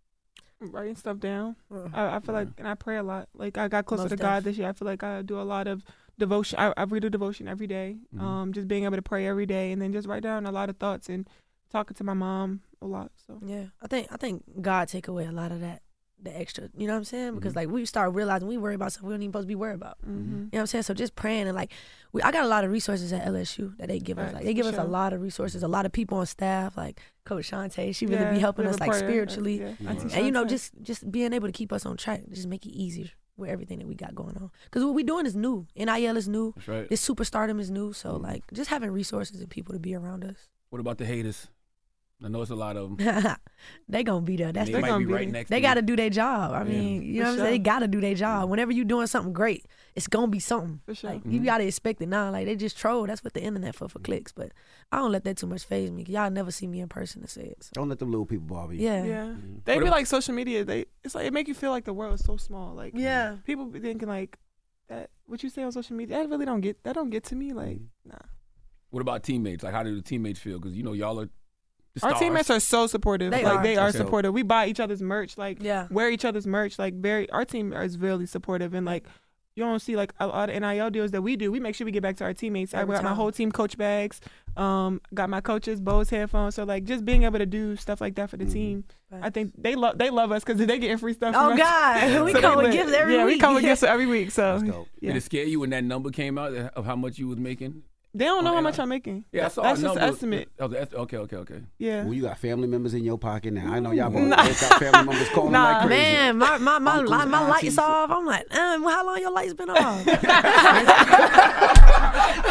writing 0.60 0.96
stuff 0.96 1.18
down. 1.20 1.56
Uh, 1.74 1.88
I, 1.92 2.18
I 2.18 2.20
feel 2.20 2.36
like, 2.36 2.50
and 2.60 2.68
I 2.68 2.76
pray 2.76 2.98
a 2.98 3.04
lot. 3.04 3.28
Like 3.34 3.58
I 3.58 3.68
got 3.68 3.86
closer 3.86 4.04
Most 4.04 4.12
to 4.12 4.16
God 4.16 4.36
def. 4.38 4.44
this 4.44 4.58
year. 4.60 4.70
I 4.70 4.74
feel 4.74 4.86
like 4.86 5.04
I 5.04 5.24
do 5.24 5.40
a 5.40 5.44
lot 5.44 5.68
of 5.68 5.84
devotion. 6.20 6.60
I, 6.60 6.72
I 6.78 6.84
read 6.84 7.04
a 7.04 7.10
devotion 7.10 7.48
every 7.48 7.66
day. 7.68 7.98
Mhm. 8.16 8.22
Um, 8.22 8.54
just 8.54 8.68
being 8.68 8.84
able 8.84 8.96
to 8.96 9.02
pray 9.02 9.26
every 9.28 9.48
day, 9.48 9.72
and 9.72 9.82
then 9.82 9.92
just 9.92 10.08
write 10.08 10.22
down 10.24 10.46
a 10.46 10.52
lot 10.52 10.70
of 10.70 10.78
thoughts 10.78 11.10
and 11.10 11.28
talking 11.72 11.96
to 11.96 12.04
my 12.04 12.14
mom 12.14 12.62
a 12.82 12.86
lot. 12.86 13.12
So 13.28 13.40
Yeah, 13.44 13.66
I 13.82 13.88
think 13.88 14.08
I 14.12 14.18
think 14.18 14.44
God 14.62 14.88
take 14.88 15.08
away 15.08 15.26
a 15.26 15.32
lot 15.32 15.52
of 15.52 15.62
that, 15.62 15.82
the 16.24 16.38
extra. 16.38 16.70
You 16.78 16.88
know 16.88 16.94
what 16.94 16.98
I'm 17.00 17.04
saying? 17.06 17.28
Mm-hmm. 17.30 17.36
Because 17.38 17.56
like 17.56 17.70
we 17.70 17.86
start 17.86 18.14
realizing 18.14 18.48
we 18.48 18.58
worry 18.58 18.76
about 18.76 18.92
something 18.94 19.08
we 19.08 19.14
don't 19.14 19.24
even 19.24 19.32
supposed 19.32 19.46
to 19.46 19.48
be 19.48 19.56
worried 19.56 19.76
about. 19.76 19.98
Mhm. 20.04 20.08
You 20.08 20.14
know 20.14 20.50
what 20.52 20.60
I'm 20.62 20.68
saying? 20.68 20.84
So 20.84 20.94
just 20.94 21.16
praying 21.16 21.48
and 21.48 21.56
like, 21.56 21.72
we, 22.14 22.22
I 22.22 22.32
got 22.32 22.44
a 22.44 22.48
lot 22.48 22.64
of 22.64 22.72
resources 22.72 23.12
at 23.14 23.26
LSU 23.26 23.76
that 23.78 23.88
they 23.88 24.00
give 24.00 24.20
us. 24.20 24.34
Like 24.34 24.44
they 24.44 24.54
give 24.54 24.66
for 24.68 24.74
us 24.74 24.78
a 24.78 24.84
lot 24.84 25.14
of 25.14 25.22
resources, 25.22 25.64
a 25.64 25.68
lot 25.68 25.86
of 25.86 25.92
people 25.92 26.18
on 26.20 26.26
staff, 26.26 26.78
like 26.78 27.00
Coach 27.26 27.50
Shante. 27.52 27.96
She 27.96 28.06
really 28.06 28.22
Yeah, 28.22 28.34
be 28.34 28.40
helping 28.40 28.68
us 28.68 28.80
like 28.80 28.94
spiritually, 28.94 29.60
Yeah, 29.62 29.74
Auntie 29.90 30.14
and 30.16 30.26
you 30.26 30.32
know 30.32 30.46
just 30.46 30.74
just 30.82 31.10
being 31.12 31.34
able 31.34 31.48
to 31.48 31.54
keep 31.54 31.72
us 31.74 31.86
on 31.86 31.98
track, 31.98 32.24
just 32.30 32.48
make 32.48 32.66
it 32.66 32.72
easier 32.72 33.10
with 33.38 33.50
everything 33.50 33.80
that 33.80 33.88
we 33.88 33.96
got 33.96 34.14
going 34.14 34.36
on. 34.38 34.52
Because 34.66 34.84
what 34.84 34.94
we 34.94 35.04
doing 35.04 35.26
is 35.26 35.36
new. 35.36 35.66
NIL 35.76 36.18
is 36.18 36.28
new. 36.28 36.54
That's 36.58 36.68
right. 36.68 36.90
This 36.90 37.08
superstardom 37.08 37.60
is 37.60 37.72
new. 37.72 37.94
So 37.94 38.12
Mm-hmm. 38.14 38.24
like 38.24 38.44
just 38.54 38.70
having 38.70 38.92
resources 38.92 39.40
and 39.40 39.50
people 39.50 39.74
to 39.74 39.80
be 39.80 39.96
around 39.96 40.24
us. 40.24 40.36
What 40.70 40.80
about 40.80 40.98
the 41.00 41.06
haters? 41.06 41.48
I 42.24 42.28
know 42.28 42.42
it's 42.42 42.52
a 42.52 42.56
lot 42.56 42.78
of 42.78 42.98
them. 42.98 43.36
they 43.90 44.04
gonna 44.04 44.22
be 44.22 44.36
there. 44.38 44.52
That's 44.52 44.68
they 44.70 44.74
the 44.76 44.80
might 44.82 44.98
be 45.00 45.06
right 45.06 45.28
next 45.30 45.50
They 45.50 45.58
to 45.58 45.62
got 45.62 45.74
to 45.76 45.82
do 45.82 45.96
their 45.96 46.10
job. 46.12 46.52
I 46.54 46.60
Yeah. 46.60 46.64
mean, 46.66 47.02
you 47.02 47.14
For 47.14 47.18
know 47.18 47.24
what 47.24 47.32
I'm 47.32 47.38
saying? 47.40 47.52
They 47.52 47.60
got 47.60 47.80
to 47.80 47.88
do 47.88 48.00
their 48.00 48.14
job. 48.14 48.50
Whenever 48.50 48.72
you're 48.72 48.86
doing 48.86 49.08
something 49.08 49.34
great, 49.34 49.66
it's 49.96 50.08
gonna 50.08 50.28
be 50.28 50.40
something. 50.40 50.82
For 50.86 50.94
sure. 50.94 51.10
Like 51.12 51.26
you 51.26 51.42
Mhm. 51.42 51.46
got 51.46 51.58
to 51.60 51.66
expect 51.66 52.02
it 52.02 52.08
now. 52.10 52.30
Like 52.32 52.46
they 52.46 52.56
just 52.56 52.78
troll. 52.78 53.08
That's 53.08 53.24
what 53.24 53.34
the 53.34 53.42
internet 53.42 53.74
for 53.76 53.88
for 53.90 53.98
Mm-hmm. 54.00 54.06
clicks. 54.06 54.32
But 54.34 54.52
I 54.92 54.98
don't 54.98 55.12
let 55.12 55.24
that 55.24 55.38
too 55.38 55.48
much 55.48 55.64
phase 55.66 55.90
me. 55.92 56.04
y'all 56.08 56.30
never 56.30 56.52
see 56.52 56.68
me 56.68 56.80
in 56.80 56.90
person 56.90 57.22
to 57.24 57.28
say 57.28 57.42
it. 57.44 57.64
So. 57.64 57.72
Don't 57.74 57.90
let 57.90 57.98
them 58.00 58.12
little 58.12 58.26
people 58.28 58.46
bother 58.46 58.74
you. 58.76 58.82
Yeah. 58.82 59.04
Yeah, 59.04 59.26
Mm-hmm. 59.26 59.56
they 59.66 59.76
What 59.78 59.84
be 59.86 59.90
like 59.90 60.06
social 60.06 60.36
media. 60.36 60.64
They 60.64 60.86
it's 61.04 61.16
like 61.16 61.26
it 61.26 61.34
make 61.34 61.48
you 61.48 61.56
feel 61.56 61.72
like 61.72 61.86
the 61.86 61.94
world 61.94 62.14
is 62.14 62.24
so 62.24 62.38
small. 62.38 62.76
Like 62.76 62.94
Yeah. 62.96 63.38
people 63.46 63.66
be 63.66 63.80
thinking 63.80 64.08
like 64.08 64.38
that. 64.90 65.10
What 65.26 65.42
you 65.42 65.50
say 65.50 65.64
on 65.64 65.72
social 65.72 65.96
media, 65.96 66.18
that 66.18 66.30
really 66.30 66.46
don't 66.46 66.62
get 66.62 66.84
that 66.84 66.94
don't 66.94 67.10
get 67.10 67.24
to 67.26 67.36
me. 67.36 67.52
Like 67.54 67.78
Mm-hmm. 67.78 68.10
nah. 68.12 68.18
What 68.92 69.00
about 69.00 69.24
teammates? 69.24 69.64
Like, 69.64 69.74
how 69.74 69.84
do 69.84 69.96
the 69.96 70.02
teammates 70.02 70.40
feel? 70.40 70.60
Because 70.60 70.76
you 70.78 70.84
know 70.84 70.92
y'all 70.94 71.20
are. 71.22 71.30
The 71.96 72.08
Our 72.08 72.14
teammates 72.20 72.50
are 72.50 72.60
so 72.62 72.88
supportive. 72.88 73.32
They 73.32 73.44
like 73.44 73.58
are. 73.58 73.64
they 73.64 73.76
are 73.76 73.92
supportive. 73.92 74.34
We 74.34 74.44
buy 74.44 74.68
each 74.68 74.80
other's 74.80 75.02
merch. 75.02 75.38
Like 75.38 75.62
Yeah. 75.62 75.88
wear 75.92 76.10
each 76.10 76.24
other's 76.26 76.48
merch. 76.48 76.80
Like 76.80 76.94
very 76.94 77.30
our 77.32 77.44
team 77.46 77.74
is 77.74 77.98
really 77.98 78.26
supportive 78.26 78.74
and 78.74 78.86
like. 78.86 79.06
You 79.54 79.66
don't 79.66 79.82
see 79.82 79.98
like 79.98 80.14
a 80.18 80.28
lot 80.28 80.50
of 80.50 80.62
NIL 80.62 80.90
deals 80.92 81.12
that 81.12 81.22
we 81.24 81.36
do. 81.36 81.52
We 81.52 81.60
make 81.60 81.76
sure 81.76 81.84
we 81.84 81.92
get 81.92 82.02
back 82.02 82.16
to 82.18 82.24
our 82.24 82.34
teammates. 82.34 82.74
I 82.74 82.80
Every 82.84 82.94
wear 82.94 83.02
my 83.04 83.14
whole 83.14 83.34
team 83.34 83.52
coach 83.52 83.78
bags. 83.78 84.22
Um, 84.56 85.02
got 85.14 85.30
my 85.30 85.42
coaches 85.42 85.82
Bose 85.82 86.10
headphones. 86.10 86.56
So 86.56 86.64
like 86.64 86.86
just 86.86 87.04
being 87.04 87.24
able 87.24 87.38
to 87.38 87.46
do 87.46 87.76
stuff 87.76 88.00
like 88.00 88.16
that 88.16 88.30
for 88.30 88.38
the 88.38 88.46
team, 88.46 88.86
I 89.12 89.30
think 89.30 89.52
they 89.58 89.76
love 89.76 89.98
they 89.98 90.10
love 90.10 90.32
us 90.32 90.46
because 90.46 90.58
they 90.58 90.80
getting 90.80 90.98
free 90.98 91.12
stuff. 91.14 91.36
Oh, 91.38 91.50
from 91.50 91.54
us. 91.54 91.60
God. 91.60 92.22
We 92.26 92.32
So 92.32 92.40
come 92.40 92.58
with 92.60 92.72
gifts 92.72 92.94
every 92.94 93.16
yeah, 93.16 93.26
we 93.26 93.34
week. 93.34 93.42
come 93.42 93.54
with 93.56 93.64
gifts 93.64 93.84
every 93.84 94.06
week. 94.06 94.32
So 94.32 94.58
That's 94.58 94.72
dope. 94.72 94.88
yeah. 95.02 95.10
Did 95.10 95.18
it 95.18 95.24
scare 95.24 95.44
you 95.44 95.60
when 95.60 95.72
that 95.72 95.84
number 95.84 96.12
came 96.12 96.38
out 96.38 96.54
of 96.54 96.86
how 96.86 96.96
much 96.96 97.20
you 97.20 97.28
was 97.28 97.38
making? 97.38 97.84
They 98.14 98.26
don't 98.26 98.44
know 98.44 98.52
Oh, 98.52 98.56
how 98.56 98.62
much 98.62 98.78
I'm 98.78 98.90
making. 98.90 99.24
Yeah, 99.32 99.46
I 99.46 99.48
saw 99.48 99.62
That's 99.64 99.80
a 99.80 99.84
just 99.84 99.96
number. 99.96 100.02
an 100.08 100.14
estimate. 100.14 100.50
That 100.58 100.70
was 100.70 100.78
est- 100.80 100.94
okay, 100.94 101.16
okay, 101.18 101.36
okay. 101.38 101.62
Yeah. 101.78 102.04
Well, 102.04 102.14
you 102.14 102.24
got 102.24 102.38
family 102.40 102.68
members 102.68 102.94
in 102.94 103.06
your 103.06 103.18
pocket 103.18 103.54
now. 103.54 103.72
I 103.72 103.80
know 103.80 103.92
y'all 103.92 104.10
both 104.10 104.28
Nah. 104.28 104.36
got 104.36 104.56
family 104.80 105.06
members 105.12 105.30
calling 105.34 105.54
Nah. 105.54 105.64
like 105.78 105.88
crazy. 105.88 106.02
Man, 106.02 106.38
my 106.38 106.58
my 106.58 106.80
my, 106.80 106.92
Uncles, 106.96 107.10
my, 107.10 107.24
my 107.26 107.48
lights 107.48 107.78
off. 107.78 108.12
I'm 108.12 108.26
like, 108.26 108.54
um, 108.54 108.84
how 108.84 109.06
long 109.06 109.18
your 109.22 109.32
lights 109.32 109.54
been 109.54 109.70
off? 109.70 110.06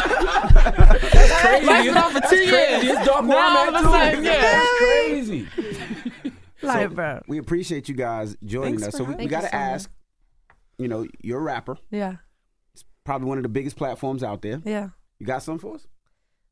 That's 0.01 1.41
crazy. 1.41 1.65
Lights 1.65 1.87
been 1.87 1.97
off 1.97 2.11
for 2.13 2.21
two 2.29 2.35
years. 2.37 2.83
It's 2.83 3.05
dark 3.05 3.25
Now 3.25 3.29
where 3.29 3.43
all 3.45 3.57
at 3.57 3.67
of 3.69 3.75
a 3.75 3.77
too. 3.79 3.91
sudden, 3.91 4.23
yeah. 4.23 4.41
That's 4.41 4.77
crazy. 4.79 5.47
like, 6.61 6.89
So, 6.89 6.95
bro. 6.95 7.21
We 7.27 7.37
appreciate 7.37 7.87
you 7.89 7.95
guys 7.95 8.35
joining 8.43 8.79
Thanks 8.79 8.95
us. 8.95 8.97
So 8.97 9.03
we, 9.03 9.15
we 9.15 9.25
got 9.27 9.43
us. 9.43 9.49
to 9.51 9.55
ask, 9.55 9.91
you 10.77 10.87
know, 10.87 11.05
you're 11.21 11.39
a 11.39 11.43
rapper, 11.43 11.77
Yeah, 11.91 12.15
It's 12.73 12.83
probably 13.03 13.27
one 13.27 13.37
of 13.37 13.43
the 13.43 13.49
biggest 13.49 13.75
platforms 13.75 14.23
out 14.23 14.41
there. 14.41 14.61
yeah, 14.65 14.89
You 15.21 15.27
got 15.27 15.43
something 15.43 15.59
for 15.59 15.75
us? 15.75 15.85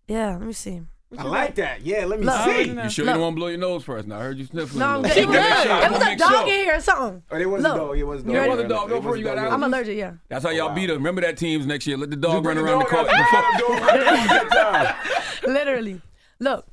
yeah. 0.08 0.34
Let 0.38 0.42
me 0.46 0.54
see. 0.54 0.80
I 1.18 1.24
like 1.24 1.56
that. 1.56 1.82
Yeah, 1.82 2.06
let 2.06 2.20
me 2.20 2.26
Look. 2.28 2.36
see. 2.36 2.50
Already 2.52 2.72
know. 2.74 2.84
You 2.84 2.90
sure 2.92 3.04
you 3.06 3.12
don't 3.12 3.20
want 3.22 3.34
to 3.34 3.40
blow 3.40 3.48
your 3.48 3.58
nose 3.58 3.84
first? 3.84 4.08
Now 4.08 4.20
I 4.20 4.22
heard 4.22 4.38
you 4.38 4.46
sniffling. 4.46 4.78
No, 4.78 4.86
a 4.86 4.90
I'm 4.90 5.02
good. 5.02 5.08
bit. 5.08 5.16
She 5.16 5.26
Make 5.26 5.34
It 5.34 5.92
was 5.92 6.02
a 6.04 6.16
dog 6.18 6.30
sure. 6.30 6.42
in 6.42 6.48
here 6.48 6.76
or 6.76 6.82
something. 6.82 7.24
Oh, 7.32 7.36
it 7.38 7.46
was 7.50 7.64
Look, 7.64 7.74
a 7.74 7.78
dog. 7.80 7.98
It 7.98 8.04
was 8.04 8.20
a 8.22 8.24
dog. 8.26 8.32
you? 8.36 8.42
It 8.44 8.50
was 8.50 8.60
a 8.60 8.68
dog. 8.68 8.90
Go 8.90 9.02
for 9.02 9.16
it. 9.16 9.20
You 9.22 9.26
a 9.26 9.30
got 9.30 9.36
dog. 9.38 9.46
out. 9.46 9.54
I'm 9.54 9.64
allergic. 9.64 9.98
Yeah. 9.98 10.14
That's 10.28 10.46
how 10.46 10.52
y'all 10.52 10.68
Wow. 10.70 10.76
beat 10.76 10.92
us. 10.92 10.98
Remember 10.98 11.22
that 11.22 11.36
teams 11.38 11.66
next 11.66 11.88
year. 11.88 11.98
Let 11.98 12.12
the 12.12 12.16
dog 12.16 12.46
run 12.46 12.60
around 12.60 12.78
the 12.78 12.86
dog 12.86 12.90
court. 12.92 13.08
before- 13.08 13.18
Let 13.18 13.58
the 13.58 13.68
dog 13.68 13.82
run 13.82 14.00
around 14.00 14.50
the 14.50 14.56
time. 14.56 14.96
Literally. 15.56 16.02
Look. 16.40 16.68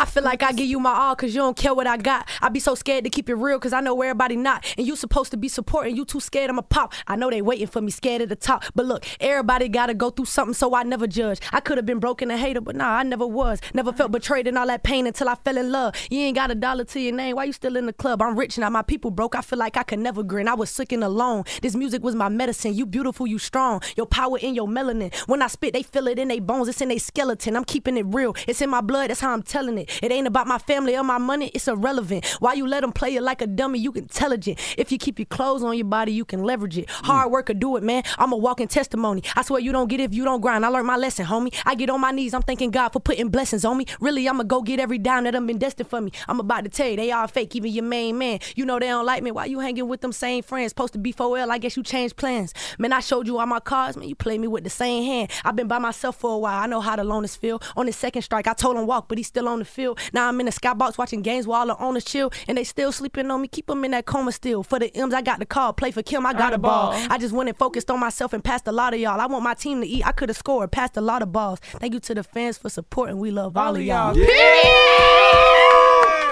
I 0.00 0.04
feel 0.04 0.22
like 0.22 0.44
I 0.44 0.52
give 0.52 0.68
you 0.68 0.78
my 0.78 0.92
all 0.92 1.16
cause 1.16 1.34
you 1.34 1.40
don't 1.40 1.56
care 1.56 1.74
what 1.74 1.88
I 1.88 1.96
got. 1.96 2.28
I 2.40 2.50
be 2.50 2.60
so 2.60 2.76
scared 2.76 3.02
to 3.02 3.10
keep 3.10 3.28
it 3.28 3.34
real 3.34 3.58
cause 3.58 3.72
I 3.72 3.80
know 3.80 4.00
everybody 4.00 4.36
not. 4.36 4.64
And 4.78 4.86
you 4.86 4.94
supposed 4.94 5.32
to 5.32 5.36
be 5.36 5.48
supporting, 5.48 5.96
you 5.96 6.04
too 6.04 6.20
scared 6.20 6.50
I'ma 6.50 6.62
pop. 6.62 6.92
I 7.08 7.16
know 7.16 7.30
they 7.30 7.42
waiting 7.42 7.66
for 7.66 7.80
me 7.80 7.90
scared 7.90 8.22
at 8.22 8.28
the 8.28 8.36
top. 8.36 8.62
But 8.76 8.86
look, 8.86 9.04
everybody 9.18 9.68
gotta 9.68 9.94
go 9.94 10.10
through 10.10 10.26
something 10.26 10.54
so 10.54 10.72
I 10.72 10.84
never 10.84 11.08
judge. 11.08 11.40
I 11.52 11.58
could 11.58 11.78
have 11.78 11.86
been 11.86 11.98
broken 11.98 12.30
a 12.30 12.36
hater, 12.36 12.60
but 12.60 12.76
nah, 12.76 12.98
I 12.98 13.02
never 13.02 13.26
was. 13.26 13.60
Never 13.74 13.92
felt 13.92 14.12
betrayed 14.12 14.46
and 14.46 14.56
all 14.56 14.68
that 14.68 14.84
pain 14.84 15.04
until 15.04 15.28
I 15.28 15.34
fell 15.34 15.56
in 15.56 15.72
love. 15.72 15.96
You 16.10 16.20
ain't 16.20 16.36
got 16.36 16.52
a 16.52 16.54
dollar 16.54 16.84
to 16.84 17.00
your 17.00 17.14
name. 17.14 17.34
Why 17.34 17.44
you 17.44 17.52
still 17.52 17.76
in 17.76 17.86
the 17.86 17.92
club? 17.92 18.22
I'm 18.22 18.38
rich 18.38 18.56
now. 18.56 18.70
My 18.70 18.82
people 18.82 19.10
broke. 19.10 19.34
I 19.34 19.40
feel 19.40 19.58
like 19.58 19.76
I 19.76 19.82
could 19.82 19.98
never 19.98 20.22
grin. 20.22 20.46
I 20.46 20.54
was 20.54 20.70
sick 20.70 20.92
and 20.92 21.02
alone. 21.02 21.42
This 21.60 21.74
music 21.74 22.04
was 22.04 22.14
my 22.14 22.28
medicine. 22.28 22.74
You 22.74 22.86
beautiful, 22.86 23.26
you 23.26 23.40
strong. 23.40 23.82
Your 23.96 24.06
power 24.06 24.38
in 24.38 24.54
your 24.54 24.68
melanin. 24.68 25.12
When 25.26 25.42
I 25.42 25.48
spit, 25.48 25.72
they 25.72 25.82
feel 25.82 26.06
it 26.06 26.20
in 26.20 26.28
their 26.28 26.40
bones. 26.40 26.68
It's 26.68 26.80
in 26.80 26.88
their 26.88 27.00
skeleton. 27.00 27.56
I'm 27.56 27.64
keeping 27.64 27.96
it 27.96 28.06
real. 28.06 28.36
It's 28.46 28.62
in 28.62 28.70
my 28.70 28.80
blood. 28.80 29.10
That's 29.10 29.18
how 29.18 29.32
I'm 29.32 29.42
telling 29.42 29.76
it. 29.78 29.87
It 30.02 30.12
ain't 30.12 30.26
about 30.26 30.46
my 30.46 30.58
family 30.58 30.96
or 30.96 31.02
my 31.02 31.18
money. 31.18 31.50
It's 31.54 31.68
irrelevant. 31.68 32.26
Why 32.40 32.54
you 32.54 32.66
let 32.66 32.80
them 32.80 32.92
play 32.92 33.10
you 33.10 33.20
like 33.20 33.42
a 33.42 33.46
dummy? 33.46 33.78
You 33.78 33.92
intelligent. 33.92 34.58
If 34.76 34.92
you 34.92 34.98
keep 34.98 35.18
your 35.18 35.26
clothes 35.26 35.62
on 35.62 35.76
your 35.76 35.86
body, 35.86 36.12
you 36.12 36.24
can 36.24 36.42
leverage 36.42 36.78
it. 36.78 36.90
Hmm. 36.90 37.06
Hard 37.06 37.30
work 37.32 37.48
will 37.48 37.54
do 37.56 37.76
it, 37.76 37.82
man. 37.82 38.02
I'm 38.18 38.32
a 38.32 38.36
walking 38.36 38.68
testimony. 38.68 39.22
I 39.36 39.42
swear 39.42 39.60
you 39.60 39.72
don't 39.72 39.88
get 39.88 40.00
it 40.00 40.04
if 40.04 40.14
you 40.14 40.24
don't 40.24 40.40
grind. 40.40 40.64
I 40.64 40.68
learned 40.68 40.86
my 40.86 40.96
lesson, 40.96 41.26
homie. 41.26 41.54
I 41.64 41.74
get 41.74 41.90
on 41.90 42.00
my 42.00 42.10
knees. 42.10 42.34
I'm 42.34 42.42
thanking 42.42 42.70
God 42.70 42.90
for 42.90 43.00
putting 43.00 43.28
blessings 43.28 43.64
on 43.64 43.76
me. 43.76 43.86
Really, 44.00 44.28
I'ma 44.28 44.44
go 44.44 44.62
get 44.62 44.80
every 44.80 44.98
dime 44.98 45.24
that 45.24 45.32
done 45.32 45.46
been 45.46 45.58
destined 45.58 45.88
for 45.88 46.00
me. 46.00 46.12
I'm 46.28 46.40
about 46.40 46.64
to 46.64 46.70
tell 46.70 46.88
you, 46.88 46.96
they 46.96 47.10
all 47.10 47.26
fake. 47.26 47.56
Even 47.56 47.72
your 47.72 47.84
main 47.84 48.18
man. 48.18 48.38
You 48.54 48.64
know 48.64 48.78
they 48.78 48.86
don't 48.86 49.06
like 49.06 49.22
me. 49.22 49.30
Why 49.30 49.46
you 49.46 49.58
hanging 49.60 49.88
with 49.88 50.00
them 50.00 50.12
same 50.12 50.42
friends? 50.42 50.70
Supposed 50.70 50.92
to 50.92 50.98
be 50.98 51.12
4L. 51.12 51.50
I 51.50 51.58
guess 51.58 51.76
you 51.76 51.82
changed 51.82 52.16
plans. 52.16 52.52
Man, 52.78 52.92
I 52.92 53.00
showed 53.00 53.26
you 53.26 53.38
all 53.38 53.46
my 53.46 53.60
cards. 53.60 53.96
Man, 53.96 54.08
you 54.08 54.14
play 54.14 54.38
me 54.38 54.46
with 54.46 54.64
the 54.64 54.70
same 54.70 55.04
hand. 55.04 55.30
I've 55.44 55.56
been 55.56 55.68
by 55.68 55.78
myself 55.78 56.16
for 56.16 56.34
a 56.34 56.38
while. 56.38 56.62
I 56.62 56.66
know 56.66 56.80
how 56.80 56.96
the 56.96 57.02
loners 57.02 57.36
feel. 57.36 57.60
On 57.76 57.86
his 57.86 57.96
second 57.96 58.22
strike, 58.22 58.46
I 58.46 58.52
told 58.52 58.76
him 58.76 58.86
walk, 58.86 59.08
but 59.08 59.18
he's 59.18 59.26
still 59.26 59.48
on 59.48 59.58
the 59.60 59.64
field. 59.64 59.77
Now 60.12 60.28
I'm 60.28 60.40
in 60.40 60.46
the 60.46 60.52
skybox 60.52 60.98
watching 60.98 61.22
games 61.22 61.46
while 61.46 61.66
the 61.66 61.76
owners 61.78 62.04
chill, 62.04 62.32
and 62.46 62.58
they 62.58 62.64
still 62.64 62.92
sleeping 62.92 63.30
on 63.30 63.40
me. 63.40 63.48
Keep 63.48 63.66
them 63.66 63.84
in 63.84 63.92
that 63.92 64.06
coma 64.06 64.32
still. 64.32 64.62
For 64.62 64.78
the 64.78 64.94
M's, 64.96 65.14
I 65.14 65.22
got 65.22 65.38
the 65.38 65.46
call. 65.46 65.72
Play 65.72 65.90
for 65.90 66.02
Kim, 66.02 66.26
I 66.26 66.32
got 66.32 66.52
a 66.52 66.58
ball. 66.58 66.92
I 67.10 67.18
just 67.18 67.34
went 67.34 67.48
and 67.48 67.58
focused 67.58 67.90
on 67.90 68.00
myself 68.00 68.32
and 68.32 68.42
passed 68.42 68.66
a 68.66 68.72
lot 68.72 68.94
of 68.94 69.00
y'all. 69.00 69.20
I 69.20 69.26
want 69.26 69.44
my 69.44 69.54
team 69.54 69.80
to 69.80 69.86
eat. 69.86 70.06
I 70.06 70.12
could 70.12 70.28
have 70.28 70.36
scored, 70.36 70.72
passed 70.72 70.96
a 70.96 71.00
lot 71.00 71.22
of 71.22 71.32
balls. 71.32 71.60
Thank 71.80 71.94
you 71.94 72.00
to 72.00 72.14
the 72.14 72.22
fans 72.22 72.58
for 72.58 72.68
supporting. 72.68 73.18
We 73.18 73.30
love 73.30 73.56
all, 73.56 73.76
of 73.76 73.82
y'all. 73.82 74.14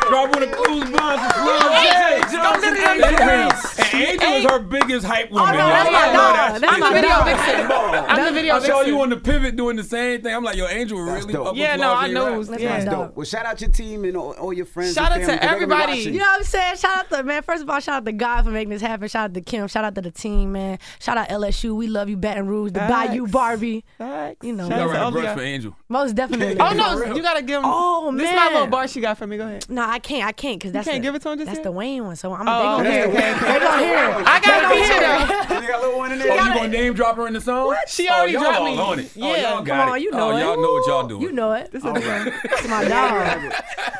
Drop 0.08 0.32
one 0.34 0.42
of 0.42 0.50
Clues 0.52 0.90
Bonds 0.90 1.22
for 1.22 1.32
Flau'jae 1.32 2.30
Johnson. 2.30 2.76
And 2.76 4.02
Angel 4.02 4.32
is 4.34 4.44
her 4.44 4.58
biggest 4.58 5.06
hype 5.06 5.30
woman. 5.30 5.48
Oh, 5.48 5.52
no, 5.58 5.68
that's 5.68 5.90
my 5.90 5.98
I 5.98 6.06
know 6.06 6.12
dog. 6.12 6.36
that. 6.36 6.60
That's 6.60 6.72
I'm 6.74 6.80
my 6.80 6.88
the 6.90 6.94
video 6.94 7.10
dog. 7.10 7.24
vixen. 7.24 8.06
I'm 8.10 8.24
the 8.26 8.32
video 8.40 8.54
I 8.56 8.58
saw 8.60 8.80
you 8.82 9.00
on 9.00 9.08
the 9.10 9.16
pivot 9.16 9.56
doing 9.56 9.76
the 9.76 9.84
same 9.84 10.22
thing. 10.22 10.34
I'm 10.34 10.44
like, 10.44 10.56
yo, 10.56 10.66
Angel 10.66 10.98
really 11.00 11.32
dope. 11.32 11.46
up 11.48 11.52
with 11.54 11.60
Yeah, 11.60 11.76
no, 11.76 11.92
I 11.94 12.08
know. 12.08 12.42
That's 12.42 12.62
Yeah. 12.62 12.78
my 12.78 12.84
dog. 12.84 12.94
dope. 13.08 13.16
Well, 13.16 13.24
shout 13.26 13.46
out 13.46 13.60
your 13.60 13.70
team 13.70 14.04
and 14.04 14.16
all, 14.16 14.32
all 14.32 14.52
your 14.52 14.66
friends. 14.66 14.94
Shout 14.94 15.12
out 15.12 15.14
to 15.20 15.26
family, 15.26 15.38
'cause 15.38 15.40
they're 15.40 15.66
gonna 15.66 15.66
be 15.76 15.82
everybody. 15.82 16.00
You 16.00 16.18
know 16.18 16.24
what 16.26 16.38
I'm 16.40 16.44
saying? 16.44 16.76
Shout 16.76 16.96
out 16.96 17.10
to 17.10 17.22
man. 17.22 17.42
First 17.42 17.62
of 17.62 17.70
all, 17.70 17.80
shout 17.80 17.96
out 17.96 18.04
to 18.06 18.12
God 18.12 18.44
for 18.44 18.50
making 18.50 18.70
this 18.70 18.82
happen. 18.82 19.08
Shout 19.08 19.24
out 19.30 19.34
to 19.34 19.40
Kim. 19.40 19.66
Shout 19.68 19.84
out 19.84 19.94
to 19.94 20.00
the 20.02 20.10
team, 20.10 20.52
man. 20.52 20.78
Shout 21.00 21.16
out 21.16 21.28
LSU. 21.30 21.74
We 21.74 21.86
love 21.86 22.08
you, 22.08 22.16
Baton 22.16 22.46
Rouge. 22.46 22.72
The 22.72 22.80
Bayou 22.80 23.26
Barbie. 23.28 23.84
Facts. 23.98 24.36
You 24.42 24.52
know. 24.52 24.68
Shout 24.68 24.78
You 24.78 24.84
out 24.84 24.88
gotta 24.88 24.88
to 24.88 24.92
write 24.94 25.00
a 25.00 25.04
all 25.04 25.10
brush 25.12 25.36
for 25.36 25.42
Angel. 25.42 25.76
Most 25.88 26.14
definitely. 26.14 26.56
Oh 26.66 26.72
no, 26.72 27.14
you 27.14 27.22
gotta 27.22 27.42
give 27.42 27.58
him. 27.58 27.64
Oh, 27.64 28.10
man. 28.10 28.18
This 28.18 28.30
is 28.30 28.36
my 28.36 28.48
little 28.52 28.66
bar 28.66 28.88
she 28.88 29.00
got 29.00 29.16
for 29.18 29.26
me. 29.26 29.36
Go 29.36 29.44
ahead. 29.46 29.70
No, 29.70 29.82
I 29.82 29.95
can't. 29.98 30.24
I 30.26 30.32
can't 30.32 30.58
because 30.58 30.72
that's 30.72 30.86
can't 30.86 31.02
the, 31.02 31.06
give 31.08 31.14
it 31.14 31.22
to 31.22 31.30
him 31.32 31.38
just 31.38 31.46
That's 31.46 31.58
yet? 31.58 31.64
the 31.64 31.72
Wayne 31.72 32.04
one. 32.04 32.16
So 32.16 32.32
I'm. 32.34 32.46
Oh, 32.48 32.82
they 32.82 32.90
gonna 32.90 32.90
hear. 32.90 33.04
okay, 33.08 33.30
it. 33.30 33.36
okay. 33.36 33.52
They 33.52 33.58
gonna 33.60 33.84
hear. 33.84 33.96
it. 33.96 34.26
I 34.26 34.40
got 34.40 34.42
They 34.44 34.50
a 34.50 34.60
gonna 34.60 34.74
picture 34.74 34.92
hear 34.92 35.02
it. 35.02 35.48
though. 35.48 35.60
You 35.60 35.68
got 35.68 35.78
a 35.78 35.82
little 35.86 35.98
one 35.98 36.12
in 36.12 36.20
Oh, 36.20 36.24
there. 36.24 36.36
you 36.36 36.54
gonna 36.54 36.68
name 36.68 36.94
drop 36.94 37.16
her 37.16 37.26
in 37.26 37.32
the 37.32 37.40
song? 37.40 37.66
What? 37.66 37.88
She 37.88 38.08
Oh, 38.08 38.12
already 38.14 38.32
y'all 38.32 38.42
dropped 38.42 38.56
all 38.58 38.64
me. 38.66 38.78
on 38.78 38.98
it. 39.00 39.12
Oh, 39.16 39.18
Yeah. 39.34 39.50
y'all 39.54 39.64
Come 39.64 39.80
on, 39.88 39.96
it. 39.96 40.02
you 40.02 40.10
know 40.10 40.30
oh, 40.32 40.36
it. 40.36 40.40
y'all 40.40 40.60
know 40.62 40.72
what 40.72 40.86
y'all 40.86 41.06
doing. 41.06 41.22
You 41.22 41.32
know 41.32 41.52
it. 41.52 41.70
This 41.72 41.84
is 41.84 41.90
right. 41.90 42.32
It's 42.44 42.68
my 42.68 42.84
There 42.84 43.40
dog. 43.50 43.52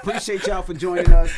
Appreciate 0.03 0.47
y'all 0.47 0.63
for 0.63 0.75
joining 0.75 1.11
us. 1.13 1.31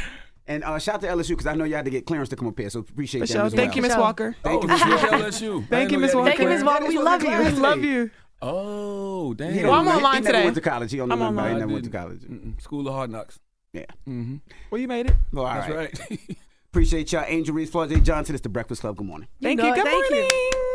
And 0.47 0.65
uh, 0.65 0.79
shout 0.79 0.97
out 0.97 1.01
to 1.03 1.07
LSU 1.09 1.29
because 1.31 1.47
I 1.47 1.55
know 1.55 1.65
you 1.65 1.75
had 1.75 1.85
to 1.85 1.91
get 1.91 2.07
clearance 2.07 2.31
to 2.31 2.37
come 2.37 2.49
up 2.49 2.59
here, 2.59 2.71
so 2.71 2.81
appreciate 2.81 3.21
that 3.21 3.29
sure. 3.29 3.43
as 3.45 3.53
Thank 3.55 3.77
you, 3.77 3.83
Miss 3.83 3.95
Walker. 3.97 4.35
Thank 4.43 4.63
you, 4.63 4.69
Oh, 4.71 4.73
Miss 4.73 4.83
Walker. 5.03 5.17
LSU. 5.17 5.69
Thank 5.69 5.91
you, 5.93 5.99
I 5.99 6.01
Miss 6.01 6.13
didn't 6.13 6.25
Thank 6.25 6.39
you. 6.41 6.49
Miss 6.49 6.63
Walker. 6.65 6.87
We 6.87 6.99
love 6.99 7.23
you. 7.23 7.31
We 7.39 7.51
love 7.51 7.85
you. 7.85 8.11
Oh, 8.41 9.35
damn. 9.35 9.53
He 9.53 9.63
Well, 9.65 9.75
I'm 9.75 9.85
never- 9.85 9.97
online 9.99 10.15
he 10.15 10.21
never 10.21 10.33
today. 10.33 10.45
went 10.45 10.55
to 10.55 10.61
college. 10.63 10.91
He 10.91 10.97
don't 10.97 11.09
know 11.09 11.15
I'm 11.17 11.21
nothing 11.21 11.39
about. 11.39 11.49
He 11.51 11.59
never 11.59 11.73
went 11.73 11.85
to 11.85 11.91
college. 11.91 12.21
Mm-mm. 12.23 12.63
School 12.63 12.87
of 12.89 12.95
Hard 12.95 13.11
Knocks. 13.11 13.39
Yeah. 13.73 13.85
Mm-hmm. 14.09 14.37
Well, 14.71 14.81
you 14.81 14.89
made 14.89 15.07
it. 15.07 15.17
Well, 15.33 15.47
all 15.47 15.55
That's 15.55 15.73
right. 15.73 15.99
right. 16.11 16.21
Appreciate 16.71 17.13
y'all. 17.13 17.25
Angel 17.27 17.55
Reese, 17.55 17.71
Flau'jae 17.71 18.03
Johnson. 18.03 18.35
It's 18.35 18.43
the 18.43 18.49
Breakfast 18.49 18.83
Club. 18.83 18.97
Good 18.97 19.07
morning. 19.07 19.29
Thank 19.41 19.59
know 19.59 19.69
you. 19.69 19.75
Good 19.75 19.85
Thank 19.85 20.11
you. 20.11 20.75